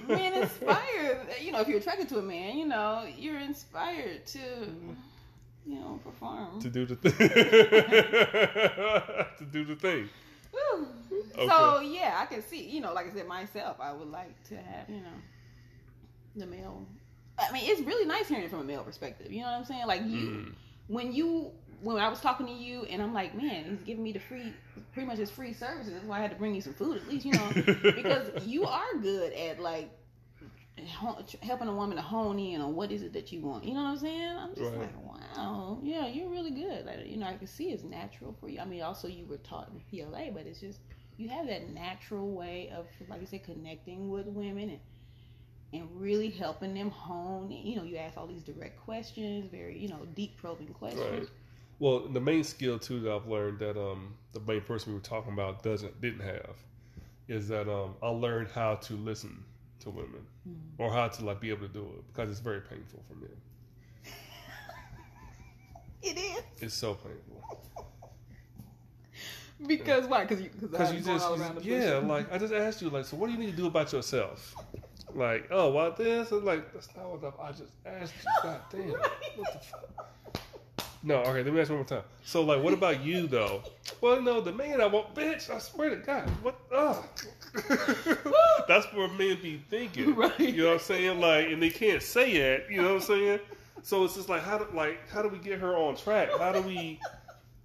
men 0.08 0.34
inspired. 0.42 1.18
You 1.40 1.52
know, 1.52 1.60
if 1.60 1.68
you're 1.68 1.78
attracted 1.78 2.08
to 2.10 2.18
a 2.18 2.22
man, 2.22 2.58
you 2.58 2.66
know, 2.66 3.04
you're 3.16 3.38
inspired 3.38 4.26
to, 4.26 4.38
you 5.64 5.76
know, 5.78 5.98
perform. 6.04 6.60
To 6.60 6.68
do 6.68 6.84
the 6.84 6.96
thing. 6.96 7.12
to 9.38 9.44
do 9.50 9.64
the 9.64 9.76
thing. 9.76 10.08
Whew. 10.50 10.88
Okay. 11.36 11.48
So 11.48 11.80
yeah, 11.80 12.16
I 12.20 12.26
can 12.26 12.42
see. 12.42 12.68
You 12.68 12.80
know, 12.80 12.92
like 12.92 13.10
I 13.10 13.14
said, 13.14 13.26
myself, 13.26 13.76
I 13.80 13.92
would 13.92 14.08
like 14.08 14.42
to 14.44 14.56
have 14.56 14.88
you 14.88 15.00
know 15.00 15.16
the 16.36 16.46
male. 16.46 16.86
I 17.38 17.50
mean, 17.52 17.64
it's 17.66 17.80
really 17.82 18.06
nice 18.06 18.28
hearing 18.28 18.44
it 18.44 18.50
from 18.50 18.60
a 18.60 18.64
male 18.64 18.84
perspective. 18.84 19.32
You 19.32 19.40
know 19.40 19.46
what 19.46 19.58
I'm 19.58 19.64
saying? 19.64 19.86
Like 19.86 20.02
you, 20.06 20.28
Mm. 20.28 20.54
when 20.86 21.12
you, 21.12 21.50
when 21.82 21.96
I 21.96 22.08
was 22.08 22.20
talking 22.20 22.46
to 22.46 22.52
you, 22.52 22.84
and 22.84 23.02
I'm 23.02 23.12
like, 23.12 23.34
man, 23.34 23.64
he's 23.64 23.82
giving 23.82 24.04
me 24.04 24.12
the 24.12 24.20
free, 24.20 24.52
pretty 24.92 25.06
much 25.08 25.18
his 25.18 25.30
free 25.32 25.52
services. 25.52 25.92
That's 25.94 26.04
why 26.04 26.18
I 26.18 26.22
had 26.22 26.30
to 26.30 26.36
bring 26.36 26.54
you 26.54 26.60
some 26.60 26.74
food 26.74 26.96
at 26.96 27.08
least, 27.08 27.26
you 27.26 27.32
know, 27.32 27.52
because 27.96 28.46
you 28.46 28.64
are 28.66 28.94
good 29.02 29.32
at 29.32 29.58
like 29.60 29.90
helping 31.40 31.68
a 31.68 31.72
woman 31.74 31.96
to 31.96 32.02
hone 32.02 32.38
in 32.38 32.60
on 32.60 32.74
what 32.74 32.90
is 32.92 33.02
it 33.02 33.12
that 33.12 33.32
you 33.32 33.40
want. 33.40 33.64
You 33.64 33.74
know 33.74 33.82
what 33.82 33.90
I'm 33.90 33.98
saying? 33.98 34.36
I'm 34.36 34.54
just 34.54 34.70
Right. 34.72 34.80
like, 34.82 35.36
wow, 35.36 35.78
yeah, 35.82 36.06
you're 36.06 36.28
really 36.28 36.50
good. 36.50 36.84
Like, 36.86 37.06
you 37.06 37.16
know, 37.16 37.26
I 37.26 37.34
can 37.36 37.46
see 37.46 37.70
it's 37.70 37.82
natural 37.84 38.32
for 38.40 38.48
you. 38.48 38.60
I 38.60 38.64
mean, 38.64 38.82
also 38.82 39.08
you 39.08 39.26
were 39.26 39.38
taught 39.38 39.70
in 39.70 39.80
PLA, 39.90 40.30
but 40.30 40.46
it's 40.46 40.60
just 40.60 40.80
you 41.16 41.28
have 41.28 41.46
that 41.46 41.70
natural 41.70 42.30
way 42.32 42.72
of, 42.76 42.86
like 43.08 43.20
you 43.20 43.26
said, 43.26 43.44
connecting 43.44 44.10
with 44.10 44.26
women 44.26 44.70
and 44.70 44.80
and 45.72 45.88
really 46.00 46.30
helping 46.30 46.72
them 46.74 46.90
hone. 46.90 47.50
You 47.50 47.76
know, 47.76 47.82
you 47.82 47.96
ask 47.96 48.16
all 48.16 48.26
these 48.28 48.42
direct 48.44 48.80
questions, 48.80 49.46
very 49.50 49.78
you 49.78 49.88
know 49.88 50.06
deep 50.14 50.36
probing 50.36 50.68
questions. 50.68 51.10
Right. 51.20 51.28
Well, 51.80 52.00
the 52.08 52.20
main 52.20 52.44
skill 52.44 52.78
too 52.78 53.00
that 53.00 53.12
I've 53.12 53.26
learned 53.26 53.58
that 53.58 53.76
um 53.80 54.14
the 54.32 54.40
main 54.40 54.60
person 54.62 54.92
we 54.92 54.98
were 54.98 55.04
talking 55.04 55.32
about 55.32 55.62
doesn't 55.62 56.00
didn't 56.00 56.20
have 56.20 56.56
is 57.28 57.48
that 57.48 57.68
um 57.68 57.94
I 58.02 58.08
learned 58.08 58.48
how 58.54 58.76
to 58.76 58.94
listen 58.94 59.44
to 59.80 59.90
women 59.90 60.26
Mhm. 60.48 60.54
or 60.78 60.92
how 60.92 61.08
to 61.08 61.24
like 61.24 61.40
be 61.40 61.50
able 61.50 61.66
to 61.66 61.72
do 61.72 61.82
it 61.98 62.06
because 62.12 62.30
it's 62.30 62.40
very 62.40 62.60
painful 62.60 63.02
for 63.08 63.14
men. 63.16 63.30
It 66.02 66.18
is 66.18 66.44
It's 66.60 66.74
so 66.74 66.94
painful. 66.94 67.42
because 69.66 70.06
why? 70.06 70.22
Because 70.24 70.42
you 70.42 70.50
because 70.60 70.92
you 70.92 71.00
just, 71.00 71.24
all 71.24 71.40
around 71.40 71.56
the 71.56 71.64
yeah, 71.64 71.96
like 71.96 72.32
I 72.32 72.38
just 72.38 72.52
asked 72.52 72.82
you, 72.82 72.90
like, 72.90 73.04
so 73.04 73.16
what 73.16 73.26
do 73.26 73.32
you 73.32 73.38
need 73.38 73.50
to 73.50 73.56
do 73.56 73.66
about 73.66 73.92
yourself? 73.92 74.54
Like, 75.14 75.48
oh, 75.50 75.70
what 75.70 75.96
this? 75.96 76.32
And 76.32 76.44
like, 76.44 76.72
that's 76.72 76.88
not 76.96 77.06
what 77.08 77.34
I, 77.40 77.48
I 77.48 77.52
just 77.52 77.72
asked 77.86 78.14
you. 78.22 78.30
God 78.42 78.60
damn, 78.70 78.88
what 78.90 79.52
the 79.52 79.58
fuck? 79.60 80.04
No, 81.06 81.16
okay, 81.16 81.42
let 81.42 81.52
me 81.52 81.60
ask 81.60 81.68
one 81.68 81.80
more 81.80 81.86
time. 81.86 82.02
So, 82.24 82.42
like, 82.42 82.62
what 82.62 82.72
about 82.72 83.04
you 83.04 83.26
though? 83.26 83.62
Well, 84.00 84.22
no, 84.22 84.40
the 84.40 84.52
man 84.52 84.80
I 84.80 84.86
want, 84.86 85.14
bitch. 85.14 85.50
I 85.50 85.58
swear 85.58 85.90
to 85.90 85.96
God, 85.96 86.28
what? 86.42 86.58
Oh, 86.72 87.04
that's 88.66 88.86
where 88.94 89.08
men 89.08 89.38
be 89.42 89.62
thinking, 89.68 90.14
Right. 90.14 90.40
You 90.40 90.62
know 90.62 90.68
what 90.68 90.74
I'm 90.74 90.78
saying? 90.80 91.20
Like, 91.20 91.48
and 91.48 91.62
they 91.62 91.68
can't 91.68 92.02
say 92.02 92.32
it. 92.32 92.66
You 92.70 92.80
know 92.80 92.94
what 92.94 93.02
I'm 93.02 93.06
saying? 93.06 93.40
So 93.82 94.02
it's 94.04 94.14
just 94.14 94.30
like, 94.30 94.42
how 94.42 94.56
do 94.56 94.66
like 94.74 95.06
how 95.10 95.20
do 95.20 95.28
we 95.28 95.36
get 95.38 95.58
her 95.60 95.76
on 95.76 95.94
track? 95.94 96.30
How 96.38 96.52
do 96.52 96.62
we? 96.62 96.98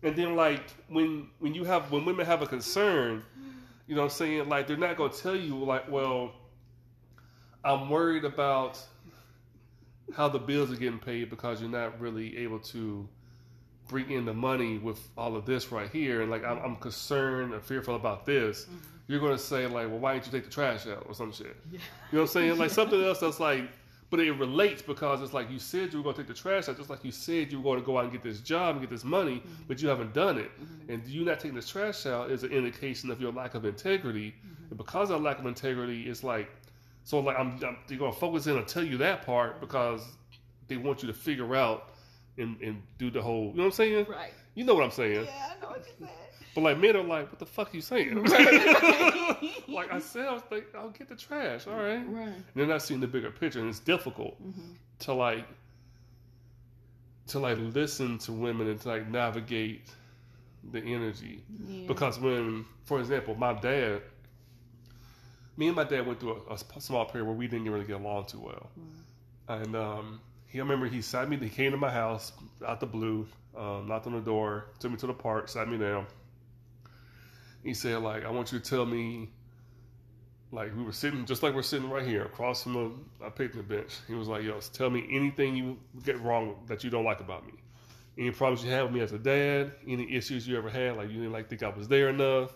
And 0.03 0.15
then 0.15 0.35
like 0.35 0.63
when 0.87 1.27
when 1.39 1.53
you 1.53 1.63
have 1.65 1.91
when 1.91 2.05
women 2.05 2.25
have 2.25 2.41
a 2.41 2.45
concern, 2.47 3.23
you 3.87 3.95
know 3.95 4.01
what 4.01 4.11
I'm 4.11 4.17
saying? 4.17 4.49
Like 4.49 4.67
they're 4.67 4.77
not 4.77 4.95
gonna 4.97 5.11
tell 5.13 5.35
you 5.35 5.55
like, 5.57 5.89
well, 5.91 6.31
I'm 7.63 7.89
worried 7.89 8.23
about 8.25 8.79
how 10.15 10.29
the 10.29 10.39
bills 10.39 10.71
are 10.71 10.75
getting 10.75 10.99
paid 10.99 11.29
because 11.29 11.61
you're 11.61 11.69
not 11.69 11.99
really 11.99 12.37
able 12.37 12.59
to 12.59 13.07
bring 13.87 14.09
in 14.11 14.23
the 14.25 14.33
money 14.33 14.77
with 14.77 14.99
all 15.17 15.35
of 15.35 15.45
this 15.45 15.71
right 15.71 15.89
here, 15.89 16.21
and 16.21 16.31
like 16.31 16.43
I'm, 16.45 16.59
I'm 16.59 16.75
concerned 16.77 17.53
and 17.53 17.61
fearful 17.61 17.95
about 17.95 18.25
this. 18.25 18.65
Mhm. 18.65 18.77
You're 19.07 19.19
gonna 19.19 19.37
say 19.37 19.65
like, 19.67 19.87
well, 19.89 19.99
why 19.99 20.13
didn't 20.13 20.27
you 20.27 20.31
take 20.31 20.45
the 20.45 20.51
trash 20.51 20.87
out 20.87 21.03
or 21.07 21.13
some 21.13 21.31
shit? 21.33 21.57
Yeah. 21.71 21.79
You 22.11 22.17
know 22.17 22.21
what 22.21 22.21
I'm 22.21 22.27
saying? 22.27 22.57
Like 22.57 22.69
something 22.71 23.03
else 23.03 23.19
that's 23.19 23.39
like, 23.39 23.63
but 24.09 24.19
it 24.19 24.31
relates 24.33 24.81
because 24.81 25.21
it's 25.21 25.33
like 25.33 25.49
you 25.51 25.59
said 25.59 25.91
you 25.93 25.99
were 25.99 26.03
going 26.03 26.15
to 26.15 26.21
take 26.21 26.27
the 26.27 26.33
trash 26.33 26.67
out, 26.67 26.77
just 26.77 26.89
like 26.89 27.03
you 27.03 27.11
said 27.11 27.51
you 27.51 27.59
were 27.59 27.63
going 27.63 27.79
to 27.79 27.85
go 27.85 27.97
out 27.97 28.05
and 28.05 28.11
get 28.11 28.23
this 28.23 28.39
job 28.39 28.71
and 28.75 28.81
get 28.81 28.89
this 28.89 29.03
money, 29.03 29.43
but 29.67 29.81
you 29.81 29.87
haven't 29.87 30.13
done 30.13 30.37
it. 30.37 30.51
Mhm. 30.59 30.93
And 30.93 31.07
you 31.07 31.23
not 31.23 31.39
taking 31.39 31.55
this 31.55 31.69
trash 31.69 32.05
out 32.05 32.31
is 32.31 32.43
an 32.43 32.51
indication 32.51 33.11
of 33.11 33.21
your 33.21 33.31
lack 33.31 33.53
of 33.55 33.65
integrity. 33.65 34.31
Mhm. 34.31 34.69
And 34.69 34.77
because 34.77 35.11
of 35.11 35.21
lack 35.21 35.37
of 35.39 35.45
integrity, 35.45 36.09
it's 36.09 36.23
like, 36.23 36.49
so 37.03 37.19
like 37.19 37.37
I'm, 37.37 37.51
I'm 37.63 37.77
you're 37.87 37.99
going 37.99 38.11
to 38.13 38.19
focus 38.19 38.47
in 38.47 38.57
and 38.57 38.67
tell 38.67 38.83
you 38.83 38.97
that 38.97 39.25
part 39.25 39.59
because 39.61 40.01
they 40.67 40.77
want 40.77 41.01
you 41.03 41.07
to 41.07 41.13
figure 41.13 41.55
out 41.55 41.89
and, 42.37 42.59
and 42.61 42.81
do 42.97 43.09
the 43.11 43.21
whole. 43.21 43.47
You 43.51 43.57
know 43.57 43.63
what 43.63 43.65
I'm 43.65 43.71
saying? 43.73 44.05
Right. 44.09 44.33
You 44.55 44.63
know 44.65 44.73
what 44.75 44.83
I'm 44.83 44.91
saying? 44.91 45.25
Yeah, 45.25 45.53
I 45.55 45.61
know 45.61 45.69
what 45.69 45.85
you 45.85 45.93
said. 45.99 46.09
But 46.55 46.61
like 46.61 46.79
men 46.79 46.95
are 46.95 47.03
like, 47.03 47.29
what 47.31 47.39
the 47.39 47.45
fuck 47.45 47.73
you 47.73 47.81
saying? 47.81 48.23
like 49.67 49.91
I 49.91 49.99
said, 49.99 50.27
I 50.27 50.33
was 50.33 50.43
like, 50.51 50.73
I'll 50.75 50.89
get 50.89 51.07
the 51.09 51.15
trash. 51.15 51.67
All 51.67 51.75
right. 51.75 52.03
Right. 52.07 52.27
And 52.27 52.43
they're 52.55 52.65
not 52.67 52.81
seeing 52.81 52.99
the 52.99 53.07
bigger 53.07 53.31
picture, 53.31 53.59
and 53.59 53.69
it's 53.69 53.79
difficult 53.79 54.35
hmm 54.35 54.73
to 54.99 55.13
like 55.13 55.45
to 57.27 57.39
like 57.39 57.57
listen 57.59 58.17
to 58.17 58.33
women 58.33 58.67
and 58.67 58.81
to 58.81 58.87
like 58.89 59.09
navigate 59.09 59.87
the 60.71 60.79
energy 60.81 61.41
Yeah. 61.67 61.87
because 61.87 62.19
when, 62.19 62.65
for 62.83 62.99
example, 62.99 63.35
my 63.35 63.53
dad, 63.53 64.01
me 65.57 65.67
and 65.67 65.75
my 65.75 65.83
dad 65.83 66.05
went 66.05 66.19
through 66.19 66.41
a, 66.49 66.53
a 66.55 66.81
small 66.81 67.05
period 67.05 67.25
where 67.27 67.35
we 67.35 67.47
didn't 67.47 67.69
really 67.69 67.85
get 67.85 67.95
along 67.97 68.25
too 68.25 68.39
well, 68.39 68.69
and 69.47 69.75
um, 69.75 70.19
he 70.47 70.59
I 70.59 70.63
remember 70.63 70.87
he 70.87 71.01
sat 71.01 71.29
me, 71.29 71.37
he 71.37 71.49
came 71.49 71.71
to 71.71 71.77
my 71.77 71.91
house 71.91 72.31
out 72.65 72.79
the 72.79 72.85
blue, 72.87 73.27
um, 73.55 73.87
knocked 73.87 74.07
on 74.07 74.13
the 74.13 74.19
door, 74.21 74.65
took 74.79 74.91
me 74.91 74.97
to 74.97 75.07
the 75.07 75.13
park, 75.13 75.47
sat 75.49 75.67
me 75.69 75.77
down. 75.77 76.05
He 77.63 77.73
said, 77.73 78.01
like, 78.01 78.25
I 78.25 78.29
want 78.29 78.51
you 78.51 78.59
to 78.59 78.69
tell 78.69 78.85
me, 78.85 79.29
like, 80.51 80.75
we 80.75 80.83
were 80.83 80.91
sitting 80.91 81.25
just 81.25 81.43
like 81.43 81.53
we're 81.53 81.61
sitting 81.61 81.89
right 81.89 82.05
here 82.05 82.23
across 82.23 82.63
from 82.63 83.03
a, 83.21 83.25
a 83.25 83.31
picnic 83.31 83.67
bench. 83.67 83.97
He 84.07 84.13
was 84.13 84.27
like, 84.27 84.43
yo, 84.43 84.59
tell 84.73 84.89
me 84.89 85.07
anything 85.11 85.55
you 85.55 85.77
get 86.03 86.19
wrong 86.21 86.55
that 86.67 86.83
you 86.83 86.89
don't 86.89 87.05
like 87.05 87.19
about 87.19 87.45
me. 87.45 87.53
Any 88.17 88.31
problems 88.31 88.65
you 88.65 88.71
have 88.71 88.85
with 88.85 88.95
me 88.95 89.01
as 89.01 89.13
a 89.13 89.19
dad, 89.19 89.71
any 89.87 90.11
issues 90.13 90.47
you 90.47 90.57
ever 90.57 90.69
had, 90.69 90.97
like 90.97 91.09
you 91.09 91.15
didn't 91.15 91.31
like 91.31 91.49
think 91.49 91.63
I 91.63 91.69
was 91.69 91.87
there 91.87 92.09
enough, 92.09 92.53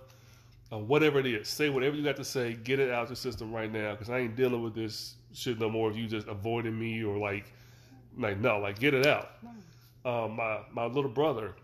uh, 0.74 0.78
whatever 0.78 1.20
it 1.20 1.26
is, 1.26 1.48
say 1.48 1.70
whatever 1.70 1.96
you 1.96 2.04
got 2.04 2.18
to 2.18 2.26
say, 2.26 2.54
get 2.54 2.80
it 2.80 2.89
out 2.92 3.04
of 3.04 3.10
the 3.10 3.16
system 3.16 3.54
right 3.54 3.72
now, 3.72 3.92
because 3.92 4.10
I 4.10 4.20
ain't 4.20 4.36
dealing 4.36 4.62
with 4.62 4.76
this 4.76 5.16
shit 5.32 5.60
no 5.60 5.70
more. 5.70 5.89
If 5.89 5.96
you 5.96 6.08
just 6.08 6.28
avoiding 6.28 6.78
me 6.78 7.04
or 7.04 7.18
like, 7.18 7.46
like 8.18 8.39
no, 8.39 8.60
like 8.60 8.80
get 8.80 8.94
it 8.94 9.06
out. 9.06 9.30
Um, 10.04 10.36
my 10.36 10.60
my 10.74 10.86
little 10.86 11.10
brother, 11.12 11.56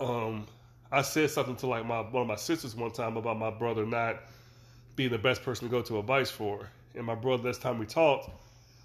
um, 0.00 0.46
I 0.90 1.02
said 1.02 1.30
something 1.30 1.56
to 1.56 1.66
like 1.66 1.84
my 1.86 2.00
one 2.00 2.22
of 2.22 2.28
my 2.28 2.36
sisters 2.36 2.74
one 2.74 2.90
time 2.90 3.16
about 3.16 3.38
my 3.38 3.50
brother 3.50 3.84
not 3.84 4.22
being 4.94 5.10
the 5.10 5.18
best 5.18 5.42
person 5.42 5.68
to 5.68 5.70
go 5.70 5.82
to 5.82 5.98
advice 5.98 6.30
for, 6.30 6.68
and 6.94 7.04
my 7.04 7.14
brother 7.14 7.44
last 7.44 7.60
time 7.60 7.78
we 7.78 7.86
talked, 7.86 8.30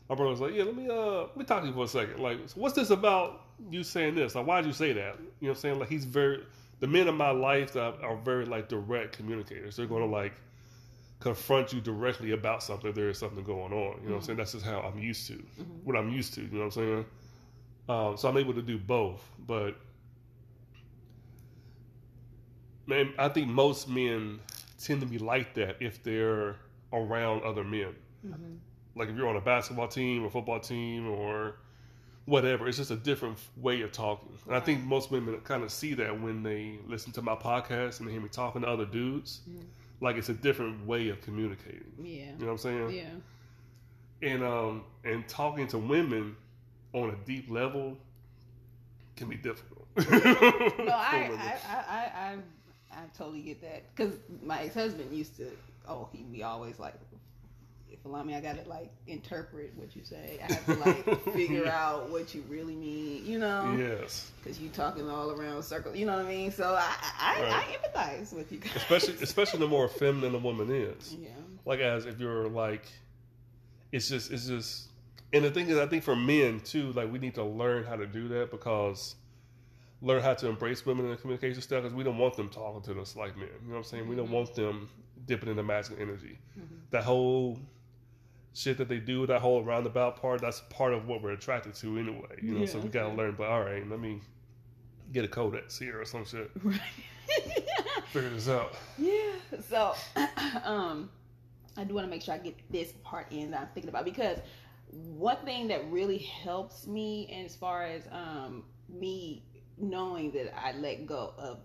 my 0.10 0.16
brother 0.16 0.32
was 0.32 0.42
like, 0.42 0.54
yeah, 0.54 0.64
let 0.64 0.76
me 0.76 0.90
uh 0.90 1.22
let 1.22 1.38
me 1.38 1.46
talk 1.46 1.62
to 1.62 1.68
you 1.68 1.74
for 1.74 1.86
a 1.86 1.88
second. 1.88 2.20
Like, 2.20 2.40
so 2.48 2.60
what's 2.60 2.76
this 2.76 2.90
about 2.90 3.46
you 3.70 3.84
saying 3.84 4.16
this? 4.16 4.36
Like, 4.36 4.46
why'd 4.46 4.66
you 4.66 4.74
say 4.74 4.94
that? 4.94 5.16
You 5.18 5.48
know 5.48 5.50
what 5.50 5.50
I'm 5.50 5.56
saying? 5.56 5.80
Like, 5.80 5.90
he's 5.90 6.06
very 6.06 6.44
the 6.80 6.88
men 6.88 7.08
in 7.08 7.16
my 7.16 7.32
life 7.32 7.74
that 7.74 8.02
are 8.02 8.18
very 8.18 8.46
like 8.46 8.68
direct 8.68 9.16
communicators. 9.16 9.76
They're 9.76 9.86
going 9.86 10.02
to 10.04 10.10
like 10.10 10.34
confront 11.20 11.72
you 11.72 11.80
directly 11.80 12.32
about 12.32 12.64
something 12.64 12.90
if 12.90 12.96
there 12.96 13.10
is 13.10 13.20
something 13.20 13.44
going 13.44 13.72
on. 13.72 14.02
You 14.02 14.10
know 14.10 14.16
what 14.16 14.16
I'm 14.16 14.22
saying? 14.24 14.38
That's 14.38 14.54
just 14.54 14.66
how 14.66 14.80
I'm 14.80 15.00
used 15.00 15.28
to 15.28 15.42
what 15.84 15.96
I'm 15.96 16.10
used 16.10 16.34
to. 16.34 16.42
You 16.42 16.48
know 16.52 16.66
what 16.66 16.66
I'm 16.66 16.72
saying? 16.72 17.06
Um, 17.88 18.18
so 18.18 18.28
I'm 18.28 18.38
able 18.38 18.54
to 18.54 18.62
do 18.62 18.78
both, 18.78 19.24
but 19.48 19.76
man, 22.88 23.14
I 23.18 23.30
think 23.30 23.48
most 23.48 23.88
men 23.88 24.40
tend 24.84 25.02
to 25.02 25.08
be 25.08 25.18
like 25.18 25.54
that 25.56 25.78
if 25.80 26.02
they're 26.04 26.56
around 26.94 27.44
other 27.44 27.64
men. 27.64 27.96
Mhm. 28.26 28.58
Like 28.96 29.10
if 29.10 29.16
you're 29.16 29.28
on 29.28 29.36
a 29.38 29.42
basketball 29.42 29.88
team 29.88 30.26
or 30.26 30.30
football 30.30 30.60
team 30.60 31.08
or 31.10 31.56
whatever, 32.26 32.68
it's 32.68 32.78
just 32.78 32.92
a 32.92 32.96
different 32.96 33.38
way 33.58 33.82
of 33.82 33.92
talking. 33.92 34.30
And 34.48 34.56
I 34.56 34.60
think 34.60 34.84
most 34.84 35.12
women 35.12 35.40
kind 35.42 35.64
of 35.64 35.72
see 35.72 35.94
that 35.96 36.20
when 36.22 36.44
they 36.44 36.80
listen 36.88 37.12
to 37.14 37.22
my 37.22 37.36
podcast 37.36 38.00
and 38.00 38.08
they 38.08 38.12
hear 38.12 38.22
me 38.22 38.30
talking 38.30 38.62
to 38.64 38.68
other 38.68 38.86
dudes. 38.86 39.42
Mhm. 39.50 39.64
Like 40.02 40.18
it's 40.18 40.30
a 40.30 40.34
different 40.34 40.86
way 40.86 41.10
of 41.10 41.22
communicating. 41.22 41.94
Yeah. 42.02 42.32
You 42.32 42.40
know 42.40 42.46
what 42.48 42.52
I'm 42.52 42.58
saying? 42.58 42.92
Yeah. 42.92 43.10
and 44.24 44.44
um 44.44 44.84
and 45.04 45.28
talking 45.28 45.68
to 45.68 45.78
women 45.80 46.36
on 46.94 47.10
a 47.10 47.16
deep 47.26 47.50
level 47.50 47.98
can 49.16 49.30
be 49.30 49.36
difficult. 49.36 49.88
No, 49.98 50.94
I. 50.94 51.30
I, 51.38 51.60
I, 51.68 52.12
I, 52.34 52.38
I, 52.94 53.18
totally 53.18 53.42
get 53.42 53.62
that 53.62 53.84
because 53.96 54.14
my 54.44 54.62
ex 54.64 54.74
husband 54.74 55.16
used 55.16 55.36
to. 55.38 55.48
Oh, 55.88 56.08
he'd 56.12 56.32
be 56.32 56.44
always 56.44 56.78
like, 56.80 56.94
"If 57.90 58.04
allow 58.06 58.24
me, 58.24 58.36
I 58.36 58.42
gotta 58.42 58.62
like 58.68 58.92
interpret 59.08 59.74
what 59.76 59.96
you 59.96 60.04
say. 60.04 60.40
I 60.48 60.54
have 60.54 60.66
to 60.66 60.74
like 60.76 61.24
figure 61.34 61.68
out 61.68 62.10
what 62.10 62.34
you 62.36 62.44
really 62.50 62.76
mean. 62.76 63.26
You 63.26 63.40
know, 63.40 63.76
yes, 63.78 64.32
because 64.44 64.60
you 64.60 64.70
talking 64.70 65.10
all 65.10 65.32
around 65.32 65.64
circles. 65.64 65.96
You 65.98 66.06
know 66.06 66.16
what 66.18 66.26
I 66.26 66.30
mean? 66.30 66.52
So 66.52 66.66
I, 66.80 66.94
I, 67.20 67.42
Right. 67.42 67.52
I 67.52 67.78
empathize 67.90 68.34
with 68.34 68.52
you 68.52 68.60
guys. 68.60 68.76
especially 68.76 69.16
especially 69.22 69.60
the 69.60 69.68
more 69.68 69.88
feminine 69.88 70.36
a 70.36 70.40
woman 70.40 70.70
is. 70.72 71.16
yeah. 71.20 71.30
Like 71.66 71.80
as 71.80 72.06
if 72.06 72.20
you're 72.20 72.48
like, 72.48 72.86
it's 73.92 74.08
just 74.10 74.32
it's 74.32 74.48
just. 74.48 74.88
And 75.34 75.46
the 75.46 75.52
thing 75.52 75.70
is, 75.70 75.78
I 75.78 75.86
think 75.88 76.04
for 76.04 76.16
men 76.16 76.60
too, 76.60 76.92
like 76.92 77.12
we 77.12 77.18
need 77.18 77.36
to 77.36 77.44
learn 77.44 77.86
how 77.86 77.96
to 77.96 78.06
do 78.06 78.28
that 78.30 78.52
because 78.52 79.16
learn 80.02 80.22
how 80.22 80.34
to 80.34 80.48
embrace 80.48 80.86
women 80.86 81.06
in 81.06 81.12
the 81.12 81.18
communication 81.18 81.62
style 81.62 81.82
because 81.82 81.94
we 81.96 82.04
don't 82.04 82.18
want 82.18 82.36
them 82.36 82.50
talking 82.50 82.82
to 82.82 83.00
us 83.02 83.16
like 83.16 83.38
men. 83.38 83.48
You 83.62 83.68
know 83.68 83.74
what 83.74 83.78
I'm 83.80 83.84
saying? 83.84 84.08
We 84.08 84.16
don't 84.16 84.30
Mhm. 84.30 84.32
want 84.32 84.56
them 84.56 84.90
dipping 85.28 85.50
into 85.50 85.62
masculine 85.64 86.02
energy. 86.10 86.40
Mhm. 86.58 86.80
That 86.90 87.04
whole 87.04 87.60
shit 88.54 88.78
that 88.80 88.88
they 88.90 89.00
do, 89.00 89.26
that 89.28 89.42
whole 89.42 89.64
roundabout 89.64 90.18
part, 90.20 90.42
that's 90.42 90.62
part 90.70 90.94
of 90.94 91.08
what 91.08 91.22
we're 91.22 91.32
attracted 91.34 91.74
to 91.76 91.98
anyway. 92.00 92.38
You 92.42 92.58
know, 92.60 92.66
so 92.66 92.80
we 92.80 92.90
gotta 92.90 93.14
learn. 93.14 93.36
But 93.36 93.48
all 93.50 93.64
right, 93.64 93.88
let 93.88 94.00
me 94.00 94.22
get 95.12 95.24
a 95.24 95.28
codex 95.28 95.78
here 95.78 96.00
or 96.02 96.06
some 96.06 96.26
shit. 96.26 96.50
Right. 96.64 96.82
Figure 98.08 98.30
this 98.32 98.50
out. 98.50 98.74
Yeah. 98.98 99.32
So, 99.70 99.94
um, 100.66 101.10
I 101.78 101.86
do 101.86 101.94
want 101.94 102.06
to 102.06 102.10
make 102.10 102.22
sure 102.22 102.34
I 102.34 102.40
get 102.40 102.58
this 102.70 102.94
part 103.04 103.32
in 103.32 103.52
that 103.52 103.62
I'm 103.62 103.68
thinking 103.74 103.88
about 103.90 104.04
because 104.04 104.40
one 104.92 105.38
thing 105.46 105.70
that 105.70 105.90
really 105.90 106.18
helps 106.18 106.88
me, 106.88 107.44
as 107.46 107.56
far 107.56 107.84
as 107.84 108.04
um 108.12 108.66
me 108.90 109.44
knowing 109.82 110.32
that 110.32 110.54
I 110.58 110.74
let 110.74 111.06
go 111.06 111.34
of 111.38 111.60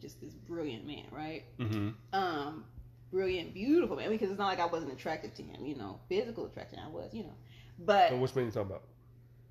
just 0.00 0.20
this 0.20 0.32
brilliant 0.34 0.86
man, 0.86 1.04
right? 1.10 1.44
Mm-hmm. 1.58 1.90
Um, 2.12 2.64
brilliant, 3.10 3.54
beautiful 3.54 3.96
man. 3.96 4.10
Because 4.10 4.30
it's 4.30 4.38
not 4.38 4.46
like 4.46 4.60
I 4.60 4.66
wasn't 4.66 4.92
attracted 4.92 5.34
to 5.36 5.42
him, 5.42 5.64
you 5.64 5.76
know, 5.76 6.00
physical 6.08 6.46
attraction 6.46 6.78
I 6.84 6.88
was, 6.88 7.12
you 7.12 7.22
know, 7.24 7.34
but 7.78 8.10
So 8.10 8.16
which 8.16 8.34
man 8.34 8.46
you 8.46 8.50
talking 8.50 8.70
about? 8.70 8.82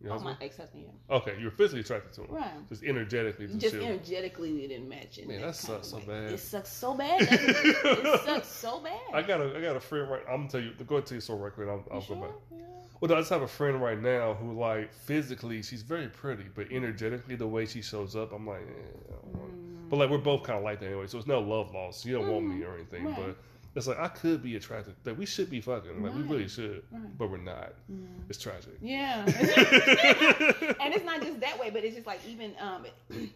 Your 0.04 0.14
oh, 0.14 0.20
my 0.20 0.36
ex-husband, 0.42 0.84
yeah. 0.84 1.16
Okay, 1.16 1.38
you're 1.40 1.52
physically 1.52 1.82
attracted 1.82 2.12
to 2.14 2.22
him. 2.24 2.32
right. 2.32 2.70
Just 2.70 2.84
energetically, 2.84 3.46
just, 3.46 3.60
Just 3.60 3.76
energetically, 3.76 4.52
we 4.52 4.68
didn't 4.68 4.90
match. 4.90 5.20
in 5.20 5.28
Man, 5.28 5.42
that 5.42 5.48
that 5.48 5.56
sucks 5.56 5.90
so 5.90 5.98
way. 5.98 6.04
bad. 6.08 6.32
It 6.32 6.40
sucks 6.40 6.72
so 6.72 6.96
bad. 6.96 7.22
it? 7.22 7.30
it 7.32 8.22
sucks 8.26 8.48
so 8.48 8.80
bad. 8.80 9.00
I 9.14 9.22
got 9.22 9.42
a 9.42 9.56
I 9.56 9.62
got 9.62 9.76
a 9.76 9.80
friend 9.80 10.10
right. 10.10 10.24
I'm 10.28 10.48
gonna 10.48 10.50
tell 10.50 10.60
you. 10.62 10.72
Go 10.88 10.96
ahead 10.96 11.06
tell 11.06 11.16
you 11.16 11.22
so 11.22 11.36
right 11.36 11.54
quick. 11.54 11.68
I'll, 11.68 11.86
I'll 11.92 12.00
go 12.00 12.06
sure? 12.08 12.16
back. 12.16 12.32
Yeah. 12.52 12.58
Well, 13.02 13.12
I 13.14 13.16
just 13.20 13.32
have 13.32 13.42
a 13.42 13.48
friend 13.48 13.82
right 13.82 14.00
now 14.00 14.36
who, 14.36 14.54
like, 14.54 14.94
physically, 14.94 15.64
she's 15.64 15.82
very 15.82 16.08
pretty, 16.08 16.46
but 16.54 16.72
energetically, 16.72 17.36
the 17.36 17.48
way 17.48 17.66
she 17.66 17.82
shows 17.82 18.16
up, 18.16 18.32
I'm 18.32 18.46
like, 18.46 18.62
eh, 18.62 19.10
I 19.10 19.12
don't 19.14 19.36
want 19.36 19.52
Mm. 19.54 19.90
But 19.90 19.98
like, 19.98 20.10
we're 20.10 20.20
both 20.20 20.44
kind 20.44 20.58
of 20.60 20.64
like 20.64 20.80
that 20.80 20.86
anyway, 20.86 21.08
so 21.08 21.18
it's 21.18 21.28
no 21.28 21.40
love 21.42 21.74
loss. 21.74 22.06
You 22.06 22.14
don't 22.14 22.32
want 22.32 22.46
me 22.46 22.62
Mhm. 22.62 22.68
or 22.70 22.76
anything, 22.76 23.06
Right. 23.06 23.16
but 23.18 23.36
it's 23.76 23.88
like 23.88 24.00
I 24.00 24.08
could 24.08 24.42
be 24.44 24.56
attracted. 24.56 24.94
That 25.04 25.18
we 25.18 25.26
should 25.26 25.50
be 25.50 25.60
fucking. 25.60 26.02
Like 26.02 26.14
we 26.14 26.22
really 26.22 26.48
should, 26.48 26.84
Right. 26.92 27.18
but 27.18 27.30
we're 27.32 27.38
not. 27.38 27.74
Mm. 27.92 28.06
It's 28.30 28.38
tragic. 28.40 28.78
Yeah. 28.82 29.24
and 30.80 30.94
it's 30.94 31.04
not 31.04 31.22
just 31.22 31.40
that 31.42 31.60
way, 31.60 31.72
but 31.72 31.84
it's 31.84 31.96
just 31.96 32.08
like 32.08 32.20
even 32.26 32.54
um, 32.62 32.86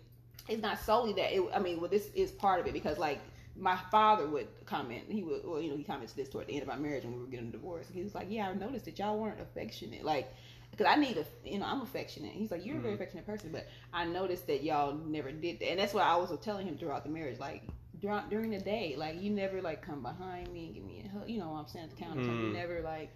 it's 0.47 0.61
not 0.61 0.79
solely 0.79 1.11
that. 1.13 1.33
It, 1.35 1.41
I 1.53 1.59
mean, 1.59 1.81
well, 1.81 1.89
this 1.89 2.07
is 2.13 2.31
part 2.31 2.59
of 2.61 2.67
it 2.67 2.73
because 2.73 2.97
like 2.97 3.19
my 3.57 3.77
father 3.91 4.27
would 4.27 4.47
comment. 4.65 5.03
He 5.09 5.23
would, 5.23 5.41
well, 5.45 5.61
you 5.61 5.69
know, 5.69 5.77
he 5.77 5.83
commented 5.83 6.15
this 6.15 6.29
toward 6.29 6.47
the 6.47 6.53
end 6.53 6.63
of 6.63 6.69
our 6.69 6.77
marriage 6.77 7.03
when 7.03 7.13
we 7.15 7.19
were 7.21 7.27
getting 7.27 7.47
a 7.49 7.51
divorce. 7.51 7.87
He 7.91 8.03
was 8.03 8.13
like, 8.13 8.27
"Yeah, 8.29 8.49
I 8.49 8.53
noticed 8.53 8.85
that 8.85 8.99
y'all 8.99 9.17
weren't 9.17 9.39
affectionate, 9.39 10.03
like." 10.03 10.33
Because 10.71 10.87
I 10.87 10.95
need 10.99 11.15
a, 11.15 11.25
you 11.47 11.57
know, 11.59 11.65
I'm 11.65 11.79
affectionate. 11.81 12.33
He's 12.33 12.51
like, 12.51 12.65
you're 12.65 12.77
a 12.77 12.81
very 12.81 12.93
Mhm. 12.93 12.95
affectionate 12.95 13.25
person, 13.25 13.49
but 13.53 13.65
I 13.93 14.03
noticed 14.03 14.45
that 14.47 14.61
y'all 14.61 14.93
never 14.93 15.31
did 15.31 15.59
that, 15.59 15.69
and 15.69 15.79
that's 15.79 15.93
what 15.93 16.03
I 16.03 16.17
was 16.17 16.37
telling 16.39 16.67
him 16.67 16.77
throughout 16.77 17.05
the 17.05 17.09
marriage. 17.09 17.39
Like 17.39 17.63
during 18.01 18.27
during 18.29 18.49
the 18.51 18.59
day, 18.59 18.95
like 18.97 19.21
you 19.21 19.29
never 19.29 19.61
like 19.61 19.81
come 19.81 20.01
behind 20.01 20.51
me 20.51 20.65
and 20.65 20.75
give 20.75 20.83
me 20.83 21.03
a 21.05 21.07
hug. 21.17 21.29
You 21.29 21.39
know, 21.39 21.51
I'm 21.51 21.65
saying 21.67 21.85
at 21.85 21.91
the 21.91 22.03
counter, 22.03 22.19
Mm. 22.23 22.47
you 22.47 22.53
never 22.53 22.81
like 22.81 23.09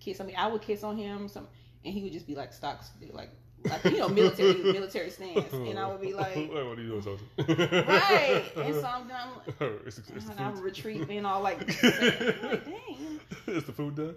kiss 0.00 0.20
on 0.20 0.26
me. 0.26 0.34
I 0.34 0.46
would 0.46 0.62
kiss 0.62 0.82
on 0.82 0.96
him, 0.96 1.28
some, 1.28 1.48
and 1.84 1.92
he 1.92 2.02
would 2.02 2.12
just 2.14 2.26
be 2.26 2.34
like 2.34 2.50
stock, 2.54 2.82
like, 3.12 3.30
like 3.68 3.84
you 3.84 3.98
know, 3.98 4.08
military 4.08 4.54
military 4.72 5.10
stance, 5.10 5.52
and 5.52 5.78
I 5.78 5.88
would 5.88 6.00
be 6.00 6.14
like, 6.14 6.34
what 6.34 6.56
are 6.56 6.80
you 6.80 7.00
doing, 7.00 7.02
Sosa? 7.02 7.24
right, 7.38 8.44
and 8.56 8.74
so 8.74 8.86
I'm, 8.86 9.10
I'm 9.10 9.70
it's, 9.86 9.98
it's 9.98 10.28
and 10.28 10.40
I'm 10.40 10.54
food. 10.54 10.64
retreat 10.64 11.08
being 11.08 11.24
all 11.24 11.40
like, 11.42 11.58
like 11.82 12.64
dang. 12.64 13.20
Is 13.46 13.64
the 13.64 13.72
food 13.72 13.96
done? 13.96 14.14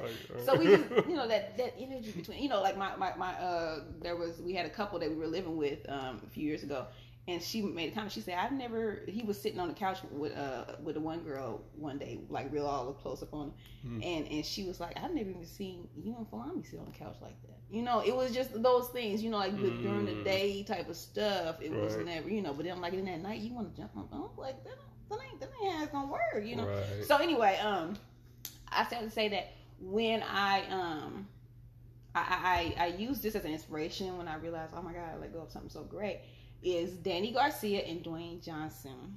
Right. 0.00 0.12
So 0.44 0.56
we 0.56 0.66
just, 0.66 0.84
you 1.08 1.14
know, 1.14 1.28
that 1.28 1.56
that 1.58 1.74
energy 1.78 2.12
between, 2.12 2.42
you 2.42 2.48
know, 2.48 2.62
like 2.62 2.76
my 2.76 2.96
my 2.96 3.14
my 3.16 3.34
uh, 3.34 3.80
there 4.00 4.16
was 4.16 4.40
we 4.40 4.54
had 4.54 4.66
a 4.66 4.70
couple 4.70 4.98
that 4.98 5.10
we 5.10 5.16
were 5.16 5.26
living 5.26 5.56
with 5.56 5.78
um 5.88 6.20
a 6.26 6.30
few 6.30 6.46
years 6.46 6.62
ago, 6.62 6.86
and 7.28 7.40
she 7.42 7.62
made 7.62 7.92
a 7.92 7.94
comment. 7.94 8.12
She 8.12 8.20
said, 8.22 8.34
"I've 8.38 8.52
never." 8.52 9.00
He 9.06 9.22
was 9.22 9.40
sitting 9.40 9.60
on 9.60 9.68
the 9.68 9.74
couch 9.74 9.98
with 10.10 10.36
uh 10.36 10.76
with 10.82 10.94
the 10.94 11.00
one 11.00 11.20
girl 11.20 11.62
one 11.76 11.98
day, 11.98 12.20
like 12.28 12.52
real 12.52 12.66
all 12.66 12.88
up 12.88 13.00
close 13.00 13.22
up 13.22 13.32
on 13.34 13.48
him, 13.48 13.52
Mhm. 14.00 14.04
and 14.16 14.28
and 14.28 14.44
she 14.46 14.64
was 14.64 14.80
like, 14.80 14.96
"I've 14.98 15.14
never 15.14 15.30
even 15.30 15.44
seen 15.46 15.88
you 15.96 16.16
and 16.16 16.26
Folami 16.30 16.66
sit 16.68 16.80
on 16.80 16.86
the 16.86 16.92
couch 16.92 17.16
like 17.20 17.40
that." 17.42 17.58
You 17.70 17.82
know, 17.82 18.00
it 18.00 18.16
was 18.16 18.34
just 18.34 18.60
those 18.62 18.88
things, 18.88 19.22
you 19.22 19.30
know, 19.30 19.38
like 19.38 19.52
with 19.52 19.80
during 19.82 20.06
the 20.06 20.12
Mm. 20.12 20.24
day 20.24 20.62
type 20.64 20.88
of 20.88 20.96
stuff. 20.96 21.60
It 21.62 21.72
was 21.72 21.96
never, 21.98 22.28
you 22.28 22.42
know, 22.42 22.52
but 22.52 22.64
then 22.64 22.80
like 22.80 22.94
in 22.94 23.04
that 23.04 23.20
night, 23.20 23.40
you 23.40 23.54
want 23.54 23.72
to 23.74 23.80
jump 23.80 23.96
on, 23.96 24.08
oh, 24.12 24.30
like 24.36 24.64
that, 24.64 24.74
that 25.10 25.18
ain't 25.30 25.40
that 25.40 25.50
ain't 25.62 25.74
how 25.76 25.82
it's 25.84 25.92
gonna 25.92 26.10
work, 26.10 26.44
you 26.44 26.56
know. 26.56 26.66
Right. 26.66 27.04
So 27.06 27.18
anyway, 27.18 27.58
um, 27.58 27.96
I 28.68 28.84
said 28.86 29.00
to 29.02 29.10
say 29.10 29.28
that 29.28 29.52
when 29.78 30.22
I 30.22 30.62
um 30.70 31.28
I, 32.14 32.74
I 32.78 32.84
I 32.84 32.86
use 32.88 33.20
this 33.20 33.36
as 33.36 33.44
an 33.44 33.52
inspiration 33.52 34.18
when 34.18 34.26
I 34.26 34.34
realized, 34.36 34.72
oh 34.76 34.82
my 34.82 34.92
god, 34.92 35.10
I 35.14 35.16
let 35.16 35.32
go 35.32 35.42
of 35.42 35.50
something 35.52 35.70
so 35.70 35.84
great. 35.84 36.20
Is 36.62 36.92
Dany 36.92 37.32
Garcia 37.32 37.80
and 37.80 38.02
Dwayne 38.02 38.42
Johnson. 38.44 39.16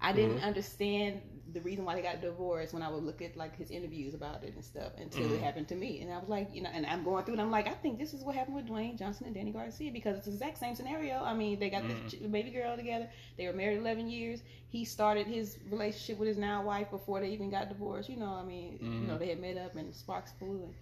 I 0.00 0.12
didn't 0.12 0.38
Mhm. 0.38 0.42
understand 0.42 1.20
the 1.52 1.60
reason 1.60 1.84
why 1.84 1.94
they 1.94 2.02
got 2.02 2.20
divorced 2.20 2.72
when 2.72 2.82
I 2.82 2.88
would 2.90 3.02
look 3.04 3.20
at 3.22 3.36
like 3.36 3.56
his 3.56 3.70
interviews 3.70 4.14
about 4.14 4.42
it 4.44 4.54
and 4.54 4.64
stuff 4.64 4.92
until 4.98 5.30
Mhm. 5.30 5.34
it 5.34 5.40
happened 5.40 5.68
to 5.68 5.74
me. 5.74 6.00
And 6.00 6.12
I 6.12 6.18
was 6.18 6.28
like, 6.28 6.54
you 6.54 6.62
know, 6.62 6.70
and 6.72 6.86
I'm 6.86 7.02
going 7.04 7.24
through 7.24 7.34
and 7.34 7.40
I'm 7.42 7.50
like, 7.50 7.66
I 7.68 7.72
think 7.74 7.98
this 7.98 8.12
is 8.14 8.22
what 8.24 8.34
happened 8.34 8.56
with 8.56 8.66
Dwayne 8.66 8.96
Johnson 8.98 9.26
and 9.26 9.34
Dany 9.36 9.52
Garcia 9.52 9.90
because 9.92 10.16
it's 10.16 10.26
the 10.26 10.32
exact 10.32 10.58
same 10.58 10.74
scenario. 10.74 11.22
I 11.22 11.34
mean, 11.34 11.58
they 11.58 11.70
got 11.70 11.86
this 11.88 12.14
baby 12.14 12.50
girl 12.50 12.76
together. 12.76 13.08
They 13.36 13.46
were 13.46 13.52
married 13.52 13.78
11 13.78 14.08
years. 14.08 14.42
He 14.68 14.84
started 14.84 15.26
his 15.26 15.58
relationship 15.70 16.18
with 16.18 16.28
his 16.28 16.38
now 16.38 16.62
wife 16.62 16.90
before 16.90 17.20
they 17.20 17.30
even 17.30 17.50
got 17.50 17.68
divorced. 17.68 18.08
You 18.08 18.16
know, 18.16 18.32
I 18.32 18.42
mean, 18.44 18.80
you 18.98 19.06
know, 19.06 19.18
they 19.18 19.28
had 19.28 19.40
met 19.40 19.56
up 19.56 19.76
and 19.76 19.94
sparks 19.94 20.32
flew 20.32 20.62
and 20.64 20.74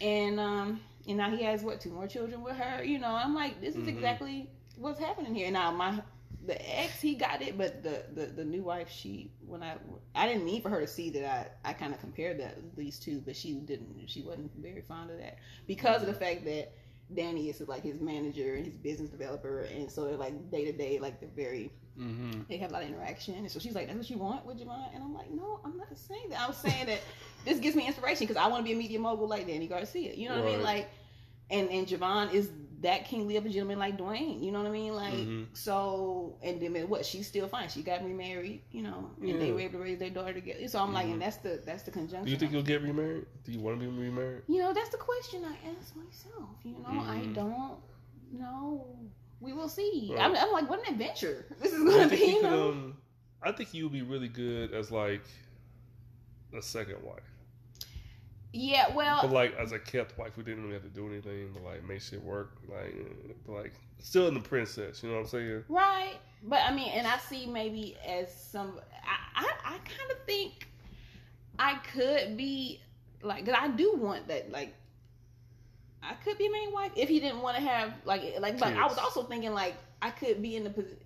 and 0.00 0.40
um 0.40 0.80
and 1.06 1.16
now 1.18 1.30
he 1.30 1.42
has 1.44 1.62
what 1.62 1.80
two 1.80 1.90
more 1.90 2.06
children 2.06 2.42
with 2.42 2.56
her. 2.56 2.82
You 2.84 2.98
know, 2.98 3.14
I'm 3.14 3.34
like, 3.34 3.60
this 3.60 3.76
is 3.76 3.86
Mhm. 3.86 3.88
exactly 3.88 4.48
what's 4.78 4.98
happening 4.98 5.34
here. 5.34 5.50
Now 5.50 5.70
my 5.70 6.00
the 6.46 6.78
ex 6.78 7.00
he 7.00 7.14
got 7.14 7.42
it, 7.42 7.56
but 7.56 7.82
the 7.82 8.04
the, 8.14 8.26
the 8.26 8.44
new 8.44 8.62
wife 8.62 8.90
she 8.90 9.30
when 9.46 9.62
I 9.62 9.76
I 10.14 10.26
didn't 10.26 10.44
need 10.44 10.62
for 10.62 10.68
her 10.68 10.80
to 10.80 10.86
see 10.86 11.10
that 11.10 11.58
I 11.64 11.70
I 11.70 11.72
kind 11.72 11.92
of 11.94 12.00
compared 12.00 12.38
that 12.40 12.56
these 12.76 12.98
two, 12.98 13.22
but 13.24 13.36
she 13.36 13.54
didn't. 13.54 13.96
She 14.06 14.22
wasn't 14.22 14.50
very 14.56 14.82
fond 14.82 15.10
of 15.10 15.18
that 15.18 15.38
because 15.66 16.02
of 16.02 16.08
the 16.08 16.14
fact 16.14 16.44
that 16.44 16.72
Dany 17.14 17.48
is 17.48 17.60
like 17.66 17.82
his 17.82 18.00
manager 18.00 18.54
and 18.54 18.64
his 18.64 18.76
business 18.76 19.10
developer, 19.10 19.60
and 19.60 19.90
so 19.90 20.04
they're 20.04 20.16
like 20.16 20.50
day 20.50 20.64
to 20.64 20.72
day, 20.72 20.98
like 20.98 21.20
they're 21.20 21.28
very 21.34 21.72
Mm-hmm. 21.98 22.40
they 22.48 22.56
have 22.56 22.70
a 22.70 22.72
lot 22.74 22.82
of 22.82 22.88
interaction. 22.88 23.34
And 23.34 23.48
so 23.48 23.60
she's 23.60 23.74
like, 23.76 23.86
"That's 23.86 23.96
what 23.96 24.10
you 24.10 24.18
want, 24.18 24.44
would 24.46 24.58
you 24.58 24.66
mind?" 24.66 24.90
And 24.94 25.02
I'm 25.02 25.14
like, 25.14 25.30
"No, 25.30 25.60
I'm 25.64 25.76
not 25.76 25.96
saying 25.96 26.30
that. 26.30 26.40
I'm 26.40 26.52
saying 26.52 26.86
that 26.86 27.00
this 27.44 27.60
gives 27.60 27.76
me 27.76 27.86
inspiration 27.86 28.26
because 28.26 28.42
I 28.42 28.48
want 28.48 28.64
to 28.64 28.64
be 28.64 28.72
a 28.72 28.76
media 28.76 28.98
mogul 28.98 29.28
like 29.28 29.46
Dany 29.46 29.68
Garcia. 29.68 30.12
You 30.12 30.28
know 30.28 30.34
what 30.34 30.44
I 30.44 30.50
mean? 30.50 30.62
Like, 30.62 30.90
and 31.50 31.70
and 31.70 31.86
Javon 31.86 32.32
is 32.34 32.50
that 32.84 33.04
kingly 33.06 33.36
of 33.36 33.44
a 33.44 33.48
gentleman 33.48 33.78
like 33.78 33.98
Dwayne. 33.98 34.42
You 34.42 34.52
know 34.52 34.60
what 34.62 34.68
I 34.68 34.72
mean? 34.72 34.94
Like, 34.94 35.14
Mhm. 35.14 35.46
so 35.52 36.38
and 36.42 36.60
then 36.62 36.88
what? 36.88 37.04
She's 37.04 37.26
still 37.26 37.48
fine. 37.48 37.68
She 37.68 37.82
got 37.82 38.04
remarried. 38.04 38.62
You 38.70 38.82
know, 38.82 39.10
and 39.20 39.40
they 39.40 39.52
were 39.52 39.60
able 39.60 39.78
to 39.80 39.84
raise 39.84 39.98
their 39.98 40.10
daughter 40.10 40.32
together. 40.34 40.66
So 40.68 40.78
I'm 40.80 40.92
like, 40.94 41.06
Mhm. 41.06 41.12
and 41.14 41.22
that's 41.22 41.38
the 41.38 41.60
that's 41.66 41.82
the 41.82 41.90
conjunction. 41.90 42.24
Do 42.24 42.30
you 42.30 42.38
think 42.38 42.52
you'll 42.52 42.62
get 42.62 42.82
remarried? 42.82 43.26
Do 43.44 43.52
you 43.52 43.60
want 43.60 43.80
to 43.80 43.86
be 43.86 43.90
remarried? 44.08 44.42
You 44.48 44.58
know, 44.62 44.72
that's 44.72 44.90
the 44.90 44.98
question 44.98 45.44
I 45.44 45.56
ask 45.76 45.96
myself. 45.96 46.56
You 46.64 46.78
know, 46.78 47.02
I 47.06 47.18
Mhm. 47.24 47.34
don't 47.34 47.78
know. 48.32 48.86
We 49.40 49.52
will 49.52 49.68
see. 49.68 50.10
Right. 50.12 50.22
I'm, 50.24 50.34
I'm 50.36 50.52
like, 50.52 50.70
what 50.70 50.80
an 50.86 50.94
adventure 50.94 51.44
this 51.60 51.72
is 51.72 51.84
gonna 51.84 52.08
be. 52.08 52.16
you 52.16 52.26
You 52.26 52.40
could. 52.40 52.50
know? 52.50 52.68
Um, 52.70 52.96
I 53.42 53.52
think 53.52 53.74
you'll 53.74 53.90
be 53.90 54.02
really 54.02 54.28
good 54.28 54.72
as 54.72 54.90
like 54.90 55.24
a 56.56 56.62
second 56.62 57.02
wife, 57.02 57.22
Yeah, 58.56 58.94
well, 58.94 59.20
but 59.20 59.32
like 59.32 59.56
as 59.56 59.72
a 59.72 59.80
kept 59.80 60.16
wife 60.16 60.36
we 60.36 60.44
didn't 60.44 60.62
really 60.62 60.74
have 60.74 60.84
to 60.84 60.88
do 60.88 61.08
anything, 61.08 61.50
but 61.52 61.64
like 61.64 61.82
make 61.82 62.00
shit 62.00 62.22
work. 62.22 62.56
Like, 62.68 62.94
uh, 63.48 63.52
like 63.52 63.72
still 63.98 64.28
in 64.28 64.34
the 64.34 64.40
princess. 64.40 65.02
You 65.02 65.08
know 65.08 65.16
what 65.16 65.22
I'm 65.22 65.28
saying? 65.28 65.64
Right, 65.68 66.14
but 66.44 66.60
I 66.62 66.72
mean, 66.72 66.88
and 66.90 67.04
I 67.04 67.18
see 67.18 67.46
maybe 67.46 67.96
as 68.06 68.32
some, 68.32 68.80
I, 69.04 69.42
I, 69.42 69.48
I 69.64 69.78
kind 69.78 70.10
of 70.12 70.18
think 70.24 70.68
I 71.58 71.74
could 71.92 72.36
be 72.36 72.80
like, 73.22 73.44
cause 73.44 73.56
I 73.58 73.68
do 73.68 73.96
want 73.96 74.28
that, 74.28 74.52
like, 74.52 74.72
I 76.00 76.14
could 76.14 76.38
be 76.38 76.46
a 76.46 76.50
main 76.52 76.70
wife 76.70 76.92
if 76.94 77.08
he 77.08 77.18
didn't 77.18 77.40
want 77.40 77.56
to 77.56 77.62
have 77.62 77.92
like, 78.04 78.36
like, 78.38 78.60
but 78.60 78.74
I 78.74 78.86
was 78.86 78.98
also 78.98 79.24
thinking 79.24 79.52
like 79.52 79.74
I 80.00 80.10
could 80.10 80.40
be 80.40 80.54
in 80.54 80.62
the 80.62 80.70
position. 80.70 80.98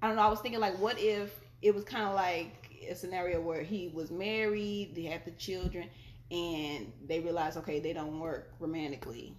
I 0.00 0.06
don't 0.06 0.14
know. 0.14 0.22
I 0.22 0.28
was 0.28 0.38
thinking 0.38 0.60
like, 0.60 0.78
what 0.78 1.00
if 1.00 1.34
it 1.62 1.74
was 1.74 1.82
kind 1.82 2.04
of 2.04 2.14
like 2.14 2.68
a 2.88 2.94
scenario 2.94 3.40
where 3.40 3.62
he 3.62 3.88
was 3.88 4.10
married, 4.10 4.94
they 4.94 5.02
had 5.02 5.24
the 5.24 5.32
children, 5.32 5.88
and 6.30 6.92
they 7.06 7.20
realize 7.20 7.56
okay, 7.56 7.80
they 7.80 7.92
don't 7.92 8.20
work 8.20 8.52
romantically, 8.60 9.36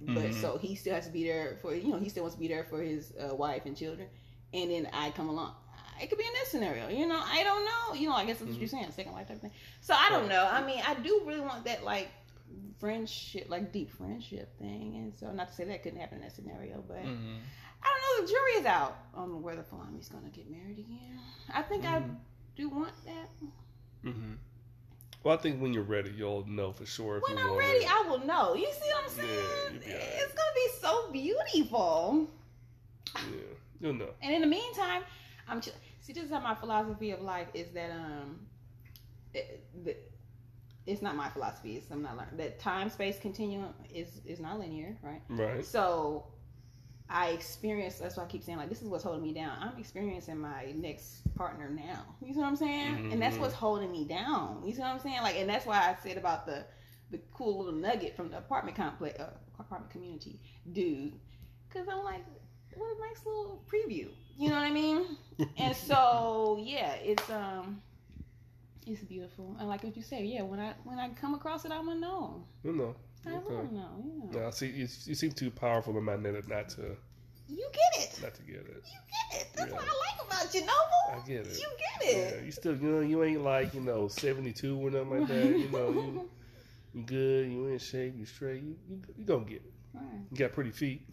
but 0.00 0.30
Mhm. 0.30 0.34
so 0.34 0.58
he 0.58 0.74
still 0.74 0.94
has 0.94 1.06
to 1.06 1.12
be 1.12 1.24
there 1.24 1.58
for 1.62 1.74
you 1.74 1.88
know 1.90 1.98
he 1.98 2.08
still 2.08 2.22
wants 2.24 2.34
to 2.36 2.40
be 2.40 2.48
there 2.48 2.64
for 2.64 2.80
his 2.82 3.12
uh, 3.16 3.34
wife 3.34 3.66
and 3.66 3.76
children, 3.76 4.08
and 4.52 4.70
then 4.70 4.88
I 4.92 5.10
come 5.10 5.28
along. 5.28 5.54
It 6.02 6.08
could 6.08 6.18
be 6.18 6.24
in 6.24 6.32
that 6.32 6.46
scenario, 6.48 6.88
you 6.88 7.06
know. 7.06 7.20
I 7.22 7.44
don't 7.44 7.64
know, 7.64 7.94
you 8.00 8.08
know. 8.08 8.16
I 8.16 8.24
guess 8.24 8.38
that's 8.38 8.50
what 8.50 8.58
you're 8.58 8.66
saying, 8.68 8.90
second 8.90 9.12
life 9.12 9.28
type 9.28 9.40
thing. 9.40 9.52
So 9.80 9.94
I 9.94 10.08
don't 10.10 10.28
know. 10.28 10.44
I 10.50 10.64
mean, 10.66 10.82
I 10.84 10.94
do 10.94 11.22
really 11.24 11.40
want 11.40 11.64
that 11.66 11.84
like 11.84 12.08
friendship, 12.80 13.46
like 13.48 13.72
deep 13.72 13.90
friendship 13.92 14.58
thing, 14.58 14.96
and 14.96 15.14
so 15.14 15.30
not 15.32 15.48
to 15.48 15.54
say 15.54 15.64
that 15.64 15.82
couldn't 15.82 16.00
happen 16.00 16.18
in 16.18 16.22
that 16.24 16.32
scenario, 16.34 16.82
but 16.86 16.96
Mm-hmm. 16.98 17.36
I 17.86 17.86
don't 17.86 18.20
know. 18.20 18.26
The 18.26 18.32
jury 18.32 18.52
is 18.60 18.66
out 18.66 18.96
on 19.14 19.42
whether 19.42 19.62
Folami's 19.62 20.08
gonna 20.08 20.30
get 20.30 20.50
married 20.50 20.78
again. 20.78 21.18
I 21.52 21.62
think 21.62 21.84
I 21.84 22.00
Mhm. 22.00 22.16
do 22.56 22.68
want 22.70 22.94
that. 23.04 23.28
Well, 25.24 25.34
I 25.34 25.40
think 25.40 25.60
when 25.60 25.72
you're 25.72 25.82
ready, 25.82 26.10
you'll 26.14 26.46
know 26.46 26.72
for 26.72 26.84
sure. 26.84 27.20
When 27.26 27.38
I'm 27.38 27.56
ready, 27.56 27.84
it. 27.84 27.90
I 27.90 28.06
will 28.06 28.24
know. 28.26 28.54
You 28.54 28.68
see 28.70 28.90
what 28.92 29.04
I'm 29.04 29.10
saying? 29.10 29.28
you'll 29.72 29.80
be 29.80 29.86
all 29.86 29.98
right. 29.98 30.08
it's 30.16 30.34
gonna 30.34 30.54
be 30.54 30.68
so 30.80 31.10
beautiful. 31.12 32.28
yeah, 33.16 33.40
you'll 33.80 33.94
know. 33.94 34.10
And 34.20 34.34
in 34.34 34.42
the 34.42 34.46
meantime, 34.46 35.02
I'm 35.48 35.62
ch- 35.62 35.70
see. 36.02 36.12
This 36.12 36.24
is 36.24 36.30
how 36.30 36.40
my 36.40 36.54
philosophy 36.54 37.10
of 37.12 37.22
life 37.22 37.48
is 37.54 37.70
that 37.70 37.90
um, 37.90 38.40
it, 39.32 39.64
it's 40.86 41.00
not 41.00 41.16
my 41.16 41.30
philosophy. 41.30 41.76
It's 41.76 41.90
I'm 41.90 42.02
not 42.02 42.18
learning 42.18 42.36
that 42.36 42.58
time 42.60 42.90
space 42.90 43.18
continuum 43.18 43.72
is 43.92 44.20
is 44.26 44.40
not 44.40 44.58
linear, 44.58 44.94
right? 45.02 45.22
Right. 45.30 45.64
So 45.64 46.26
I 47.08 47.28
experience. 47.28 47.96
That's 47.96 48.16
why 48.16 48.24
I 48.24 48.26
keep 48.26 48.42
saying 48.42 48.58
like 48.58 48.68
this 48.68 48.82
is 48.82 48.88
what's 48.88 49.04
holding 49.04 49.22
me 49.22 49.32
down. 49.32 49.56
I'm 49.60 49.78
experiencing 49.78 50.38
my 50.38 50.72
next 50.74 51.22
partner 51.34 51.68
now. 51.68 52.04
You 52.22 52.32
see 52.32 52.40
what 52.40 52.46
I'm 52.48 52.56
saying? 52.56 53.12
And 53.12 53.20
that's 53.20 53.36
what's 53.36 53.54
holding 53.54 53.92
me 53.92 54.04
down. 54.04 54.62
You 54.64 54.72
see 54.72 54.80
what 54.80 54.88
I'm 54.90 54.98
saying? 55.00 55.22
Like, 55.22 55.36
and 55.36 55.48
that's 55.48 55.66
why 55.66 55.76
I 55.78 55.96
said 56.02 56.16
about 56.16 56.46
the 56.46 56.64
the 57.10 57.20
cool 57.32 57.58
little 57.58 57.78
nugget 57.78 58.16
from 58.16 58.30
the 58.30 58.38
apartment 58.38 58.76
complex, 58.76 59.20
uh, 59.20 59.30
apartment 59.58 59.90
community 59.92 60.40
dude, 60.72 61.12
because 61.68 61.86
I'm 61.88 62.02
like, 62.04 62.24
what 62.74 62.96
a 62.96 63.00
nice 63.00 63.24
little 63.26 63.62
preview. 63.70 64.08
You 64.38 64.48
know 64.48 64.56
what 64.56 64.64
I 64.64 64.70
mean? 64.70 65.16
and 65.58 65.76
so 65.76 66.58
yeah, 66.62 66.94
it's 66.94 67.28
um. 67.30 67.82
It's 68.86 69.00
beautiful, 69.02 69.56
and 69.58 69.66
like 69.66 69.82
what 69.82 69.96
you 69.96 70.02
say, 70.02 70.24
yeah. 70.24 70.42
When 70.42 70.60
I 70.60 70.74
when 70.84 70.98
I 70.98 71.08
come 71.10 71.34
across 71.34 71.64
it, 71.64 71.72
I'm 71.72 71.86
gonna 71.86 72.00
know. 72.00 72.44
You'll 72.62 72.74
know. 72.74 72.96
I 73.26 73.36
Okay. 73.36 73.54
will 73.54 73.72
know. 73.72 74.04
Yeah. 74.32 74.40
Yeah, 74.40 74.50
see, 74.50 74.66
you, 74.68 74.88
you 75.04 75.14
seem 75.14 75.32
too 75.32 75.50
powerful 75.50 75.96
and 75.96 76.04
magnetic 76.04 76.48
not 76.48 76.68
to 76.70 76.96
You 77.48 77.68
get 77.72 78.04
it. 78.04 78.18
not 78.22 78.34
to 78.34 78.42
get 78.42 78.56
it. 78.56 78.66
You 78.84 79.00
get 79.30 79.40
it. 79.42 79.48
That's 79.54 79.70
Yeah. 79.70 79.76
what 79.76 79.84
I 79.84 79.86
like 79.86 80.26
about 80.42 80.54
you, 80.54 80.60
Noble. 80.60 80.72
I 81.12 81.26
get 81.26 81.46
it. 81.46 81.58
You 81.58 81.66
get 82.00 82.12
Yeah, 82.12 82.18
it. 82.38 82.44
you 82.44 82.52
still, 82.52 82.76
you 82.76 82.90
know, 82.90 83.00
you 83.00 83.22
ain't 83.24 83.42
like, 83.42 83.74
you 83.74 83.80
know, 83.80 84.08
72 84.08 84.76
or 84.78 84.90
nothing 84.90 85.10
like 85.10 85.28
that. 85.28 85.58
You 85.58 85.68
know, 85.68 85.92
you, 85.92 86.28
you 86.94 87.02
good, 87.02 87.50
you 87.50 87.66
in 87.66 87.78
shape, 87.78 88.14
you 88.16 88.24
straight, 88.26 88.62
you, 88.62 88.76
you, 88.88 89.00
you 89.16 89.24
gonna 89.24 89.44
get 89.44 89.56
it. 89.64 89.72
Right. 89.94 90.02
You 90.30 90.36
got 90.38 90.52
pretty 90.52 90.70
feet. 90.70 91.06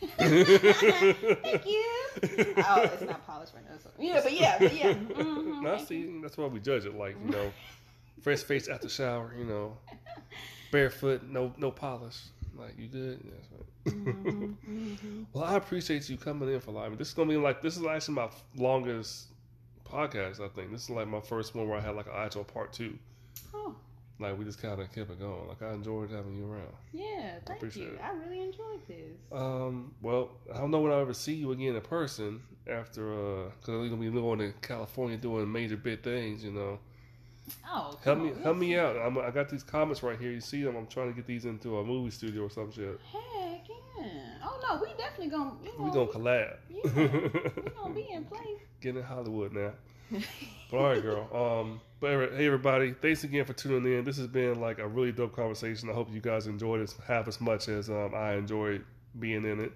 Thank 0.18 1.66
you. 1.66 1.86
Oh, 2.68 2.82
it's 2.92 3.02
not 3.02 3.24
polished 3.26 3.54
right 3.54 3.64
now. 3.64 3.76
So. 3.82 3.90
Yeah, 3.98 4.20
but 4.22 4.32
yeah, 4.32 4.56
but 4.58 4.74
yeah. 4.74 4.92
Mhm. 4.94 5.62
Now, 5.62 5.76
Thank 5.76 5.88
see, 5.88 5.98
you. 6.00 6.20
that's 6.22 6.36
why 6.36 6.46
we 6.46 6.60
judge 6.60 6.84
it. 6.84 6.94
Like, 6.94 7.16
you 7.24 7.30
know, 7.30 7.52
fresh 8.22 8.40
face 8.42 8.68
after 8.68 8.88
shower, 8.88 9.32
you 9.38 9.44
know, 9.44 9.76
barefoot, 10.70 11.22
no 11.28 11.52
no 11.58 11.70
polish. 11.70 12.18
Like, 12.56 12.78
you 12.78 12.88
good? 12.88 13.20
Yeah, 13.24 13.32
right. 13.56 13.94
Mhm, 14.04 14.54
mhm. 14.68 15.26
Well, 15.32 15.44
I 15.44 15.56
appreciate 15.56 16.08
you 16.10 16.16
coming 16.18 16.52
in 16.52 16.60
for 16.60 16.72
live. 16.72 16.96
This 16.98 17.08
is 17.08 17.14
gonna 17.14 17.28
be 17.30 17.36
like 17.36 17.62
this 17.62 17.76
is 17.76 17.84
actually 17.86 18.14
my 18.14 18.28
longest 18.56 19.28
podcast. 19.88 20.40
I 20.40 20.48
think 20.48 20.70
this 20.72 20.84
is 20.84 20.90
like 20.90 21.08
my 21.08 21.20
first 21.20 21.54
one 21.54 21.68
where 21.68 21.78
I 21.78 21.80
had 21.80 21.94
like 21.96 22.06
an 22.06 22.12
actual 22.16 22.44
part 22.44 22.72
two. 22.72 22.98
Oh, 23.54 23.74
Like 24.18 24.38
we 24.38 24.44
just 24.44 24.60
kind 24.60 24.80
of 24.80 24.92
kept 24.92 25.10
it 25.10 25.18
going. 25.18 25.48
Like 25.48 25.62
I 25.62 25.72
enjoyed 25.72 26.10
having 26.10 26.36
you 26.36 26.50
around. 26.50 26.74
yeah. 26.92 27.38
Thank 27.46 27.60
appreciate 27.60 27.86
you. 27.86 27.92
it. 27.94 28.00
I 28.02 28.12
really 28.12 28.42
enjoyed 28.42 28.86
this. 28.86 29.16
Um, 29.32 29.94
well, 30.02 30.30
I 30.52 30.58
don't 30.58 30.70
know 30.70 30.80
when 30.80 30.92
I'll 30.92 31.00
ever 31.00 31.14
see 31.14 31.34
you 31.34 31.52
again 31.52 31.74
in 31.76 31.80
person 31.80 32.42
after, 32.66 33.12
uh, 33.12 33.44
because 33.60 33.68
we're 33.80 33.88
gonna 33.88 33.96
be 34.02 34.10
going 34.10 34.38
to 34.40 34.52
California 34.60 35.16
doing 35.16 35.50
major 35.50 35.76
big 35.76 36.02
things. 36.02 36.44
You 36.44 36.52
know, 36.52 36.78
Oh, 37.66 37.98
help 38.04 38.18
me, 38.18 38.30
on, 38.30 38.42
help 38.42 38.56
me 38.56 38.76
out. 38.76 38.96
I'm, 38.96 39.18
I 39.18 39.30
got 39.30 39.48
these 39.48 39.62
comments 39.62 40.02
right 40.02 40.18
here. 40.18 40.30
You 40.30 40.40
see 40.40 40.62
them? 40.62 40.76
I'm 40.76 40.86
trying 40.86 41.08
to 41.08 41.14
get 41.14 41.26
these 41.26 41.44
into 41.44 41.78
a 41.78 41.84
movie 41.84 42.10
studio 42.10 42.44
or 42.44 42.50
some 42.50 42.72
shit. 42.72 42.98
Heck 43.12 43.68
yeah. 43.68 44.06
Oh 44.42 44.58
no, 44.62 44.80
we 44.82 44.88
definitely 44.96 45.28
gonna. 45.28 45.54
We 45.62 45.84
We 45.84 45.90
gonna 45.90 46.06
collab. 46.06 46.56
Yeah, 46.68 46.80
we 46.84 47.70
gonna 47.70 47.94
be 47.94 48.08
in 48.10 48.24
place. 48.24 48.60
Get 48.80 48.96
in 48.96 49.02
Hollywood 49.02 49.52
now. 49.52 49.72
But 50.70 50.76
all 50.76 50.84
right, 50.84 51.02
girl. 51.02 51.28
Um, 51.34 51.80
but 51.98 52.10
hey, 52.32 52.46
everybody, 52.46 52.92
thanks 52.92 53.24
again 53.24 53.44
for 53.44 53.54
tuning 53.54 53.92
in. 53.92 54.04
This 54.04 54.16
has 54.18 54.28
been 54.28 54.60
like 54.60 54.78
a 54.78 54.86
really 54.86 55.10
dope 55.10 55.34
conversation. 55.34 55.90
I 55.90 55.94
hope 55.94 56.12
you 56.12 56.20
guys 56.20 56.46
enjoyed 56.46 56.80
it 56.80 56.94
half 57.04 57.26
as 57.26 57.40
much 57.40 57.68
as 57.68 57.90
um, 57.90 58.12
I 58.14 58.34
enjoyed 58.34 58.84
being 59.18 59.44
in 59.44 59.58
it. 59.60 59.72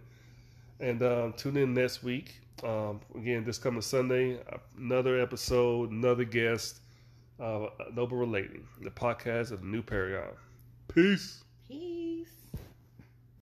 And 0.78 1.02
um, 1.02 1.32
tune 1.32 1.56
in 1.56 1.74
next 1.74 2.04
week. 2.04 2.40
Um, 2.62 3.00
again, 3.16 3.42
this 3.42 3.58
coming 3.58 3.82
Sunday, 3.82 4.38
another 4.78 5.20
episode, 5.20 5.90
another 5.90 6.24
guest, 6.24 6.80
uh, 7.40 7.66
Noble 7.94 8.16
Relating, 8.16 8.66
the 8.80 8.90
podcast 8.90 9.50
of 9.50 9.60
the 9.60 9.66
New 9.66 9.82
Paragon. 9.82 10.32
Peace. 10.88 11.43